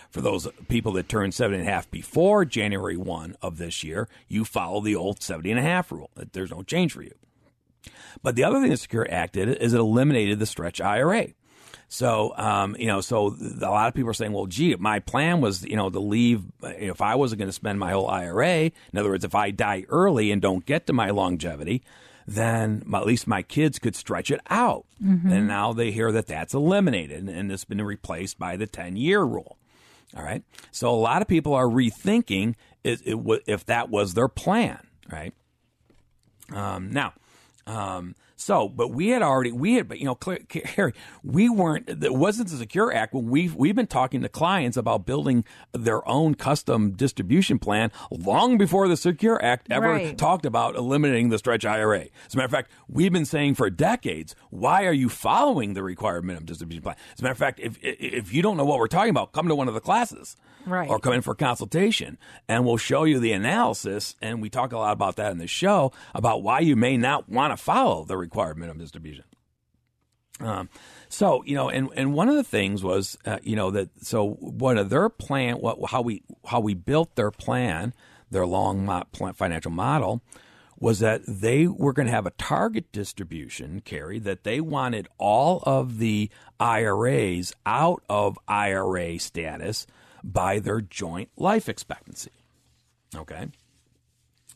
For 0.09 0.21
those 0.21 0.47
people 0.67 0.93
that 0.93 1.09
turn 1.09 1.31
70 1.31 1.59
and 1.59 1.67
a 1.67 1.71
half 1.71 1.89
before 1.91 2.45
January 2.45 2.97
1 2.97 3.35
of 3.41 3.57
this 3.57 3.83
year, 3.83 4.07
you 4.27 4.45
follow 4.45 4.81
the 4.81 4.95
old 4.95 5.21
70 5.21 5.51
and 5.51 5.59
a 5.59 5.63
half 5.63 5.91
rule. 5.91 6.09
There's 6.33 6.51
no 6.51 6.63
change 6.63 6.93
for 6.93 7.03
you. 7.03 7.13
But 8.21 8.35
the 8.35 8.43
other 8.43 8.59
thing 8.59 8.69
the 8.69 8.77
Secure 8.77 9.07
Act 9.09 9.33
did 9.33 9.49
is 9.49 9.73
it 9.73 9.79
eliminated 9.79 10.39
the 10.39 10.45
stretch 10.45 10.81
IRA. 10.81 11.27
So, 11.89 12.33
um, 12.35 12.75
you 12.77 12.87
know, 12.87 12.99
so 12.99 13.35
a 13.39 13.69
lot 13.69 13.87
of 13.87 13.93
people 13.93 14.09
are 14.09 14.13
saying, 14.13 14.33
well, 14.33 14.45
gee, 14.45 14.75
my 14.75 14.99
plan 14.99 15.39
was, 15.39 15.63
you 15.63 15.77
know, 15.77 15.89
to 15.89 15.99
leave, 15.99 16.43
if 16.63 17.01
I 17.01 17.15
wasn't 17.15 17.39
going 17.39 17.47
to 17.47 17.53
spend 17.53 17.79
my 17.79 17.91
whole 17.91 18.09
IRA, 18.09 18.63
in 18.65 18.99
other 18.99 19.09
words, 19.09 19.23
if 19.23 19.35
I 19.35 19.51
die 19.51 19.85
early 19.87 20.31
and 20.31 20.41
don't 20.41 20.65
get 20.65 20.85
to 20.87 20.93
my 20.93 21.11
longevity, 21.11 21.83
then 22.27 22.83
at 22.93 23.05
least 23.05 23.25
my 23.25 23.41
kids 23.41 23.79
could 23.79 23.95
stretch 23.95 24.31
it 24.31 24.41
out. 24.49 24.85
And 25.31 25.47
now 25.47 25.71
they 25.71 25.91
hear 25.91 26.11
that 26.11 26.27
that's 26.27 26.53
eliminated 26.53 27.19
and, 27.19 27.29
and 27.29 27.51
it's 27.51 27.63
been 27.63 27.81
replaced 27.81 28.37
by 28.37 28.57
the 28.57 28.67
10 28.67 28.97
year 28.97 29.23
rule. 29.23 29.57
All 30.15 30.23
right. 30.23 30.43
So 30.71 30.89
a 30.89 30.95
lot 30.95 31.21
of 31.21 31.27
people 31.27 31.53
are 31.53 31.67
rethinking 31.67 32.55
if 32.83 33.65
that 33.65 33.89
was 33.89 34.13
their 34.13 34.29
plan, 34.29 34.79
right? 35.11 35.33
Um, 36.53 36.91
now, 36.91 37.13
um, 37.65 38.15
So, 38.39 38.69
but 38.69 38.89
we 38.89 39.09
had 39.09 39.23
already, 39.23 39.51
we 39.51 39.73
had, 39.73 39.87
but 39.87 39.97
you 39.97 40.05
know, 40.05 40.13
Claire, 40.13 40.39
Harry, 40.75 40.93
we 41.23 41.49
weren't, 41.49 41.89
it 41.89 42.13
wasn't 42.13 42.49
the 42.49 42.57
Secure 42.57 42.93
Act 42.93 43.13
when 43.15 43.25
we've, 43.29 43.55
we've 43.55 43.75
been 43.75 43.87
talking 43.87 44.21
to 44.21 44.29
clients 44.29 44.77
about 44.77 45.07
building 45.07 45.43
their 45.73 46.07
own 46.07 46.35
custom 46.35 46.91
distribution 46.91 47.57
plan 47.57 47.91
long 48.11 48.59
before 48.59 48.87
the 48.87 48.95
Secure 48.95 49.43
Act 49.43 49.67
ever 49.71 49.87
Right. 49.89 50.17
talked 50.17 50.45
about 50.45 50.75
eliminating 50.75 51.29
the 51.29 51.39
stretch 51.39 51.65
IRA. 51.65 52.01
As 52.27 52.33
a 52.35 52.37
matter 52.37 52.45
of 52.45 52.51
fact, 52.51 52.71
we've 52.87 53.11
been 53.11 53.25
saying 53.25 53.55
for 53.55 53.71
decades, 53.71 54.35
why 54.51 54.85
are 54.85 54.93
you 54.93 55.09
following 55.09 55.73
the 55.73 55.81
required 55.81 56.23
minimum 56.23 56.45
distribution 56.45 56.83
plan? 56.83 56.95
As 57.15 57.19
a 57.19 57.23
matter 57.23 57.31
of 57.31 57.37
fact, 57.39 57.59
if, 57.59 57.79
if 57.81 58.31
you 58.31 58.43
don't 58.43 58.55
know 58.55 58.65
what 58.65 58.77
we're 58.77 58.85
talking 58.87 59.09
about, 59.09 59.31
come 59.31 59.47
to 59.47 59.55
one 59.55 59.67
of 59.67 59.73
the 59.73 59.81
classes 59.81 60.37
Right. 60.67 60.89
or 60.89 60.99
come 60.99 61.13
in 61.13 61.21
for 61.21 61.33
consultation 61.33 62.17
and 62.49 62.65
we'll 62.65 62.75
show 62.75 63.05
you 63.05 63.19
the 63.21 63.31
analysis. 63.31 64.15
And 64.21 64.41
we 64.41 64.49
talk 64.49 64.73
a 64.73 64.77
lot 64.77 64.91
about 64.91 65.15
that 65.15 65.31
in 65.31 65.37
the 65.37 65.47
show 65.47 65.93
about 66.13 66.43
why 66.43 66.59
you 66.59 66.75
may 66.75 66.97
not 66.97 67.29
want 67.29 67.53
to 67.53 67.57
follow 67.57 68.03
the 68.03 68.17
required 68.27 68.57
minimum 68.57 68.79
distribution. 68.79 69.25
Um, 70.39 70.69
so 71.09 71.43
you 71.45 71.55
know, 71.55 71.69
and 71.69 71.89
and 71.95 72.13
one 72.13 72.29
of 72.29 72.35
the 72.35 72.43
things 72.43 72.83
was, 72.83 73.17
uh, 73.25 73.39
you 73.41 73.55
know, 73.55 73.71
that 73.71 73.89
so 74.05 74.31
one 74.39 74.77
of 74.77 74.89
their 74.89 75.09
plan, 75.09 75.55
what 75.55 75.79
how 75.89 76.01
we 76.01 76.23
how 76.45 76.59
we 76.59 76.73
built 76.73 77.15
their 77.15 77.31
plan, 77.31 77.93
their 78.29 78.45
long 78.45 78.85
mo- 78.85 79.03
plan, 79.11 79.33
financial 79.33 79.71
model, 79.71 80.21
was 80.79 80.99
that 80.99 81.21
they 81.27 81.65
were 81.65 81.93
going 81.93 82.05
to 82.05 82.11
have 82.11 82.27
a 82.27 82.31
target 82.31 82.91
distribution, 82.91 83.81
Carrie, 83.81 84.19
that 84.19 84.43
they 84.43 84.61
wanted 84.61 85.07
all 85.17 85.63
of 85.65 85.97
the 85.97 86.29
IRAs 86.59 87.53
out 87.65 88.03
of 88.07 88.37
IRA 88.47 89.17
status 89.17 89.87
by 90.23 90.59
their 90.59 90.81
joint 90.81 91.29
life 91.35 91.67
expectancy. 91.67 92.31
Okay, 93.15 93.47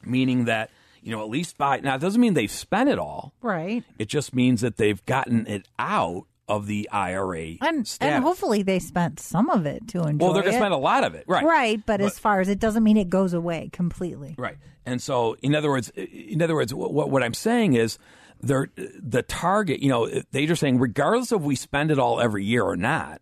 meaning 0.05 0.45
that 0.45 0.69
you 1.01 1.11
know 1.11 1.21
at 1.21 1.29
least 1.29 1.57
by 1.57 1.79
now 1.79 1.95
it 1.95 1.99
doesn't 2.01 2.21
mean 2.21 2.33
they've 2.33 2.51
spent 2.51 2.89
it 2.89 2.99
all. 2.99 3.33
Right. 3.41 3.83
It 3.97 4.07
just 4.07 4.33
means 4.35 4.61
that 4.61 4.77
they've 4.77 5.03
gotten 5.05 5.47
it 5.47 5.67
out 5.79 6.25
of 6.47 6.67
the 6.67 6.89
IRA 6.91 7.55
And 7.61 7.97
and 8.01 8.23
hopefully 8.23 8.61
they 8.61 8.79
spent 8.79 9.19
some 9.21 9.49
of 9.49 9.65
it 9.65 9.87
to 9.89 9.99
enjoy. 10.03 10.25
well, 10.25 10.33
they're 10.33 10.43
going 10.43 10.53
to 10.53 10.59
spend 10.59 10.73
a 10.73 10.77
lot 10.77 11.05
of 11.05 11.15
it, 11.15 11.23
right? 11.27 11.45
Right, 11.45 11.77
but, 11.85 11.99
But- 11.99 12.07
as 12.07 12.19
far 12.19 12.41
as 12.41 12.49
it 12.49 12.59
doesn't 12.59 12.83
mean 12.83 12.97
it 12.97 13.09
goes 13.09 13.33
away 13.33 13.69
completely. 13.71 14.35
Right. 14.37 14.57
And 14.85 15.01
so, 15.01 15.37
in 15.41 15.55
other 15.55 15.69
words, 15.69 15.89
in 15.95 16.41
other 16.41 16.55
words, 16.55 16.73
what, 16.73 17.09
what 17.09 17.23
I'm 17.23 17.35
saying 17.35 17.73
is, 17.73 17.97
they're, 18.41 18.69
the 18.75 19.21
target. 19.21 19.81
You 19.81 19.89
know, 19.89 20.09
they're 20.31 20.47
just 20.47 20.59
saying, 20.59 20.79
regardless 20.79 21.31
of 21.31 21.45
we 21.45 21.55
spend 21.55 21.91
it 21.91 21.99
all 21.99 22.19
every 22.19 22.43
year 22.43 22.63
or 22.63 22.75
not, 22.75 23.21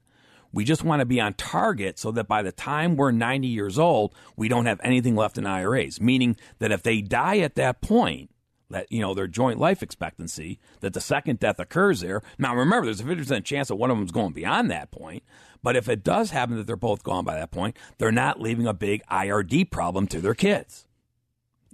we 0.51 0.63
just 0.63 0.83
want 0.83 0.99
to 0.99 1.05
be 1.05 1.19
on 1.19 1.33
target 1.33 1.99
so 1.99 2.11
that 2.11 2.27
by 2.27 2.41
the 2.41 2.51
time 2.51 2.95
we're 2.95 3.11
90 3.11 3.47
years 3.47 3.77
old, 3.77 4.15
we 4.35 4.47
don't 4.47 4.65
have 4.65 4.79
anything 4.83 5.15
left 5.15 5.37
in 5.37 5.45
IRAs. 5.45 6.01
Meaning 6.01 6.37
that 6.59 6.71
if 6.71 6.83
they 6.83 7.01
die 7.01 7.39
at 7.39 7.55
that 7.55 7.81
point, 7.81 8.31
that 8.69 8.91
you 8.91 9.01
know 9.01 9.13
their 9.13 9.27
joint 9.27 9.59
life 9.59 9.81
expectancy, 9.81 10.59
that 10.81 10.93
the 10.93 11.01
second 11.01 11.39
death 11.39 11.59
occurs 11.59 12.01
there. 12.01 12.21
Now, 12.37 12.55
remember, 12.55 12.85
there's 12.85 13.01
a 13.01 13.03
50% 13.03 13.43
chance 13.43 13.67
that 13.67 13.75
one 13.75 13.91
of 13.91 13.97
them's 13.97 14.11
going 14.11 14.33
beyond 14.33 14.69
that 14.71 14.91
point. 14.91 15.23
But 15.61 15.75
if 15.75 15.89
it 15.89 16.03
does 16.03 16.31
happen 16.31 16.55
that 16.57 16.67
they're 16.67 16.75
both 16.75 17.03
gone 17.03 17.25
by 17.25 17.35
that 17.35 17.51
point, 17.51 17.75
they're 17.97 18.11
not 18.11 18.39
leaving 18.39 18.65
a 18.65 18.73
big 18.73 19.03
IRD 19.11 19.71
problem 19.71 20.07
to 20.07 20.21
their 20.21 20.35
kids. 20.35 20.85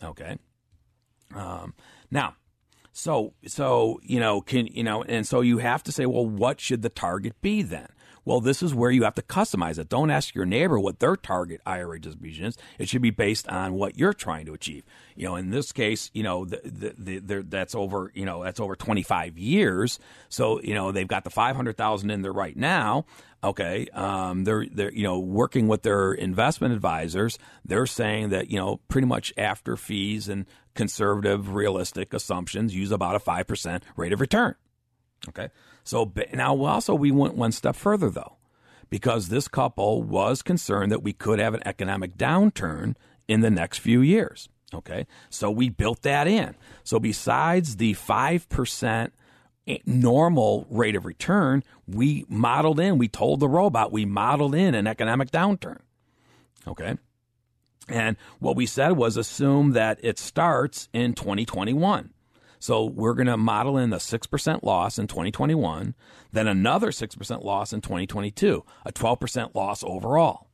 Okay. 0.03 0.38
Um, 1.36 1.76
now, 2.09 2.36
so 2.91 3.34
so 3.45 3.99
you 4.03 4.19
know 4.19 4.41
can 4.41 4.67
you 4.67 4.84
know 4.84 5.03
and 5.03 5.28
so 5.28 5.41
you 5.41 5.59
have 5.59 5.84
to 5.84 5.91
say, 5.91 6.05
well, 6.05 6.26
what 6.26 6.59
should 6.59 6.82
the 6.82 6.89
target 6.89 7.39
be 7.41 7.61
then? 7.61 7.88
Well, 8.26 8.41
this 8.41 8.63
is 8.63 8.73
where 8.73 8.89
you 8.89 9.03
have 9.03 9.15
to 9.15 9.21
customize 9.21 9.78
it. 9.78 9.88
Don't 9.88 10.09
ask 10.09 10.34
your 10.34 10.45
neighbor 10.45 10.80
what 10.80 10.99
their 10.99 11.15
target 11.15 11.61
IRA 11.65 12.01
distribution 12.01 12.45
is. 12.45 12.57
It 12.80 12.89
should 12.89 13.03
be 13.03 13.11
based 13.11 13.47
on 13.47 13.76
what 13.76 13.97
you're 13.97 14.13
trying 14.13 14.47
to 14.47 14.53
achieve. 14.53 14.84
You 15.15 15.28
know, 15.28 15.36
in 15.36 15.51
this 15.51 15.71
case, 15.71 16.09
you 16.13 16.23
know, 16.23 16.43
the, 16.43 16.93
the, 16.97 17.19
the, 17.19 17.45
that's 17.47 17.76
over, 17.76 18.11
you 18.15 18.26
know, 18.26 18.43
that's 18.43 18.59
over 18.59 18.76
25 18.76 19.38
years. 19.38 19.99
So, 20.30 20.59
you 20.61 20.73
know, 20.73 20.91
they've 20.91 21.07
got 21.07 21.23
the 21.23 21.30
500,000 21.30 22.09
in 22.09 22.21
there 22.23 22.34
right 22.34 22.57
now. 22.57 23.05
Okay. 23.43 23.88
Um, 23.93 24.43
they're, 24.43 24.65
they're, 24.71 24.91
you 24.91 25.03
know, 25.03 25.19
working 25.19 25.67
with 25.67 25.84
their 25.84 26.11
investment 26.11 26.73
advisors. 26.73 27.38
They're 27.63 27.86
saying 27.86 28.30
that, 28.30 28.49
you 28.49 28.57
know, 28.57 28.82
pretty 28.88 29.05
much 29.05 29.34
after 29.38 29.78
fees 29.78 30.28
and 30.28 30.47
conservative, 30.73 31.53
realistic 31.53 32.11
assumptions 32.13 32.76
use 32.76 32.91
about 32.91 33.15
a 33.15 33.19
5% 33.19 33.84
rate 33.95 34.13
of 34.13 34.19
return. 34.19 34.55
Okay. 35.30 35.49
So 35.84 36.11
now 36.34 36.63
also 36.63 36.93
we 36.95 37.11
went 37.11 37.36
one 37.36 37.51
step 37.51 37.76
further 37.76 38.09
though, 38.09 38.38
because 38.89 39.30
this 39.30 39.47
couple 39.47 40.03
was 40.03 40.41
concerned 40.41 40.91
that 40.91 41.03
we 41.03 41.13
could 41.13 41.39
have 41.39 41.53
an 41.53 41.66
economic 41.66 42.18
downturn 42.18 42.95
in 43.28 43.41
the 43.41 43.49
next 43.49 43.80
few 43.80 44.01
years. 44.01 44.49
Okay. 44.74 45.07
So 45.30 45.49
we 45.51 45.70
built 45.70 46.01
that 46.03 46.28
in. 46.28 46.55
So 46.84 46.99
besides 46.99 47.78
the 47.78 47.93
5% 47.93 49.11
normal 49.86 50.68
rate 50.70 50.95
of 50.95 51.05
return, 51.05 51.63
we 51.88 52.26
modeled 52.28 52.80
in, 52.80 52.97
we 52.97 53.07
told 53.07 53.39
the 53.39 53.49
robot, 53.49 53.91
we 53.91 54.05
modeled 54.05 54.53
in 54.53 54.76
an 54.76 54.88
economic 54.88 55.32
downturn. 55.32 55.80
Okay. 56.68 56.97
And 57.88 58.18
what 58.39 58.55
we 58.55 58.66
said 58.66 58.93
was 58.93 59.18
assume 59.18 59.72
that 59.72 59.99
it 60.01 60.18
starts 60.18 60.89
in 60.93 61.13
2021. 61.13 62.11
So 62.66 62.84
we're 62.84 63.13
going 63.13 63.28
to 63.28 63.38
model 63.38 63.78
in 63.78 63.93
a 63.93 63.97
6% 63.97 64.63
loss 64.63 64.97
in 64.97 65.05
2021, 65.05 65.93
then 66.32 66.47
another 66.47 66.89
6% 66.89 67.43
loss 67.43 67.72
in 67.72 67.82
2022, 67.82 68.66
a 68.84 68.91
12% 68.91 69.53
loss 69.53 69.84
overall. 69.84 70.47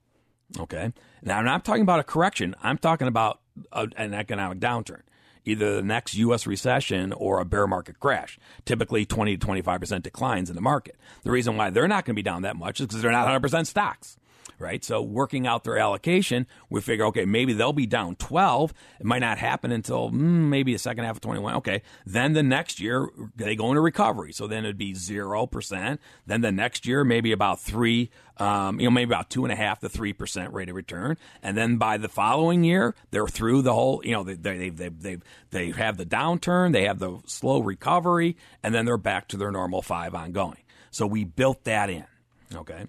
Okay. 0.60 0.92
Now, 1.24 1.38
I'm 1.38 1.46
not 1.46 1.64
talking 1.64 1.84
about 1.84 2.02
a 2.02 2.04
correction. 2.04 2.54
I'm 2.62 2.78
talking 2.78 3.08
about 3.08 3.40
a, 3.72 3.88
an 3.96 4.14
economic 4.14 4.60
downturn, 4.60 5.04
either 5.46 5.78
the 5.78 5.84
next 5.84 6.16
U.S. 6.16 6.46
recession 6.46 7.14
or 7.14 7.40
a 7.40 7.46
bear 7.46 7.66
market 7.66 7.98
crash, 8.02 8.38
typically 8.66 9.06
20 9.06 9.38
to 9.38 9.48
25% 9.48 10.04
declines 10.04 10.50
in 10.50 10.58
the 10.58 10.62
market. 10.62 10.98
The 11.24 11.32
reason 11.32 11.56
why 11.56 11.70
they're 11.70 11.88
not 11.88 12.04
going 12.04 12.14
to 12.14 12.20
be 12.20 12.24
down 12.24 12.42
that 12.42 12.58
much 12.58 12.82
is 12.82 12.88
because 12.88 13.02
they're 13.02 13.14
not 13.14 13.42
100% 13.42 13.66
stocks 13.68 14.18
right? 14.62 14.84
So 14.84 15.02
working 15.02 15.48
out 15.48 15.64
their 15.64 15.78
allocation, 15.78 16.48
we 16.70 16.82
figure, 16.82 17.06
okay, 17.06 17.26
maybe 17.26 17.54
they'll 17.54 17.74
be 17.74 17.88
down 17.88 18.16
12. 18.16 18.74
It 19.00 19.06
might 19.06 19.20
not 19.20 19.38
happen 19.38 19.72
until 19.72 20.12
mm, 20.12 20.14
maybe 20.14 20.74
the 20.74 20.80
second 20.80 21.04
half 21.04 21.18
of 21.18 21.22
21. 21.22 21.56
Okay. 21.56 21.82
Then 22.06 22.34
the 22.34 22.44
next 22.44 22.80
year, 22.80 23.10
they 23.36 23.56
go 23.56 23.70
into 23.70 23.82
recovery. 23.82 24.32
So 24.32 24.48
then 24.48 24.64
it'd 24.64 24.78
be 24.78 24.94
0%. 24.94 25.98
Then 26.28 26.42
the 26.42 26.52
next 26.52 26.86
year, 26.86 27.04
maybe 27.04 27.32
about 27.32 27.60
three, 27.60 28.12
um, 28.38 28.80
you 28.80 28.86
know, 28.86 28.92
maybe 28.92 29.10
about 29.10 29.30
two 29.30 29.44
and 29.44 29.52
a 29.52 29.56
half 29.56 29.80
to 29.80 29.90
3% 29.90 30.54
rate 30.54 30.70
of 30.70 30.76
return. 30.76 31.18
And 31.42 31.58
then 31.58 31.78
by 31.78 31.98
the 31.98 32.10
following 32.10 32.64
year, 32.64 32.96
they're 33.10 33.28
through 33.28 33.64
the 33.64 33.74
whole, 33.74 34.02
you 34.06 34.12
know, 34.12 34.24
they, 34.24 34.36
they, 34.36 34.70
they, 34.70 34.90
they, 34.90 35.18
they 35.50 35.72
have 35.72 35.98
the 35.98 36.06
downturn, 36.06 36.72
they 36.72 36.86
have 36.86 37.00
the 37.00 37.20
slow 37.26 37.60
recovery, 37.60 38.38
and 38.64 38.74
then 38.74 38.86
they're 38.86 38.98
back 38.98 39.28
to 39.30 39.38
their 39.38 39.52
normal 39.52 39.82
five 39.82 40.14
ongoing. 40.14 40.64
So 40.92 41.08
we 41.08 41.24
built 41.24 41.64
that 41.64 41.90
in. 41.90 42.06
Okay 42.54 42.86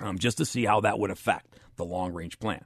um, 0.00 0.18
just 0.18 0.38
to 0.38 0.44
see 0.44 0.64
how 0.64 0.80
that 0.80 0.98
would 0.98 1.10
affect 1.10 1.58
the 1.76 1.84
long 1.84 2.12
range 2.12 2.38
plan. 2.38 2.64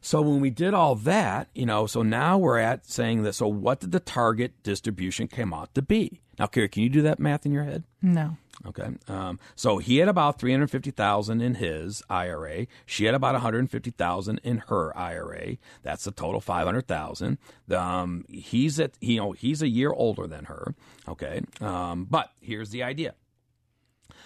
So 0.00 0.20
when 0.20 0.40
we 0.40 0.50
did 0.50 0.74
all 0.74 0.96
that, 0.96 1.48
you 1.54 1.64
know, 1.64 1.86
so 1.86 2.02
now 2.02 2.36
we're 2.36 2.58
at 2.58 2.84
saying 2.84 3.22
that. 3.22 3.32
So 3.32 3.48
what 3.48 3.80
did 3.80 3.90
the 3.92 4.00
target 4.00 4.62
distribution 4.62 5.28
come 5.28 5.54
out 5.54 5.74
to 5.74 5.80
be? 5.80 6.20
Now, 6.38 6.46
Carrie, 6.46 6.68
can 6.68 6.82
you 6.82 6.90
do 6.90 7.00
that 7.02 7.18
math 7.18 7.46
in 7.46 7.52
your 7.52 7.64
head? 7.64 7.84
No. 8.02 8.36
Okay. 8.66 8.88
Um, 9.08 9.38
so 9.56 9.78
he 9.78 9.96
had 9.98 10.08
about 10.08 10.38
three 10.38 10.52
hundred 10.52 10.70
fifty 10.70 10.90
thousand 10.90 11.40
in 11.40 11.54
his 11.54 12.02
IRA. 12.10 12.66
She 12.86 13.06
had 13.06 13.14
about 13.14 13.32
one 13.32 13.40
hundred 13.40 13.70
fifty 13.70 13.90
thousand 13.90 14.40
in 14.44 14.58
her 14.68 14.96
IRA. 14.96 15.56
That's 15.82 16.06
a 16.06 16.12
total 16.12 16.40
five 16.40 16.66
hundred 16.66 16.86
thousand. 16.86 17.38
Um, 17.70 18.24
he's 18.28 18.78
at 18.78 18.92
you 19.00 19.16
know 19.16 19.32
he's 19.32 19.62
a 19.62 19.68
year 19.68 19.90
older 19.90 20.26
than 20.26 20.44
her. 20.44 20.74
Okay. 21.08 21.40
Um, 21.60 22.04
but 22.04 22.30
here's 22.40 22.70
the 22.70 22.82
idea. 22.82 23.14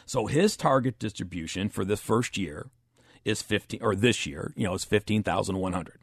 So 0.08 0.24
his 0.24 0.56
target 0.56 0.98
distribution 0.98 1.68
for 1.68 1.84
this 1.84 2.00
first 2.00 2.38
year 2.38 2.70
is 3.26 3.42
15 3.42 3.82
or 3.82 3.94
this 3.94 4.24
year, 4.24 4.54
you 4.56 4.64
know, 4.64 4.72
is 4.72 4.82
15,100. 4.82 6.00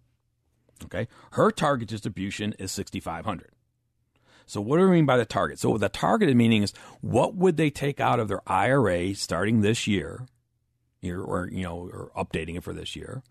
Okay? 0.83 1.07
Her 1.31 1.49
target 1.49 1.89
distribution 1.89 2.53
is 2.59 2.71
6,500. 2.71 3.49
So 4.45 4.61
what 4.61 4.77
do 4.77 4.83
we 4.83 4.91
mean 4.91 5.07
by 5.07 5.17
the 5.17 5.25
target? 5.25 5.57
So 5.57 5.79
the 5.79 5.89
targeted 5.89 6.37
meaning 6.37 6.61
is 6.61 6.71
what 7.01 7.33
would 7.33 7.57
they 7.57 7.71
take 7.71 7.99
out 7.99 8.19
of 8.19 8.27
their 8.27 8.47
IRA 8.47 9.15
starting 9.15 9.61
this 9.61 9.87
year, 9.87 10.27
or, 11.03 11.21
or 11.21 11.49
you 11.51 11.63
know, 11.63 11.89
or 11.91 12.11
updating 12.15 12.57
it 12.57 12.63
for 12.63 12.73
this 12.73 12.95
year, 12.95 13.23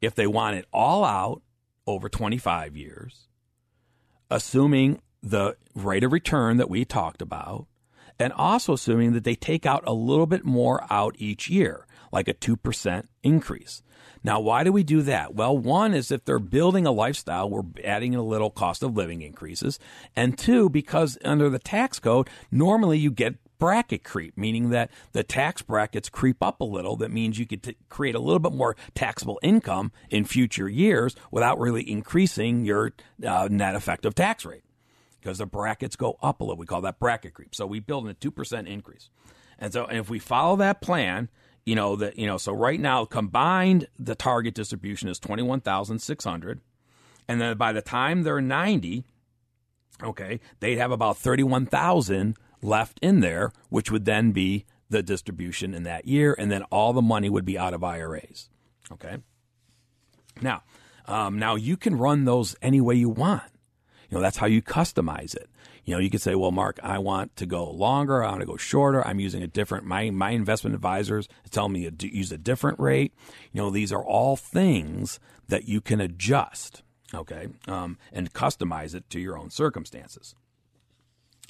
if 0.00 0.14
they 0.14 0.28
want 0.28 0.54
it 0.54 0.66
all 0.72 1.04
out 1.04 1.42
over 1.84 2.08
25 2.08 2.76
years, 2.76 3.26
assuming 4.30 5.02
the 5.20 5.56
rate 5.74 6.04
of 6.04 6.12
return 6.12 6.58
that 6.58 6.70
we 6.70 6.84
talked 6.84 7.20
about, 7.20 7.66
and 8.22 8.32
also 8.34 8.74
assuming 8.74 9.12
that 9.12 9.24
they 9.24 9.34
take 9.34 9.66
out 9.66 9.82
a 9.86 9.92
little 9.92 10.26
bit 10.26 10.44
more 10.44 10.86
out 10.90 11.16
each 11.18 11.50
year, 11.50 11.86
like 12.12 12.28
a 12.28 12.34
2% 12.34 13.06
increase. 13.22 13.82
Now, 14.24 14.38
why 14.38 14.62
do 14.62 14.70
we 14.70 14.84
do 14.84 15.02
that? 15.02 15.34
Well, 15.34 15.58
one 15.58 15.92
is 15.92 16.12
if 16.12 16.24
they're 16.24 16.38
building 16.38 16.86
a 16.86 16.92
lifestyle, 16.92 17.50
we're 17.50 17.64
adding 17.82 18.14
a 18.14 18.22
little 18.22 18.50
cost 18.50 18.84
of 18.84 18.96
living 18.96 19.22
increases. 19.22 19.80
And 20.14 20.38
two, 20.38 20.68
because 20.68 21.18
under 21.24 21.50
the 21.50 21.58
tax 21.58 21.98
code, 21.98 22.30
normally 22.52 22.98
you 22.98 23.10
get 23.10 23.34
bracket 23.58 24.04
creep, 24.04 24.36
meaning 24.38 24.70
that 24.70 24.90
the 25.12 25.24
tax 25.24 25.62
brackets 25.62 26.08
creep 26.08 26.42
up 26.42 26.60
a 26.60 26.64
little. 26.64 26.96
That 26.96 27.10
means 27.10 27.38
you 27.38 27.46
could 27.46 27.62
t- 27.64 27.76
create 27.88 28.14
a 28.14 28.20
little 28.20 28.38
bit 28.38 28.52
more 28.52 28.76
taxable 28.94 29.40
income 29.42 29.90
in 30.10 30.24
future 30.24 30.68
years 30.68 31.16
without 31.32 31.58
really 31.58 31.88
increasing 31.88 32.64
your 32.64 32.92
uh, 33.26 33.48
net 33.50 33.74
effective 33.74 34.14
tax 34.14 34.44
rate. 34.44 34.62
Because 35.22 35.38
the 35.38 35.46
brackets 35.46 35.96
go 35.96 36.18
up 36.22 36.40
a 36.40 36.44
little. 36.44 36.56
We 36.56 36.66
call 36.66 36.80
that 36.82 36.98
bracket 36.98 37.34
creep. 37.34 37.54
So 37.54 37.66
we 37.66 37.80
build 37.80 38.04
in 38.04 38.10
a 38.10 38.14
2% 38.14 38.66
increase. 38.66 39.08
And 39.58 39.72
so 39.72 39.84
and 39.86 39.98
if 39.98 40.10
we 40.10 40.18
follow 40.18 40.56
that 40.56 40.80
plan, 40.80 41.28
you 41.64 41.74
know 41.74 41.96
that 41.96 42.18
you 42.18 42.26
know 42.26 42.36
so 42.36 42.52
right 42.52 42.80
now 42.80 43.04
combined 43.04 43.86
the 43.98 44.14
target 44.14 44.54
distribution 44.54 45.08
is 45.08 45.18
21,600 45.18 46.60
and 47.28 47.40
then 47.40 47.56
by 47.56 47.72
the 47.72 47.82
time 47.82 48.22
they're 48.22 48.40
90 48.40 49.04
okay 50.02 50.40
they'd 50.60 50.78
have 50.78 50.90
about 50.90 51.16
31,000 51.16 52.36
left 52.62 52.98
in 53.00 53.20
there 53.20 53.52
which 53.68 53.90
would 53.90 54.04
then 54.04 54.32
be 54.32 54.64
the 54.90 55.02
distribution 55.02 55.74
in 55.74 55.84
that 55.84 56.06
year 56.06 56.34
and 56.38 56.50
then 56.50 56.62
all 56.64 56.92
the 56.92 57.02
money 57.02 57.30
would 57.30 57.44
be 57.44 57.58
out 57.58 57.74
of 57.74 57.84
IRAs 57.84 58.50
okay 58.90 59.18
now 60.40 60.62
um, 61.06 61.38
now 61.38 61.54
you 61.54 61.76
can 61.76 61.96
run 61.96 62.24
those 62.24 62.56
any 62.62 62.80
way 62.80 62.94
you 62.94 63.08
want 63.08 63.42
you 64.12 64.18
know 64.18 64.22
that's 64.22 64.36
how 64.36 64.46
you 64.46 64.60
customize 64.60 65.34
it 65.34 65.48
you 65.84 65.94
know, 65.94 66.00
you 66.00 66.10
could 66.10 66.22
say, 66.22 66.34
well, 66.34 66.52
Mark, 66.52 66.78
I 66.82 66.98
want 66.98 67.34
to 67.36 67.46
go 67.46 67.68
longer. 67.68 68.22
I 68.22 68.28
want 68.28 68.40
to 68.40 68.46
go 68.46 68.56
shorter. 68.56 69.06
I'm 69.06 69.18
using 69.18 69.42
a 69.42 69.48
different, 69.48 69.84
my, 69.84 70.10
my 70.10 70.30
investment 70.30 70.74
advisors 70.74 71.28
tell 71.50 71.68
me 71.68 71.90
to 71.90 72.16
use 72.16 72.30
a 72.30 72.38
different 72.38 72.78
rate. 72.78 73.12
You 73.52 73.62
know, 73.62 73.70
these 73.70 73.92
are 73.92 74.04
all 74.04 74.36
things 74.36 75.18
that 75.48 75.66
you 75.66 75.80
can 75.80 76.00
adjust, 76.00 76.82
okay, 77.12 77.48
um, 77.66 77.98
and 78.12 78.32
customize 78.32 78.94
it 78.94 79.10
to 79.10 79.20
your 79.20 79.36
own 79.36 79.50
circumstances. 79.50 80.36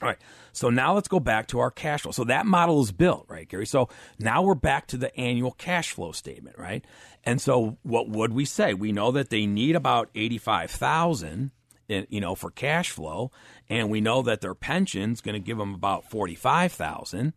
All 0.00 0.08
right. 0.08 0.18
So 0.52 0.70
now 0.70 0.94
let's 0.94 1.08
go 1.08 1.20
back 1.20 1.46
to 1.48 1.60
our 1.60 1.70
cash 1.70 2.02
flow. 2.02 2.10
So 2.10 2.24
that 2.24 2.46
model 2.46 2.82
is 2.82 2.90
built, 2.90 3.26
right, 3.28 3.48
Carrie? 3.48 3.66
So 3.66 3.88
now 4.18 4.42
we're 4.42 4.56
back 4.56 4.88
to 4.88 4.96
the 4.96 5.14
annual 5.16 5.52
cash 5.52 5.92
flow 5.92 6.10
statement, 6.10 6.58
right? 6.58 6.84
And 7.22 7.40
so 7.40 7.76
what 7.82 8.08
would 8.08 8.32
we 8.32 8.44
say? 8.44 8.74
We 8.74 8.90
know 8.90 9.12
that 9.12 9.30
they 9.30 9.46
need 9.46 9.76
about 9.76 10.08
85,000 10.14 11.28
in, 11.28 11.50
you 11.88 12.20
know, 12.20 12.34
for 12.34 12.50
cash 12.50 12.90
flow, 12.90 13.30
and 13.68 13.90
we 13.90 14.00
know 14.00 14.22
that 14.22 14.40
their 14.40 14.54
pension's 14.54 15.20
going 15.20 15.34
to 15.34 15.40
give 15.40 15.58
them 15.58 15.74
about 15.74 16.08
forty-five 16.08 16.72
thousand, 16.72 17.32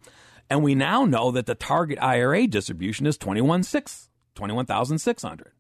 and 0.49 0.63
we 0.63 0.75
now 0.75 1.05
know 1.05 1.31
that 1.31 1.45
the 1.45 1.55
target 1.55 1.97
IRA 2.01 2.47
distribution 2.47 3.05
is 3.05 3.17
twenty-one 3.17 3.63
six, 3.63 4.09
twenty-one 4.35 4.65
thousand 4.65 4.99
six 4.99 5.23
hundred. 5.23 5.51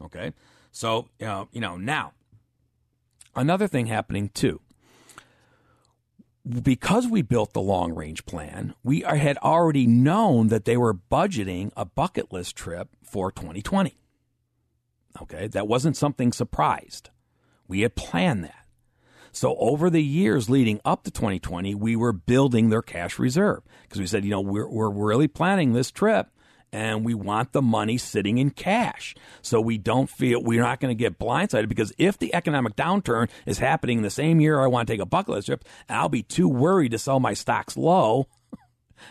Okay, 0.00 0.32
so 0.70 1.08
you 1.18 1.26
know, 1.26 1.48
you 1.52 1.60
know 1.60 1.76
now 1.76 2.12
another 3.34 3.68
thing 3.68 3.86
happening 3.86 4.30
too. 4.30 4.60
Because 6.48 7.06
we 7.06 7.22
built 7.22 7.52
the 7.52 7.60
long 7.60 7.94
range 7.94 8.26
plan, 8.26 8.74
we 8.82 9.04
are, 9.04 9.14
had 9.14 9.38
already 9.38 9.86
known 9.86 10.48
that 10.48 10.64
they 10.64 10.76
were 10.76 10.92
budgeting 10.92 11.70
a 11.76 11.84
bucket 11.84 12.32
list 12.32 12.56
trip 12.56 12.88
for 13.00 13.30
2020. 13.30 13.96
Okay, 15.20 15.46
that 15.46 15.68
wasn't 15.68 15.96
something 15.96 16.32
surprised. 16.32 17.10
We 17.72 17.80
had 17.80 17.94
planned 17.94 18.44
that. 18.44 18.66
So 19.32 19.56
over 19.56 19.88
the 19.88 20.02
years 20.02 20.50
leading 20.50 20.78
up 20.84 21.04
to 21.04 21.10
2020, 21.10 21.74
we 21.74 21.96
were 21.96 22.12
building 22.12 22.68
their 22.68 22.82
cash 22.82 23.18
reserve 23.18 23.62
because 23.84 23.98
we 23.98 24.06
said, 24.06 24.26
you 24.26 24.30
know, 24.30 24.42
we're, 24.42 24.68
we're 24.68 24.90
really 24.90 25.26
planning 25.26 25.72
this 25.72 25.90
trip 25.90 26.28
and 26.70 27.02
we 27.02 27.14
want 27.14 27.52
the 27.52 27.62
money 27.62 27.96
sitting 27.96 28.36
in 28.36 28.50
cash. 28.50 29.14
So 29.40 29.58
we 29.58 29.78
don't 29.78 30.10
feel 30.10 30.42
we're 30.42 30.60
not 30.60 30.80
going 30.80 30.94
to 30.94 31.02
get 31.02 31.18
blindsided 31.18 31.70
because 31.70 31.94
if 31.96 32.18
the 32.18 32.34
economic 32.34 32.76
downturn 32.76 33.30
is 33.46 33.56
happening 33.56 34.02
the 34.02 34.10
same 34.10 34.38
year 34.38 34.60
I 34.60 34.66
want 34.66 34.86
to 34.86 34.92
take 34.92 35.00
a 35.00 35.06
bucket 35.06 35.36
list 35.36 35.46
trip, 35.46 35.64
I'll 35.88 36.10
be 36.10 36.22
too 36.22 36.50
worried 36.50 36.90
to 36.90 36.98
sell 36.98 37.20
my 37.20 37.32
stocks 37.32 37.74
low 37.74 38.28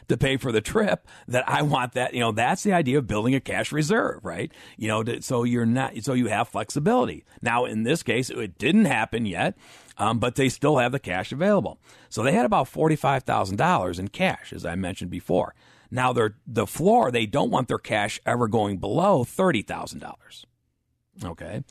to 0.07 0.17
pay 0.17 0.37
for 0.37 0.51
the 0.51 0.61
trip 0.61 1.07
that 1.27 1.47
I 1.47 1.61
want 1.61 1.93
that, 1.93 2.13
you 2.13 2.19
know, 2.19 2.31
that's 2.31 2.63
the 2.63 2.73
idea 2.73 2.97
of 2.97 3.07
building 3.07 3.35
a 3.35 3.39
cash 3.39 3.71
reserve, 3.71 4.23
right? 4.23 4.51
You 4.77 4.87
know, 4.87 5.03
to, 5.03 5.21
so 5.21 5.43
you're 5.43 5.65
not, 5.65 6.03
so 6.03 6.13
you 6.13 6.27
have 6.27 6.47
flexibility. 6.47 7.25
Now, 7.41 7.65
in 7.65 7.83
this 7.83 8.03
case, 8.03 8.29
it 8.29 8.57
didn't 8.57 8.85
happen 8.85 9.25
yet, 9.25 9.57
um, 9.97 10.19
but 10.19 10.35
they 10.35 10.49
still 10.49 10.77
have 10.77 10.91
the 10.91 10.99
cash 10.99 11.31
available. 11.31 11.79
So 12.09 12.23
they 12.23 12.33
had 12.33 12.45
about 12.45 12.71
$45,000 12.71 13.99
in 13.99 14.07
cash, 14.09 14.53
as 14.53 14.65
I 14.65 14.75
mentioned 14.75 15.11
before. 15.11 15.55
Now, 15.89 16.13
they're, 16.13 16.35
the 16.47 16.67
floor, 16.67 17.11
they 17.11 17.25
don't 17.25 17.51
want 17.51 17.67
their 17.67 17.77
cash 17.77 18.19
ever 18.25 18.47
going 18.47 18.77
below 18.77 19.25
$30,000. 19.25 20.45
Okay. 21.23 21.63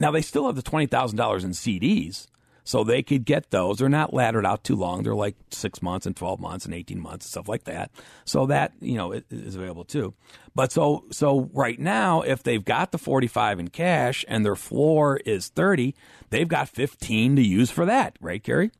Now, 0.00 0.10
they 0.10 0.22
still 0.22 0.46
have 0.46 0.56
the 0.56 0.62
$20,000 0.62 1.44
in 1.44 1.50
CDs 1.50 2.26
so 2.68 2.84
they 2.84 3.02
could 3.02 3.24
get 3.24 3.50
those. 3.50 3.78
They're 3.78 3.88
not 3.88 4.12
laddered 4.12 4.44
out 4.44 4.62
too 4.62 4.76
long. 4.76 5.02
They're 5.02 5.14
like 5.14 5.36
six 5.50 5.80
months 5.80 6.04
and 6.04 6.14
12 6.14 6.38
months 6.38 6.66
and 6.66 6.74
18 6.74 7.00
months 7.00 7.24
and 7.24 7.30
stuff 7.30 7.48
like 7.48 7.64
that. 7.64 7.90
So 8.26 8.44
that, 8.44 8.74
you 8.78 8.98
know, 8.98 9.12
is 9.30 9.54
available 9.54 9.86
too. 9.86 10.12
But 10.54 10.70
so, 10.70 11.06
so 11.10 11.48
right 11.54 11.80
now, 11.80 12.20
if 12.20 12.42
they've 12.42 12.62
got 12.62 12.92
the 12.92 12.98
45 12.98 13.58
in 13.58 13.68
cash 13.68 14.22
and 14.28 14.44
their 14.44 14.54
floor 14.54 15.16
is 15.24 15.48
30, 15.48 15.94
they've 16.28 16.46
got 16.46 16.68
15 16.68 17.36
to 17.36 17.42
use 17.42 17.70
for 17.70 17.86
that, 17.86 18.18
right, 18.20 18.44
Carrie? 18.44 18.70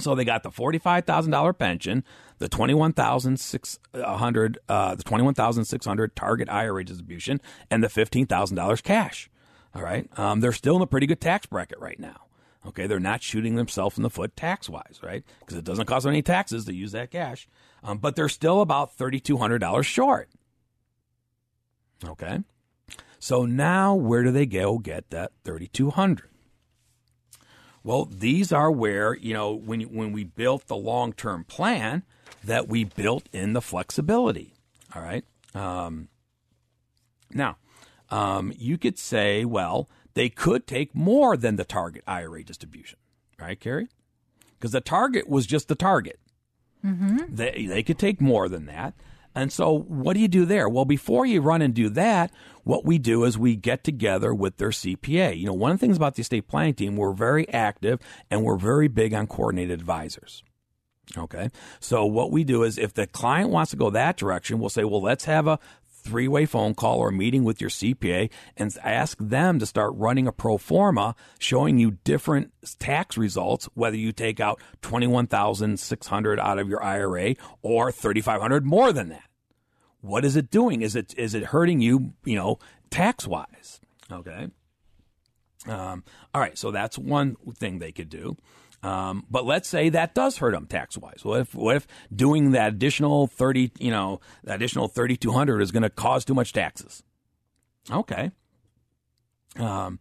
So 0.00 0.16
they 0.16 0.24
got 0.24 0.42
the 0.42 0.50
$45,000 0.50 1.56
pension, 1.56 2.02
the 2.38 2.48
21,600 2.48 4.58
uh, 4.68 4.96
the 4.96 5.04
21,600 5.04 6.16
target 6.16 6.50
IRA 6.50 6.84
distribution 6.84 7.40
and 7.70 7.84
the 7.84 7.88
$15,000 7.88 8.82
cash. 8.82 9.30
All 9.76 9.82
right? 9.82 10.08
Um, 10.18 10.40
they're 10.40 10.50
still 10.50 10.74
in 10.74 10.82
a 10.82 10.88
pretty 10.88 11.06
good 11.06 11.20
tax 11.20 11.46
bracket 11.46 11.78
right 11.78 12.00
now. 12.00 12.25
Okay, 12.66 12.86
they're 12.86 12.98
not 12.98 13.22
shooting 13.22 13.54
themselves 13.54 13.96
in 13.96 14.02
the 14.02 14.10
foot 14.10 14.36
tax 14.36 14.68
wise, 14.68 15.00
right? 15.02 15.24
Because 15.40 15.56
it 15.56 15.64
doesn't 15.64 15.86
cost 15.86 16.06
any 16.06 16.22
taxes 16.22 16.64
to 16.64 16.74
use 16.74 16.92
that 16.92 17.10
cash. 17.10 17.48
Um, 17.82 17.98
but 17.98 18.16
they're 18.16 18.28
still 18.28 18.60
about 18.60 18.96
$3,200 18.98 19.84
short. 19.84 20.28
Okay. 22.04 22.40
So 23.18 23.46
now 23.46 23.94
where 23.94 24.22
do 24.22 24.30
they 24.30 24.46
go 24.46 24.78
get 24.78 25.10
that 25.10 25.32
3200 25.44 26.28
Well, 27.84 28.04
these 28.04 28.52
are 28.52 28.70
where, 28.70 29.14
you 29.14 29.32
know, 29.32 29.52
when, 29.52 29.82
when 29.82 30.12
we 30.12 30.24
built 30.24 30.66
the 30.66 30.76
long 30.76 31.12
term 31.12 31.44
plan, 31.44 32.02
that 32.42 32.68
we 32.68 32.84
built 32.84 33.28
in 33.32 33.52
the 33.52 33.62
flexibility. 33.62 34.54
All 34.94 35.02
right. 35.02 35.24
Um, 35.54 36.08
now, 37.32 37.56
um, 38.10 38.52
you 38.56 38.78
could 38.78 38.98
say, 38.98 39.44
well, 39.44 39.88
they 40.16 40.30
could 40.30 40.66
take 40.66 40.94
more 40.94 41.36
than 41.36 41.56
the 41.56 41.64
target 41.64 42.02
IRA 42.06 42.42
distribution, 42.42 42.98
right, 43.38 43.60
Carrie? 43.60 43.88
Because 44.58 44.72
the 44.72 44.80
target 44.80 45.28
was 45.28 45.46
just 45.46 45.68
the 45.68 45.74
target. 45.74 46.18
Mm-hmm. 46.82 47.34
They, 47.34 47.66
they 47.66 47.82
could 47.82 47.98
take 47.98 48.18
more 48.18 48.48
than 48.48 48.64
that. 48.64 48.94
And 49.34 49.52
so, 49.52 49.80
what 49.80 50.14
do 50.14 50.20
you 50.20 50.28
do 50.28 50.46
there? 50.46 50.70
Well, 50.70 50.86
before 50.86 51.26
you 51.26 51.42
run 51.42 51.60
and 51.60 51.74
do 51.74 51.90
that, 51.90 52.30
what 52.64 52.86
we 52.86 52.96
do 52.96 53.24
is 53.24 53.36
we 53.36 53.56
get 53.56 53.84
together 53.84 54.32
with 54.32 54.56
their 54.56 54.70
CPA. 54.70 55.38
You 55.38 55.44
know, 55.44 55.52
one 55.52 55.70
of 55.70 55.78
the 55.78 55.86
things 55.86 55.98
about 55.98 56.14
the 56.14 56.22
estate 56.22 56.48
planning 56.48 56.72
team, 56.72 56.96
we're 56.96 57.12
very 57.12 57.46
active 57.50 58.00
and 58.30 58.42
we're 58.42 58.56
very 58.56 58.88
big 58.88 59.12
on 59.12 59.26
coordinated 59.26 59.78
advisors. 59.78 60.42
Okay. 61.16 61.50
So 61.78 62.06
what 62.06 62.32
we 62.32 62.42
do 62.42 62.62
is 62.62 62.78
if 62.78 62.94
the 62.94 63.06
client 63.06 63.50
wants 63.50 63.70
to 63.72 63.76
go 63.76 63.90
that 63.90 64.16
direction, 64.16 64.58
we'll 64.58 64.70
say, 64.70 64.84
well, 64.84 65.02
let's 65.02 65.26
have 65.26 65.46
a 65.46 65.58
three 66.06 66.28
way 66.28 66.46
phone 66.46 66.74
call 66.74 66.98
or 66.98 67.10
meeting 67.10 67.44
with 67.44 67.60
your 67.60 67.70
CPA 67.70 68.30
and 68.56 68.76
ask 68.82 69.18
them 69.18 69.58
to 69.58 69.66
start 69.66 69.92
running 69.96 70.26
a 70.26 70.32
pro 70.32 70.56
forma 70.56 71.14
showing 71.38 71.78
you 71.78 71.98
different 72.04 72.52
tax 72.78 73.18
results, 73.18 73.68
whether 73.74 73.96
you 73.96 74.12
take 74.12 74.40
out 74.40 74.60
21,600 74.82 76.40
out 76.40 76.58
of 76.58 76.68
your 76.68 76.82
IRA 76.82 77.34
or 77.62 77.90
3,500 77.92 78.64
more 78.64 78.92
than 78.92 79.08
that. 79.08 79.28
What 80.00 80.24
is 80.24 80.36
it 80.36 80.50
doing? 80.50 80.82
Is 80.82 80.94
it, 80.94 81.14
is 81.18 81.34
it 81.34 81.44
hurting 81.44 81.80
you, 81.80 82.12
you 82.24 82.36
know, 82.36 82.58
tax 82.90 83.26
wise? 83.26 83.80
Okay. 84.10 84.48
Um, 85.66 86.04
all 86.32 86.40
right. 86.40 86.56
So 86.56 86.70
that's 86.70 86.96
one 86.96 87.36
thing 87.58 87.78
they 87.78 87.92
could 87.92 88.08
do. 88.08 88.36
Um, 88.86 89.26
but 89.28 89.44
let's 89.44 89.68
say 89.68 89.88
that 89.88 90.14
does 90.14 90.38
hurt 90.38 90.52
them 90.52 90.66
tax 90.66 90.96
wise. 90.96 91.24
What 91.24 91.40
if 91.40 91.54
what 91.56 91.74
if 91.74 91.88
doing 92.14 92.52
that 92.52 92.68
additional 92.74 93.26
thirty, 93.26 93.72
you 93.80 93.90
know, 93.90 94.20
that 94.44 94.54
additional 94.54 94.86
thirty 94.86 95.16
two 95.16 95.32
hundred 95.32 95.60
is 95.60 95.72
going 95.72 95.82
to 95.82 95.90
cause 95.90 96.24
too 96.24 96.34
much 96.34 96.52
taxes? 96.52 97.02
Okay. 97.90 98.30
Um, 99.58 99.98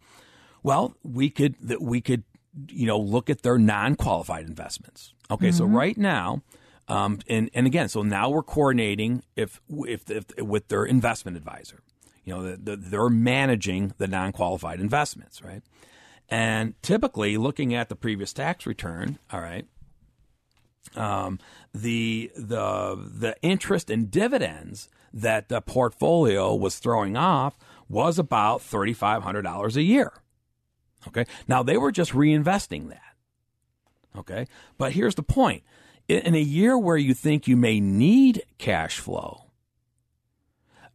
well, 0.62 0.96
we 1.02 1.32
could 1.32 1.56
that 1.62 1.82
we 1.82 2.00
could 2.00 2.26
you 2.70 2.86
know 2.86 3.00
look 3.00 3.32
at 3.32 3.42
their 3.42 3.58
non 3.58 3.96
qualified 3.96 4.46
investments. 4.46 5.14
Okay, 5.32 5.48
mm-hmm. 5.48 5.58
so 5.58 5.66
right 5.66 5.98
now. 5.98 6.44
Um, 6.88 7.18
and, 7.28 7.50
and 7.56 7.66
again, 7.66 7.90
so 7.90 8.04
now 8.04 8.30
we're 8.30 8.44
coordinating 8.44 9.24
if, 9.36 9.60
if, 9.68 10.08
if 10.12 10.26
with 10.38 10.68
their 10.68 10.86
investment 10.86 11.36
advisor. 11.36 11.80
You 12.24 12.36
know, 12.36 12.44
the, 12.44 12.58
the, 12.58 12.76
they're 12.76 13.10
managing 13.10 13.96
the 13.98 14.06
non 14.06 14.32
qualified 14.32 14.80
investments, 14.80 15.42
right? 15.42 15.64
And 16.30 16.74
typically, 16.82 17.38
looking 17.38 17.74
at 17.76 17.90
the 17.90 17.96
previous 17.96 18.34
tax 18.34 18.66
return, 18.66 19.20
all 19.32 19.42
right, 19.42 19.68
um, 20.96 21.40
the 21.74 22.32
the 22.36 22.96
the 22.96 23.36
interest 23.42 23.90
and 23.90 24.10
dividends 24.10 24.90
that 25.14 25.50
the 25.50 25.62
portfolio 25.62 26.54
was 26.56 26.80
throwing 26.80 27.16
off 27.16 27.58
was 27.88 28.18
about 28.18 28.62
thirty 28.62 28.94
five 28.94 29.24
hundred 29.24 29.44
dollars 29.44 29.78
a 29.78 29.84
year. 29.84 30.14
Okay, 31.08 31.26
now 31.48 31.62
they 31.62 31.78
were 31.78 31.92
just 31.92 32.12
reinvesting 32.12 32.90
that. 32.90 33.02
Okay, 34.18 34.48
but 34.78 34.94
here's 34.94 35.16
the 35.16 35.24
point: 35.24 35.64
in 36.08 36.34
a 36.34 36.40
year 36.40 36.78
where 36.78 36.98
you 36.98 37.14
think 37.14 37.48
you 37.48 37.58
may 37.58 37.80
need 37.80 38.44
cash 38.58 39.00
flow, 39.00 39.45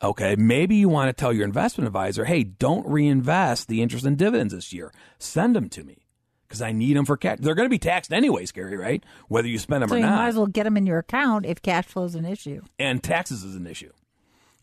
Okay, 0.03 0.35
maybe 0.37 0.77
you 0.77 0.89
want 0.89 1.09
to 1.09 1.13
tell 1.13 1.33
your 1.33 1.45
investment 1.45 1.87
advisor, 1.87 2.25
hey, 2.25 2.43
don't 2.45 2.87
reinvest 2.87 3.69
the 3.69 3.83
interest 3.83 4.07
and 4.07 4.17
dividends 4.17 4.55
this 4.55 4.73
year. 4.73 4.93
Send 5.19 5.55
them 5.55 5.69
to 5.71 5.85
me 5.85 6.07
because 6.49 6.63
I 6.63 6.73
need 6.73 6.97
them 6.97 7.05
for 7.05 7.17
cash. 7.19 7.39
They're 7.41 7.55
going 7.55 7.67
to 7.67 7.71
be 7.71 7.79
taxed 7.79 8.11
anyway, 8.13 8.47
Scary, 8.47 8.77
right? 8.79 9.05
Whether 9.29 9.49
you 9.49 9.59
spend 9.59 9.83
them 9.83 9.91
So 9.91 9.97
or 9.97 9.99
you 9.99 10.07
not. 10.07 10.17
might 10.17 10.29
as 10.29 10.37
well 10.37 10.47
get 10.47 10.65
them 10.65 10.77
in 10.79 10.87
your 10.87 10.99
account 10.99 11.45
if 11.45 11.61
cash 11.61 11.85
flow 11.85 12.05
is 12.05 12.15
an 12.15 12.25
issue. 12.25 12.63
and 12.79 13.03
taxes 13.03 13.45
is 13.45 13.55
an 13.57 13.67
issue. 13.67 13.93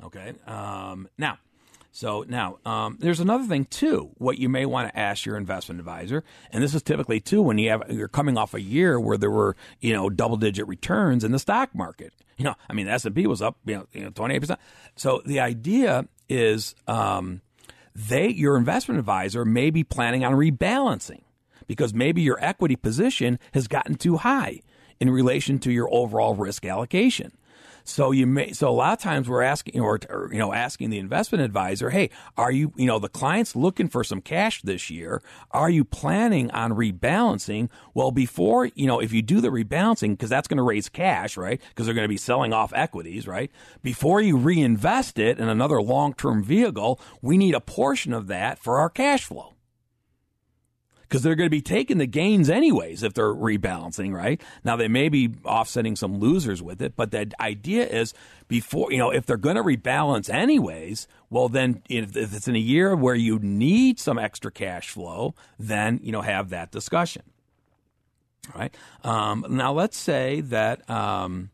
Okay. 0.04 0.34
Um, 0.48 1.08
now, 1.18 1.38
so 1.98 2.24
now 2.28 2.60
um, 2.64 2.98
there's 3.00 3.20
another 3.20 3.46
thing 3.46 3.66
too. 3.66 4.12
What 4.20 4.38
you 4.38 4.50
may 4.50 4.68
want 4.68 4.88
to 4.88 5.00
ask 5.00 5.26
your 5.26 5.36
investment 5.36 5.80
advisor, 5.80 6.24
and 6.52 6.64
this 6.64 6.76
is 6.76 6.84
typically 6.84 7.20
too 7.20 7.42
when 7.42 7.58
you 7.58 7.72
have 7.72 7.86
you're 7.90 8.08
coming 8.08 8.38
off 8.38 8.54
a 8.54 8.62
year 8.62 9.00
where 9.00 9.18
there 9.18 9.32
were 9.32 9.56
you 9.80 9.94
know 9.94 10.08
double 10.08 10.38
digit 10.38 10.68
returns 10.68 11.24
in 11.24 11.32
the 11.32 11.40
stock 11.40 11.74
market. 11.74 12.14
You 12.38 12.46
know, 12.46 12.54
I 12.70 12.74
mean, 12.74 12.86
the 12.86 12.92
S 12.92 13.06
and 13.06 13.16
P 13.16 13.26
was 13.26 13.42
up 13.42 13.58
you 13.66 13.78
know 13.78 13.88
you 13.94 14.02
know 14.04 14.12
28 14.12 14.40
percent. 14.40 14.60
So 14.96 15.24
the 15.26 15.40
idea 15.40 16.08
is 16.30 16.76
um, 16.86 17.42
they 17.96 18.28
your 18.28 18.58
investment 18.58 19.00
advisor 19.00 19.44
may 19.44 19.72
be 19.72 19.84
planning 19.84 20.24
on 20.24 20.34
rebalancing 20.34 21.24
because 21.66 21.96
maybe 21.96 22.22
your 22.22 22.38
equity 22.40 22.76
position 22.76 23.40
has 23.56 23.68
gotten 23.68 23.96
too 23.96 24.18
high 24.18 24.62
in 25.00 25.10
relation 25.10 25.58
to 25.58 25.72
your 25.72 25.92
overall 25.92 26.36
risk 26.36 26.64
allocation. 26.64 27.32
So 27.88 28.12
you 28.12 28.28
may, 28.28 28.52
so 28.52 28.68
a 28.68 28.72
lot 28.72 28.92
of 28.92 29.00
times 29.00 29.30
we're 29.30 29.44
asking, 29.44 29.80
or, 29.80 29.98
or, 30.10 30.30
you 30.32 30.40
know, 30.40 30.52
asking 30.52 30.90
the 30.90 31.00
investment 31.00 31.42
advisor, 31.42 31.90
hey, 31.90 32.10
are 32.36 32.52
you, 32.52 32.74
you 32.76 32.86
know, 32.86 33.00
the 33.00 33.08
client's 33.08 33.56
looking 33.56 33.88
for 33.88 34.04
some 34.04 34.20
cash 34.20 34.62
this 34.62 34.90
year. 34.90 35.22
Are 35.52 35.70
you 35.70 35.86
planning 35.86 36.52
on 36.52 36.74
rebalancing? 36.74 37.70
Well, 37.94 38.12
before, 38.12 38.66
you 38.66 38.88
know, 38.88 39.00
if 39.00 39.14
you 39.14 39.22
do 39.22 39.40
the 39.40 39.48
rebalancing, 39.48 40.12
because 40.12 40.30
that's 40.30 40.50
going 40.50 40.58
to 40.58 40.64
raise 40.64 40.90
cash, 40.90 41.38
right? 41.38 41.62
Because 41.70 41.86
they're 41.86 41.96
going 41.96 42.04
to 42.04 42.10
be 42.10 42.18
selling 42.18 42.52
off 42.52 42.74
equities, 42.76 43.26
right? 43.26 43.50
Before 43.82 44.20
you 44.20 44.36
reinvest 44.36 45.18
it 45.18 45.40
in 45.40 45.48
another 45.48 45.82
long-term 45.82 46.44
vehicle, 46.44 47.00
we 47.22 47.38
need 47.38 47.56
a 47.56 47.62
portion 47.62 48.12
of 48.12 48.28
that 48.28 48.60
for 48.60 48.80
our 48.80 48.90
cash 48.90 49.24
flow 49.24 49.57
because 51.08 51.22
they're 51.22 51.36
going 51.36 51.48
to 51.48 51.52
be 51.52 51.62
taking 51.62 51.98
the 51.98 52.06
gains 52.06 52.50
anyways 52.50 53.02
if 53.04 53.14
they're 53.14 53.34
rebalancing, 53.34 54.14
right? 54.14 54.42
Now 54.64 54.76
they 54.76 54.88
may 54.88 55.10
be 55.10 55.34
offsetting 55.46 55.96
some 55.96 56.20
losers 56.20 56.62
with 56.62 56.82
it, 56.82 56.96
but 56.96 57.12
the 57.12 57.32
idea 57.40 57.86
is 57.86 58.14
before, 58.48 58.92
you 58.92 58.98
know, 58.98 59.10
if 59.10 59.26
they're 59.26 59.38
going 59.38 59.56
to 59.56 59.64
rebalance 59.64 60.30
anyways, 60.30 61.08
well 61.30 61.48
then 61.50 61.82
if, 61.90 62.16
if 62.18 62.36
it's 62.36 62.48
in 62.48 62.56
a 62.56 62.60
year 62.60 62.96
where 62.96 63.16
you 63.16 63.40
need 63.40 64.00
some 64.00 64.18
extra 64.18 64.52
cash 64.52 64.90
flow, 64.90 65.34
then, 65.58 66.00
you 66.04 66.12
know, 66.12 66.22
have 66.22 66.50
that 66.50 66.72
discussion. 66.72 67.24
All 68.54 68.62
right. 68.62 68.76
Um, 69.04 69.46
now 69.50 69.74
let's 69.74 69.98
say 69.98 70.42
that, 70.42 70.90
um, 70.90 71.52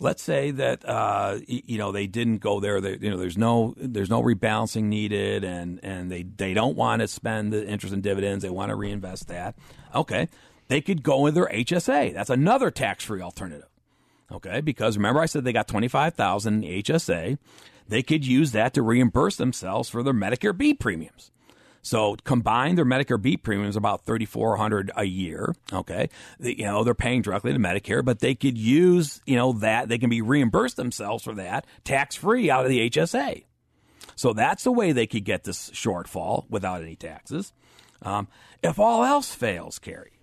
let's 0.00 0.22
say 0.22 0.50
that 0.52 0.88
uh, 0.88 1.38
you 1.46 1.78
know 1.78 1.92
they 1.92 2.06
didn't 2.06 2.38
go 2.38 2.60
there. 2.60 2.80
They, 2.80 2.98
you 3.00 3.10
know, 3.10 3.16
there's 3.16 3.38
no 3.38 3.74
there's 3.76 4.10
no 4.10 4.22
rebalancing 4.22 4.84
needed, 4.84 5.44
and 5.44 5.80
and 5.82 6.10
they 6.10 6.22
they 6.22 6.54
don't 6.54 6.76
want 6.76 7.00
to 7.00 7.08
spend 7.08 7.52
the 7.52 7.66
interest 7.66 7.92
and 7.92 8.02
dividends. 8.02 8.42
They 8.42 8.50
want 8.50 8.70
to 8.70 8.76
reinvest 8.76 9.28
that. 9.28 9.56
Okay, 9.94 10.28
they 10.68 10.80
could 10.80 11.02
go 11.02 11.26
in 11.26 11.34
their 11.34 11.48
HSA. 11.48 12.14
That's 12.14 12.30
another 12.30 12.70
tax 12.70 13.04
free 13.04 13.22
alternative. 13.22 13.68
Okay, 14.30 14.60
because 14.60 14.96
remember 14.96 15.20
I 15.20 15.26
said 15.26 15.44
they 15.44 15.52
got 15.52 15.68
twenty 15.68 15.88
five 15.88 16.14
thousand 16.14 16.62
HSA. 16.62 17.38
They 17.88 18.02
could 18.02 18.26
use 18.26 18.52
that 18.52 18.74
to 18.74 18.82
reimburse 18.82 19.36
themselves 19.36 19.88
for 19.88 20.02
their 20.02 20.12
Medicare 20.12 20.56
B 20.56 20.74
premiums. 20.74 21.30
So 21.82 22.16
combined, 22.24 22.76
their 22.76 22.84
Medicare 22.84 23.20
B 23.20 23.36
premium 23.36 23.68
is 23.68 23.76
about 23.76 24.04
thirty 24.04 24.24
four 24.26 24.56
hundred 24.56 24.90
a 24.96 25.04
year. 25.04 25.54
Okay, 25.72 26.08
They- 26.38 26.54
you 26.56 26.64
know 26.64 26.84
they're 26.84 26.94
paying 26.94 27.22
directly 27.22 27.52
to 27.52 27.58
Medicare, 27.58 28.04
but 28.04 28.18
they 28.20 28.34
could 28.34 28.58
use 28.58 29.20
you 29.26 29.36
know 29.36 29.52
that 29.52 29.88
they 29.88 29.98
can 29.98 30.10
be 30.10 30.20
reimbursed 30.20 30.76
themselves 30.76 31.24
for 31.24 31.34
that 31.34 31.66
tax 31.84 32.16
free 32.16 32.50
out 32.50 32.64
of 32.64 32.70
the 32.70 32.80
HSA. 32.90 33.44
So 34.16 34.32
that's 34.32 34.64
the 34.64 34.72
way 34.72 34.92
they 34.92 35.06
could 35.06 35.24
get 35.24 35.44
this 35.44 35.70
shortfall 35.70 36.44
without 36.50 36.82
any 36.82 36.96
taxes. 36.96 37.52
Um, 38.02 38.26
if 38.62 38.78
all 38.78 39.04
else 39.04 39.32
fails, 39.32 39.78
Carrie, 39.78 40.18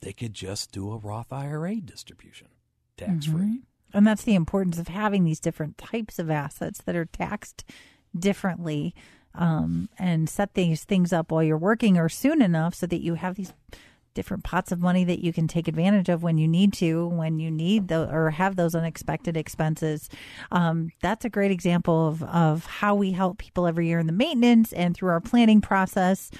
they 0.00 0.12
could 0.12 0.34
just 0.34 0.72
do 0.72 0.92
a 0.92 0.98
Roth 0.98 1.32
IRA 1.32 1.76
distribution, 1.76 2.48
tax 2.96 3.26
free. 3.26 3.62
And 3.94 4.06
that's 4.06 4.24
the 4.24 4.34
importance 4.34 4.78
of 4.78 4.88
having 4.88 5.24
these 5.24 5.40
different 5.40 5.78
types 5.78 6.18
of 6.18 6.30
assets 6.30 6.82
that 6.82 6.96
are 6.96 7.06
taxed 7.06 7.64
differently 8.20 8.94
um, 9.34 9.88
and 9.98 10.28
set 10.28 10.54
these 10.54 10.84
things 10.84 11.12
up 11.12 11.30
while 11.30 11.42
you're 11.42 11.58
working 11.58 11.98
or 11.98 12.08
soon 12.08 12.42
enough 12.42 12.74
so 12.74 12.86
that 12.86 13.02
you 13.02 13.14
have 13.14 13.34
these 13.34 13.52
different 14.16 14.42
pots 14.42 14.72
of 14.72 14.80
money 14.80 15.04
that 15.04 15.20
you 15.20 15.32
can 15.32 15.46
take 15.46 15.68
advantage 15.68 16.08
of 16.08 16.22
when 16.22 16.38
you 16.38 16.48
need 16.48 16.72
to, 16.72 17.06
when 17.08 17.38
you 17.38 17.50
need 17.50 17.88
the 17.88 18.10
or 18.10 18.30
have 18.30 18.56
those 18.56 18.74
unexpected 18.74 19.36
expenses. 19.36 20.08
Um, 20.50 20.90
that's 21.02 21.24
a 21.24 21.30
great 21.30 21.52
example 21.52 22.08
of, 22.08 22.22
of 22.24 22.64
how 22.64 22.94
we 22.94 23.12
help 23.12 23.38
people 23.38 23.66
every 23.66 23.86
year 23.86 24.00
in 24.00 24.06
the 24.06 24.12
maintenance 24.12 24.72
and 24.72 24.96
through 24.96 25.10
our 25.10 25.20
planning 25.20 25.60
process. 25.60 26.30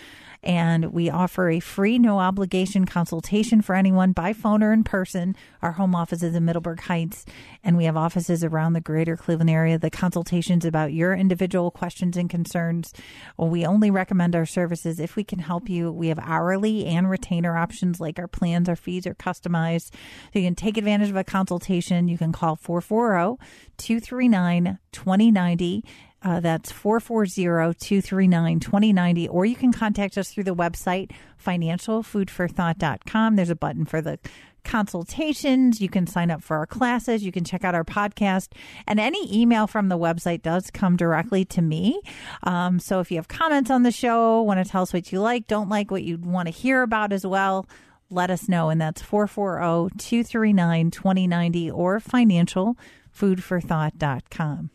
And 0.43 0.93
we 0.93 1.11
offer 1.11 1.51
a 1.51 1.61
free, 1.61 1.99
no 1.99 2.19
obligation 2.19 2.85
consultation 2.85 3.63
for 3.63 3.75
anyone 3.75 4.13
by 4.13 4.33
phone 4.33 4.63
or 4.63 4.73
in 4.73 4.85
person. 4.85 5.37
Our 5.63 5.73
home 5.73 5.95
office 5.95 6.23
is 6.23 6.35
in 6.35 6.45
Middleburg 6.45 6.81
Heights, 6.81 7.25
and 7.65 7.77
we 7.77 7.85
have 7.85 7.97
offices 7.97 8.45
around 8.45 8.73
the 8.73 8.81
greater 8.81 9.17
Cleveland 9.17 9.51
area. 9.51 9.79
The 9.79 9.91
consultations 9.91 10.65
about 10.65 10.93
your 10.93 11.15
individual 11.15 11.71
questions 11.71 12.17
and 12.17 12.31
concerns. 12.31 12.93
Well, 13.37 13.49
we 13.49 13.67
only 13.67 13.91
recommend 13.91 14.37
our 14.37 14.47
services 14.47 15.01
if 15.01 15.17
we 15.17 15.25
can 15.25 15.41
help 15.41 15.69
you. 15.69 15.91
We 15.91 16.09
have 16.09 16.19
hourly 16.21 16.87
and 16.87 17.11
retainer 17.11 17.57
options, 17.57 18.01
like 18.01 18.19
our 18.19 18.29
plans, 18.29 18.69
our 18.69 18.77
fees 18.77 19.07
are 19.07 19.15
customized. 19.15 19.91
So 20.33 20.39
you 20.39 20.43
can 20.43 20.55
take 20.55 20.77
advantage 20.77 21.11
of 21.11 21.17
a 21.17 21.25
consultation. 21.25 22.09
You 22.09 22.19
can 22.19 22.33
call 22.33 22.57
440 22.57 23.43
239 23.77 24.79
2090. 24.93 25.85
Uh, 26.23 26.41
that's 26.41 26.73
440-239-2090 26.73 29.29
or 29.31 29.45
you 29.45 29.55
can 29.55 29.71
contact 29.71 30.17
us 30.17 30.31
through 30.31 30.45
the 30.45 30.55
website 30.55 31.11
financialfoodforthought.com 31.45 33.37
there's 33.37 33.51
a 33.51 33.55
button 33.55 33.85
for 33.85 34.01
the 34.01 34.19
consultations. 34.67 35.81
You 35.81 35.89
can 35.89 36.07
sign 36.07 36.31
up 36.31 36.43
for 36.43 36.59
our 36.59 36.67
classes. 36.67 37.25
You 37.25 37.33
can 37.33 37.45
check 37.45 37.65
out 37.65 37.75
our 37.75 37.85
podcast. 37.85 38.49
And 38.87 39.01
any 39.01 39.35
email 39.35 39.67
from 39.67 39.89
the 39.89 39.97
website 39.97 40.43
does 40.43 40.71
come 40.71 40.95
directly 40.97 41.47
to 41.47 41.63
me. 41.63 42.03
Um, 42.43 42.79
so 42.79 43.01
if 43.01 43.11
you 43.11 43.17
have 43.17 43.29
comments 43.29 43.71
on 43.71 43.85
the 43.85 43.93
show 43.93 44.43
want 44.43 44.63
to 44.63 44.71
tell 44.71 44.83
us 44.83 44.93
what 44.93 45.11
you 45.13 45.21
like 45.21 45.47
don't 45.47 45.69
like 45.69 45.89
what 45.91 46.03
you 46.03 46.19
want 46.19 46.49
to 46.49 46.53
hear 46.53 46.83
about 46.83 47.13
as 47.13 47.25
well 47.27 47.67
let 48.11 48.31
us 48.31 48.49
know. 48.49 48.71
And 48.71 48.81
that's 48.81 49.03
oh, 49.03 49.07
440-239-2090 49.07 51.73
or 51.73 52.01
financialfoodforthought.com 52.01 54.71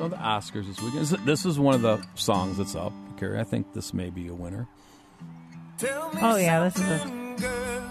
So 0.00 0.08
the 0.08 0.16
Oscars 0.16 0.66
this 0.66 0.80
weekend. 0.80 1.06
This- 1.06 1.20
This 1.26 1.44
is 1.46 1.58
one 1.58 1.74
of 1.74 1.82
the 1.82 2.00
songs 2.14 2.56
that's 2.56 2.74
up, 2.74 2.92
Carrie. 3.18 3.38
I 3.38 3.44
think 3.44 3.74
this 3.74 3.92
may 3.92 4.08
be 4.08 4.28
a 4.28 4.34
winner. 4.34 4.66
Oh 6.22 6.36
yeah, 6.36 6.64
this 6.68 6.76
is 6.76 6.88
a. 6.90 7.90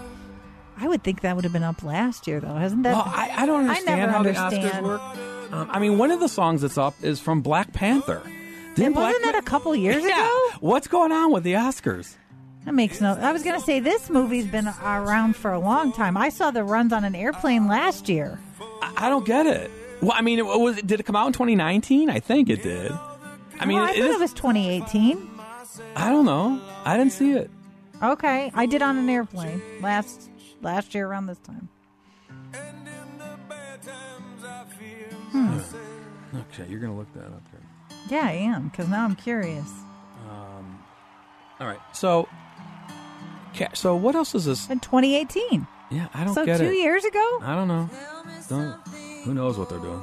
I 0.78 0.88
would 0.88 1.04
think 1.04 1.20
that 1.20 1.36
would 1.36 1.44
have 1.44 1.52
been 1.52 1.62
up 1.62 1.82
last 1.84 2.26
year, 2.26 2.40
though, 2.40 2.54
hasn't 2.54 2.82
that? 2.84 2.94
Well, 2.94 3.04
I, 3.06 3.30
I 3.42 3.46
don't 3.46 3.68
understand 3.68 4.00
never 4.00 4.12
how 4.12 4.18
understand. 4.18 4.52
the 4.64 4.68
Oscars 4.70 4.82
work. 4.82 5.52
Um, 5.52 5.68
I 5.70 5.78
mean, 5.78 5.98
one 5.98 6.10
of 6.10 6.20
the 6.20 6.28
songs 6.28 6.62
that's 6.62 6.78
up 6.78 6.94
is 7.02 7.20
from 7.20 7.42
Black 7.42 7.72
Panther. 7.72 8.22
Didn't 8.76 8.94
Black 8.94 9.08
wasn't 9.14 9.24
that 9.24 9.34
a 9.36 9.42
couple 9.42 9.74
years 9.76 10.02
Yeah. 10.02 10.20
ago? 10.24 10.48
What's 10.60 10.88
going 10.88 11.12
on 11.12 11.32
with 11.32 11.42
the 11.44 11.52
Oscars? 11.54 12.16
That 12.64 12.74
makes 12.74 13.00
no. 13.00 13.12
I 13.14 13.32
was 13.32 13.42
going 13.42 13.58
to 13.58 13.64
say 13.64 13.78
this 13.80 14.08
movie's 14.10 14.46
been 14.46 14.68
around 14.82 15.36
for 15.36 15.52
a 15.52 15.58
long 15.58 15.92
time. 15.92 16.16
I 16.16 16.28
saw 16.28 16.50
the 16.50 16.64
runs 16.64 16.92
on 16.92 17.04
an 17.04 17.14
airplane 17.14 17.68
last 17.68 18.08
year. 18.08 18.38
I, 18.82 19.06
I 19.06 19.08
don't 19.10 19.24
get 19.26 19.46
it. 19.46 19.70
Well, 20.02 20.12
I 20.14 20.22
mean, 20.22 20.38
it 20.38 20.46
was 20.46 20.76
did 20.82 21.00
it 21.00 21.02
come 21.04 21.16
out 21.16 21.26
in 21.26 21.32
2019? 21.32 22.08
I 22.10 22.20
think 22.20 22.48
it 22.48 22.62
did. 22.62 22.90
I 23.58 23.66
mean, 23.66 23.78
Oh, 23.78 23.82
I 23.84 23.90
it 23.90 23.96
thought 23.98 24.04
is- 24.10 24.14
it 24.16 24.20
was 24.20 24.32
2018. 24.34 25.28
I 25.96 26.08
don't 26.10 26.24
know. 26.24 26.60
I 26.84 26.96
didn't 26.96 27.12
see 27.12 27.32
it. 27.32 27.50
Okay, 28.02 28.50
I 28.54 28.64
did 28.66 28.80
on 28.82 28.96
an 28.96 29.08
airplane 29.10 29.60
last 29.82 30.30
last 30.62 30.94
year 30.94 31.06
around 31.06 31.26
this 31.26 31.38
time. 31.38 31.68
Hmm. 35.32 35.58
Okay, 36.52 36.68
you're 36.70 36.80
gonna 36.80 36.96
look 36.96 37.12
that 37.14 37.24
up. 37.26 37.42
Here. 37.50 37.60
Yeah, 38.08 38.26
I 38.28 38.32
am 38.32 38.68
because 38.68 38.88
now 38.88 39.04
I'm 39.04 39.14
curious. 39.16 39.70
Um, 40.28 40.82
All 41.60 41.66
right. 41.66 41.78
So, 41.92 42.28
ca- 43.54 43.74
so 43.74 43.94
what 43.96 44.14
else 44.14 44.34
is 44.34 44.44
this? 44.46 44.68
In 44.70 44.80
2018, 44.80 45.66
Yeah, 45.90 46.08
I 46.14 46.18
don't 46.24 46.28
know. 46.28 46.34
so 46.34 46.46
get 46.46 46.58
two 46.58 46.64
it. 46.70 46.78
years 46.78 47.04
ago. 47.04 47.38
I 47.42 47.54
don't 47.54 47.68
know. 47.68 47.88
Don't, 48.48 48.76
who 49.24 49.34
knows 49.34 49.58
what 49.58 49.68
they're 49.68 49.78
doing? 49.78 50.02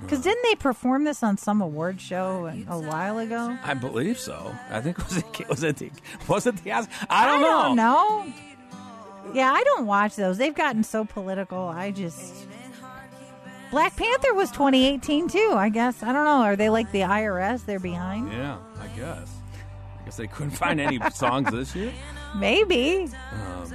Because 0.00 0.20
didn't 0.22 0.42
they 0.42 0.56
perform 0.56 1.04
this 1.04 1.22
on 1.22 1.36
some 1.36 1.60
award 1.60 2.00
show 2.00 2.46
a 2.68 2.78
while 2.78 3.18
ago? 3.18 3.56
I 3.62 3.74
believe 3.74 4.18
so. 4.18 4.54
I 4.70 4.80
think 4.80 4.98
was 5.08 5.16
it 5.18 5.48
was 5.48 5.62
it 5.62 5.76
the, 5.76 5.90
was 6.28 6.46
it 6.46 6.56
the 6.64 6.72
I 7.08 7.26
don't 7.26 7.40
know. 7.40 7.62
don't 7.62 7.76
know. 7.76 8.26
Yeah, 9.32 9.52
I 9.52 9.62
don't 9.64 9.86
watch 9.86 10.16
those. 10.16 10.36
They've 10.36 10.54
gotten 10.54 10.84
so 10.84 11.04
political. 11.04 11.58
I 11.68 11.90
just 11.90 12.46
Black 13.70 13.96
Panther 13.96 14.34
was 14.34 14.50
2018 14.50 15.28
too. 15.28 15.52
I 15.56 15.68
guess 15.68 16.02
I 16.02 16.12
don't 16.12 16.24
know. 16.24 16.42
Are 16.42 16.56
they 16.56 16.70
like 16.70 16.90
the 16.92 17.00
IRS? 17.00 17.64
They're 17.64 17.80
behind. 17.80 18.30
Yeah, 18.32 18.58
I 18.80 18.86
guess. 18.88 19.30
I 20.00 20.04
guess 20.04 20.16
they 20.16 20.26
couldn't 20.26 20.52
find 20.52 20.80
any 20.80 20.98
songs 21.12 21.50
this 21.50 21.74
year. 21.74 21.92
Maybe. 22.36 23.08
Um, 23.32 23.72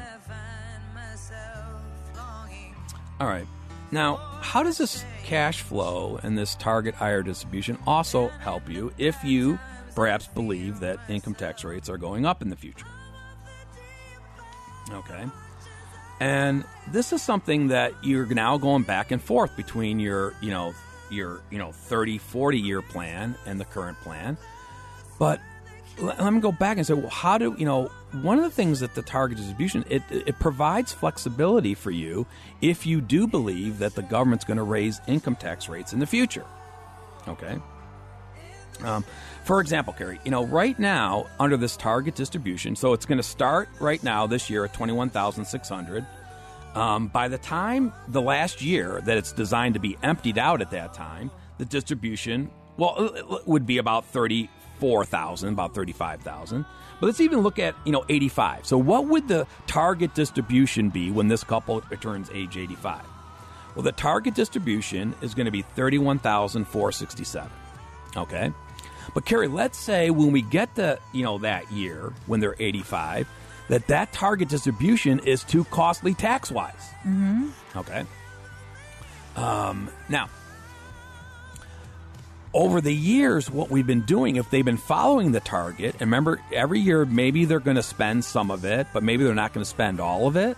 all 3.20 3.28
right. 3.28 3.46
Now, 3.92 4.18
how 4.42 4.64
does 4.64 4.78
this 4.78 5.04
cash 5.24 5.62
flow 5.62 6.20
and 6.22 6.38
this 6.38 6.56
target 6.56 6.96
IR 7.02 7.24
distribution 7.24 7.78
also 7.88 8.28
help 8.28 8.70
you 8.70 8.94
if 8.98 9.24
you 9.24 9.60
perhaps 9.96 10.28
believe 10.28 10.80
that 10.80 11.00
income 11.10 11.36
tax 11.36 11.64
rates 11.64 11.90
are 11.90 11.98
going 11.98 12.26
up 12.26 12.42
in 12.42 12.50
the 12.50 12.56
future? 12.56 12.86
Okay. 14.92 15.26
And 16.20 16.66
this 16.92 17.14
is 17.14 17.22
something 17.22 17.68
that 17.70 17.94
you're 18.04 18.26
now 18.26 18.58
going 18.58 18.84
back 18.84 19.12
and 19.12 19.22
forth 19.22 19.56
between 19.56 20.00
your, 20.00 20.34
you 20.42 20.52
know, 20.52 20.74
your, 21.10 21.42
you 21.50 21.58
know, 21.58 21.72
30, 21.72 22.18
40 22.18 22.60
year 22.60 22.82
plan 22.82 23.36
and 23.46 23.60
the 23.60 23.66
current 23.66 24.00
plan. 24.02 24.38
But 25.18 25.40
let, 26.02 26.34
me 26.34 26.40
go 26.40 26.52
back 26.52 26.78
and 26.78 26.86
say, 26.86 26.94
well, 26.94 27.10
how 27.10 27.38
do, 27.38 27.56
you 27.58 27.66
know, 27.66 27.90
one 28.22 28.38
of 28.38 28.44
the 28.44 28.50
things 28.50 28.80
that 28.80 28.96
the 28.96 29.02
target 29.02 29.38
distribution, 29.38 29.84
it, 29.90 30.02
it 30.10 30.40
provides 30.40 30.94
flexibility 30.94 31.74
for 31.74 31.92
you 31.92 32.26
if 32.62 32.86
you 32.86 33.02
do 33.02 33.28
believe 33.28 33.80
that 33.80 33.96
the 33.96 34.02
government's 34.02 34.46
going 34.46 34.58
to 34.58 34.64
raise 34.64 35.02
income 35.08 35.36
tax 35.36 35.70
rates 35.70 35.94
in 35.94 36.00
the 36.00 36.08
future. 36.08 36.46
Okay. 37.28 37.58
Um, 38.84 39.04
for 39.44 39.60
example, 39.60 39.94
Carrie, 39.94 40.20
you 40.24 40.32
know, 40.32 40.46
right 40.46 40.78
now 40.80 41.28
under 41.40 41.58
this 41.58 41.76
target 41.76 42.16
distribution, 42.16 42.76
so 42.76 42.94
it's 42.94 43.06
going 43.06 43.18
to 43.18 43.24
start 43.24 43.68
right 43.80 44.02
now 44.04 44.26
this 44.26 44.50
year 44.50 44.64
at 44.64 44.74
twenty 44.74 44.94
one 44.94 45.10
thousand 45.10 45.46
six 45.46 45.68
hundred. 45.68 46.06
Um, 46.76 47.08
by 47.08 47.28
the 47.28 47.38
time 47.38 47.92
the 48.08 48.22
last 48.22 48.62
year 48.62 49.02
that 49.02 49.18
it's 49.18 49.34
designed 49.34 49.74
to 49.74 49.80
be 49.80 49.98
emptied 50.02 50.38
out 50.38 50.62
at 50.62 50.72
that 50.72 50.94
time, 50.94 51.30
the 51.58 51.66
distribution 51.66 52.50
well 52.80 53.42
would 53.46 53.66
be 53.66 53.78
about 53.78 54.06
thirty 54.06 54.50
four 54.80 55.06
thousand, 55.06 55.50
about 55.54 55.76
thirty 55.76 55.94
five 55.94 56.22
thousand. 56.22 56.66
But 57.00 57.08
let's 57.08 57.22
even 57.22 57.40
look 57.40 57.60
at 57.60 57.76
you 57.86 57.92
know 57.92 58.06
eighty 58.10 58.30
five. 58.30 58.66
So 58.66 58.78
what 58.78 59.06
would 59.08 59.28
the 59.28 59.46
target 59.68 60.14
distribution 60.16 60.90
be 60.90 61.12
when 61.12 61.28
this 61.28 61.44
couple 61.44 61.82
turns 62.02 62.30
age 62.34 62.58
eighty 62.58 62.76
five? 62.76 63.06
Well, 63.76 63.84
the 63.84 63.92
target 63.92 64.34
distribution 64.34 65.14
is 65.22 65.34
going 65.36 65.46
to 65.46 65.52
be 65.52 65.62
thirty 65.62 65.98
one 65.98 66.20
thousand 66.20 66.66
four 66.66 66.92
sixty 66.92 67.24
seven. 67.24 67.52
Okay. 68.16 68.52
But 69.14 69.26
Carrie, 69.26 69.48
let's 69.48 69.78
say 69.78 70.10
when 70.10 70.32
we 70.32 70.42
get 70.42 70.76
the 70.76 71.00
you 71.14 71.24
know 71.24 71.38
that 71.40 71.72
year 71.72 72.14
when 72.26 72.40
they're 72.40 72.56
85, 72.60 73.28
that 73.70 73.88
that 73.88 74.12
target 74.12 74.50
distribution 74.50 75.20
is 75.20 75.44
too 75.44 75.64
costly 75.66 76.14
tax 76.14 76.52
wise. 76.52 76.74
Mm-hmm. 77.06 77.50
Okay. 77.76 78.06
Um, 79.36 79.90
now, 80.10 80.30
over 82.54 82.82
the 82.82 82.94
years, 82.94 83.50
what 83.52 83.70
we've 83.70 83.86
been 83.88 84.02
doing, 84.02 84.36
if 84.38 84.50
they've 84.50 84.66
been 84.66 84.78
following 84.78 85.32
the 85.32 85.40
target, 85.40 85.94
and 85.94 86.02
remember, 86.02 86.40
every 86.52 86.80
year 86.80 87.06
maybe 87.06 87.46
they're 87.46 87.60
going 87.60 87.76
to 87.78 87.84
spend 87.84 88.26
some 88.26 88.50
of 88.50 88.66
it, 88.66 88.88
but 88.94 89.04
maybe 89.04 89.24
they're 89.24 89.36
not 89.36 89.54
going 89.54 89.64
to 89.64 89.70
spend 89.70 90.00
all 90.00 90.28
of 90.28 90.36
it. 90.36 90.58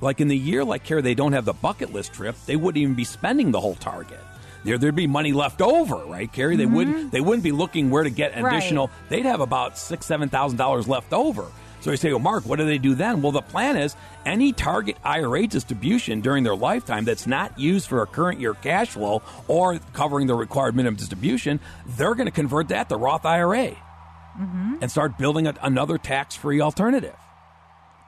Like 0.00 0.20
in 0.20 0.28
the 0.28 0.36
year, 0.36 0.64
like 0.64 0.84
Carrie, 0.84 1.02
they 1.02 1.14
don't 1.14 1.32
have 1.32 1.44
the 1.44 1.52
bucket 1.52 1.92
list 1.92 2.12
trip, 2.14 2.36
they 2.46 2.56
wouldn't 2.56 2.80
even 2.82 2.94
be 2.94 3.04
spending 3.04 3.50
the 3.50 3.60
whole 3.60 3.74
target. 3.74 4.20
There, 4.64 4.78
there'd 4.78 4.96
be 4.96 5.06
money 5.06 5.32
left 5.32 5.62
over, 5.62 5.96
right, 6.06 6.32
Carrie? 6.32 6.56
They 6.56 6.64
Mm-hmm. 6.64 6.74
wouldn't, 6.74 7.12
they 7.12 7.20
wouldn't 7.20 7.44
be 7.44 7.52
looking 7.52 7.90
where 7.90 8.02
to 8.02 8.10
get 8.10 8.34
Right. 8.40 8.52
additional. 8.54 8.90
They'd 9.08 9.24
have 9.26 9.40
about 9.40 9.78
six, 9.78 10.06
seven 10.06 10.28
thousand 10.28 10.58
dollars 10.58 10.88
left 10.88 11.12
over. 11.12 11.46
So 11.86 11.92
you 11.92 11.96
say, 11.96 12.10
well, 12.10 12.18
Mark, 12.18 12.44
what 12.46 12.58
do 12.58 12.66
they 12.66 12.78
do 12.78 12.96
then? 12.96 13.22
Well, 13.22 13.30
the 13.30 13.40
plan 13.40 13.76
is 13.76 13.94
any 14.24 14.52
target 14.52 14.96
IRA 15.04 15.46
distribution 15.46 16.20
during 16.20 16.42
their 16.42 16.56
lifetime 16.56 17.04
that's 17.04 17.28
not 17.28 17.56
used 17.60 17.86
for 17.86 18.02
a 18.02 18.06
current 18.08 18.40
year 18.40 18.54
cash 18.54 18.88
flow 18.88 19.22
or 19.46 19.78
covering 19.92 20.26
the 20.26 20.34
required 20.34 20.74
minimum 20.74 20.96
distribution, 20.96 21.60
they're 21.86 22.16
going 22.16 22.26
to 22.26 22.32
convert 22.32 22.66
that 22.68 22.88
to 22.88 22.96
Roth 22.96 23.24
IRA 23.24 23.68
Mm-hmm. 23.68 24.74
and 24.82 24.90
start 24.90 25.16
building 25.16 25.46
a, 25.46 25.54
another 25.62 25.96
tax-free 25.96 26.60
alternative. 26.60 27.14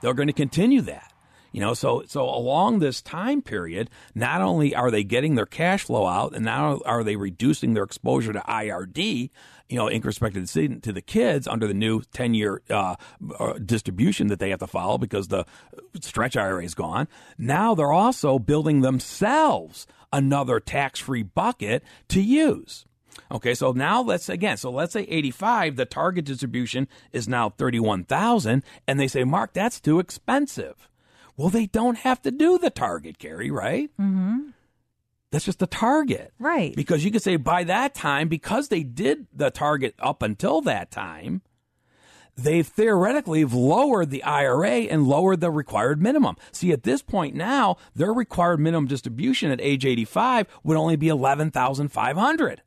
They're 0.02 0.12
going 0.12 0.26
to 0.26 0.34
continue 0.34 0.82
that. 0.82 1.07
You 1.52 1.60
know, 1.60 1.74
so 1.74 2.02
so 2.06 2.24
along 2.24 2.78
this 2.78 3.00
time 3.00 3.40
period, 3.42 3.90
not 4.14 4.42
only 4.42 4.74
are 4.74 4.90
they 4.90 5.04
getting 5.04 5.34
their 5.34 5.46
cash 5.46 5.84
flow 5.84 6.06
out, 6.06 6.34
and 6.34 6.44
now 6.44 6.80
are 6.84 7.02
they 7.02 7.16
reducing 7.16 7.74
their 7.74 7.84
exposure 7.84 8.32
to 8.32 8.40
IRD, 8.40 9.30
you 9.68 9.76
know, 9.76 9.88
expected 9.88 10.46
to 10.46 10.80
to 10.80 10.92
the 10.92 11.00
kids 11.00 11.48
under 11.48 11.66
the 11.66 11.74
new 11.74 12.02
ten 12.12 12.34
year 12.34 12.62
uh, 12.68 12.96
uh, 13.38 13.54
distribution 13.54 14.26
that 14.28 14.38
they 14.38 14.50
have 14.50 14.60
to 14.60 14.66
follow 14.66 14.98
because 14.98 15.28
the 15.28 15.46
stretch 16.00 16.36
IRA 16.36 16.64
is 16.64 16.74
gone. 16.74 17.08
Now 17.38 17.74
they're 17.74 17.92
also 17.92 18.38
building 18.38 18.82
themselves 18.82 19.86
another 20.12 20.60
tax 20.60 21.00
free 21.00 21.22
bucket 21.22 21.82
to 22.08 22.20
use. 22.20 22.84
Okay, 23.30 23.54
so 23.54 23.72
now 23.72 24.00
let's 24.00 24.28
again, 24.28 24.56
so 24.56 24.70
let's 24.70 24.92
say 24.92 25.02
85, 25.02 25.76
the 25.76 25.84
target 25.84 26.24
distribution 26.24 26.88
is 27.12 27.28
now 27.28 27.50
31,000 27.50 28.62
and 28.86 29.00
they 29.00 29.08
say, 29.08 29.24
"Mark, 29.24 29.52
that's 29.52 29.80
too 29.80 29.98
expensive." 29.98 30.88
Well, 31.38 31.50
they 31.50 31.66
don't 31.66 31.98
have 31.98 32.20
to 32.22 32.32
do 32.32 32.58
the 32.58 32.68
target, 32.68 33.18
Carrie, 33.18 33.50
right? 33.50 33.90
Mm-hmm. 33.98 34.48
That's 35.30 35.44
just 35.44 35.60
the 35.60 35.68
target. 35.68 36.32
Right. 36.40 36.74
Because 36.74 37.04
you 37.04 37.12
could 37.12 37.22
say 37.22 37.36
by 37.36 37.62
that 37.64 37.94
time, 37.94 38.28
because 38.28 38.68
they 38.68 38.82
did 38.82 39.28
the 39.32 39.50
target 39.50 39.94
up 40.00 40.20
until 40.20 40.60
that 40.62 40.90
time, 40.90 41.42
they 42.36 42.64
theoretically 42.64 43.40
have 43.40 43.54
lowered 43.54 44.10
the 44.10 44.24
IRA 44.24 44.82
and 44.82 45.06
lowered 45.06 45.40
the 45.40 45.52
required 45.52 46.02
minimum. 46.02 46.36
See, 46.50 46.72
at 46.72 46.82
this 46.82 47.02
point 47.02 47.36
now, 47.36 47.76
their 47.94 48.12
required 48.12 48.58
minimum 48.58 48.88
distribution 48.88 49.52
at 49.52 49.60
age 49.60 49.86
85 49.86 50.48
would 50.64 50.76
only 50.76 50.96
be 50.96 51.08
11,500, 51.08 52.62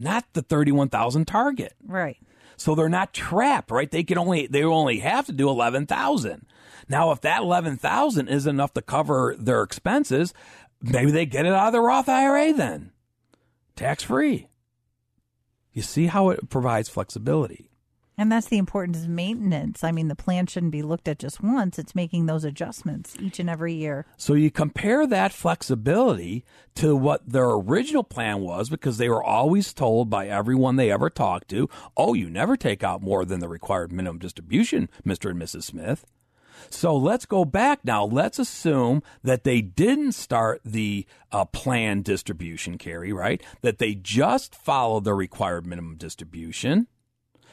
not 0.00 0.24
the 0.32 0.42
31,000 0.42 1.26
target. 1.26 1.74
Right. 1.86 2.18
So 2.56 2.74
they're 2.74 2.88
not 2.88 3.12
trapped, 3.12 3.70
right? 3.70 3.90
They 3.90 4.04
can 4.04 4.18
only 4.18 4.46
they 4.46 4.62
only 4.62 5.00
have 5.00 5.26
to 5.26 5.32
do 5.32 5.48
11,000. 5.48 6.46
Now, 6.88 7.10
if 7.12 7.20
that 7.22 7.42
11,000 7.42 8.28
is 8.28 8.46
enough 8.46 8.74
to 8.74 8.82
cover 8.82 9.34
their 9.38 9.62
expenses, 9.62 10.34
maybe 10.82 11.10
they 11.10 11.26
get 11.26 11.46
it 11.46 11.52
out 11.52 11.68
of 11.68 11.72
the 11.72 11.80
Roth 11.80 12.08
IRA 12.08 12.52
then. 12.52 12.92
Tax 13.76 14.02
free. 14.02 14.48
You 15.72 15.82
see 15.82 16.06
how 16.06 16.30
it 16.30 16.48
provides 16.48 16.88
flexibility. 16.88 17.70
And 18.16 18.30
that's 18.30 18.46
the 18.46 18.58
importance 18.58 18.98
of 18.98 19.08
maintenance. 19.08 19.82
I 19.82 19.90
mean, 19.90 20.08
the 20.08 20.14
plan 20.14 20.46
shouldn't 20.46 20.72
be 20.72 20.82
looked 20.82 21.08
at 21.08 21.18
just 21.18 21.42
once. 21.42 21.78
It's 21.78 21.94
making 21.94 22.26
those 22.26 22.44
adjustments 22.44 23.16
each 23.20 23.40
and 23.40 23.50
every 23.50 23.74
year. 23.74 24.06
So 24.16 24.34
you 24.34 24.50
compare 24.50 25.06
that 25.06 25.32
flexibility 25.32 26.44
to 26.76 26.94
what 26.94 27.28
their 27.28 27.50
original 27.50 28.04
plan 28.04 28.40
was 28.40 28.70
because 28.70 28.98
they 28.98 29.08
were 29.08 29.24
always 29.24 29.72
told 29.74 30.10
by 30.10 30.28
everyone 30.28 30.76
they 30.76 30.92
ever 30.92 31.10
talked 31.10 31.48
to, 31.48 31.68
oh, 31.96 32.14
you 32.14 32.30
never 32.30 32.56
take 32.56 32.84
out 32.84 33.02
more 33.02 33.24
than 33.24 33.40
the 33.40 33.48
required 33.48 33.90
minimum 33.90 34.18
distribution, 34.18 34.88
Mr. 35.04 35.30
and 35.30 35.40
Mrs. 35.40 35.64
Smith. 35.64 36.06
So 36.70 36.96
let's 36.96 37.26
go 37.26 37.44
back 37.44 37.84
now. 37.84 38.04
Let's 38.04 38.38
assume 38.38 39.02
that 39.22 39.44
they 39.44 39.60
didn't 39.60 40.12
start 40.12 40.60
the 40.64 41.06
uh, 41.32 41.44
plan 41.46 42.02
distribution, 42.02 42.78
Carrie, 42.78 43.12
right? 43.12 43.42
That 43.62 43.78
they 43.78 43.94
just 43.94 44.54
followed 44.54 45.04
the 45.04 45.14
required 45.14 45.66
minimum 45.66 45.96
distribution, 45.96 46.86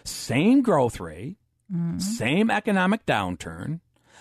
same 0.03 0.61
growth 0.61 0.99
rate, 0.99 1.37
mm-hmm. 1.71 1.99
same 1.99 2.49
economic 2.49 3.05
downturn. 3.05 3.79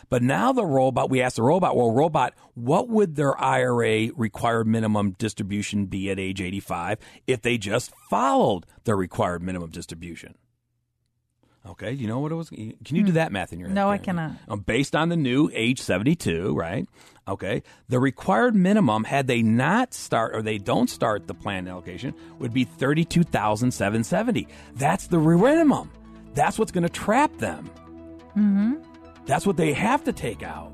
But 0.09 0.23
now 0.23 0.53
the 0.53 0.65
robot, 0.65 1.11
we 1.11 1.21
asked 1.21 1.37
the 1.37 1.43
robot, 1.43 1.77
well, 1.77 1.93
robot, 1.93 2.35
what 2.55 2.89
would 2.89 3.17
their 3.17 3.39
IRA 3.41 4.09
required 4.17 4.67
minimum 4.67 5.13
distribution 5.13 5.87
be 5.87 6.11
at 6.11 6.19
age 6.19 6.41
85 6.41 6.99
if 7.27 7.43
they 7.43 7.59
just 7.59 7.93
followed 8.09 8.67
their 8.85 8.97
required 8.97 9.43
minimum 9.43 9.71
distribution? 9.71 10.37
Okay, 11.67 11.93
you 11.93 12.09
know 12.09 12.21
what 12.21 12.33
it 12.33 12.37
was? 12.37 12.49
Can 12.49 12.75
you 12.89 13.03
do 13.03 13.13
that 13.13 13.33
math 13.33 13.53
in 13.53 13.59
your 13.59 13.69
head? 13.69 13.73
Hmm. 13.73 13.77
No, 13.77 13.91
I 13.91 13.99
cannot. 13.99 14.33
Um, 14.49 14.61
based 14.61 14.97
on 14.97 15.11
the 15.11 15.17
new 15.17 15.51
age 15.53 15.81
72, 15.81 16.55
right? 16.55 16.89
Okay. 17.29 17.63
The 17.89 18.01
required 18.01 18.55
minimum, 18.55 19.05
had 19.05 19.27
they 19.27 19.43
not 19.43 19.93
start 19.93 20.35
or 20.35 20.43
they 20.43 20.59
don't 20.59 20.89
start 20.89 21.27
the 21.27 21.35
plan 21.35 21.69
allocation, 21.69 22.15
would 22.39 22.53
be 22.53 22.65
32770 22.65 24.49
That's 24.75 25.07
the 25.07 25.19
minimum. 25.19 25.91
That's 26.35 26.59
what's 26.59 26.73
going 26.73 26.83
to 26.83 26.89
trap 26.89 27.37
them. 27.39 27.71
Mm-hmm. 28.31 28.75
That's 29.27 29.47
what 29.47 29.57
they 29.57 29.73
have 29.75 30.03
to 30.05 30.13
take 30.13 30.43
out. 30.43 30.73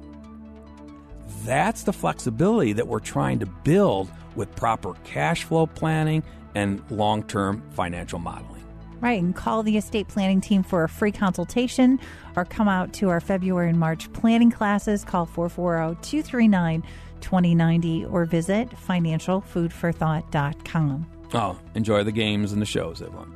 That's 1.44 1.82
the 1.82 1.92
flexibility 1.92 2.72
that 2.74 2.86
we're 2.86 3.00
trying 3.00 3.40
to 3.40 3.46
build 3.46 4.10
with 4.34 4.54
proper 4.56 4.94
cash 5.04 5.44
flow 5.44 5.66
planning 5.66 6.22
and 6.54 6.82
long 6.90 7.22
term 7.22 7.62
financial 7.72 8.18
modeling. 8.18 8.55
Right. 9.00 9.22
And 9.22 9.36
call 9.36 9.62
the 9.62 9.76
estate 9.76 10.08
planning 10.08 10.40
team 10.40 10.62
for 10.62 10.84
a 10.84 10.88
free 10.88 11.12
consultation 11.12 12.00
or 12.34 12.46
come 12.46 12.68
out 12.68 12.94
to 12.94 13.10
our 13.10 13.20
February 13.20 13.68
and 13.68 13.78
March 13.78 14.10
planning 14.12 14.50
classes. 14.50 15.04
Call 15.04 15.26
440 15.26 16.00
239 16.02 16.82
2090 17.20 18.06
or 18.06 18.24
visit 18.24 18.70
financialfoodforthought.com. 18.70 21.06
Oh, 21.34 21.58
enjoy 21.74 22.04
the 22.04 22.12
games 22.12 22.52
and 22.52 22.62
the 22.62 22.66
shows, 22.66 23.02
everyone. 23.02 23.35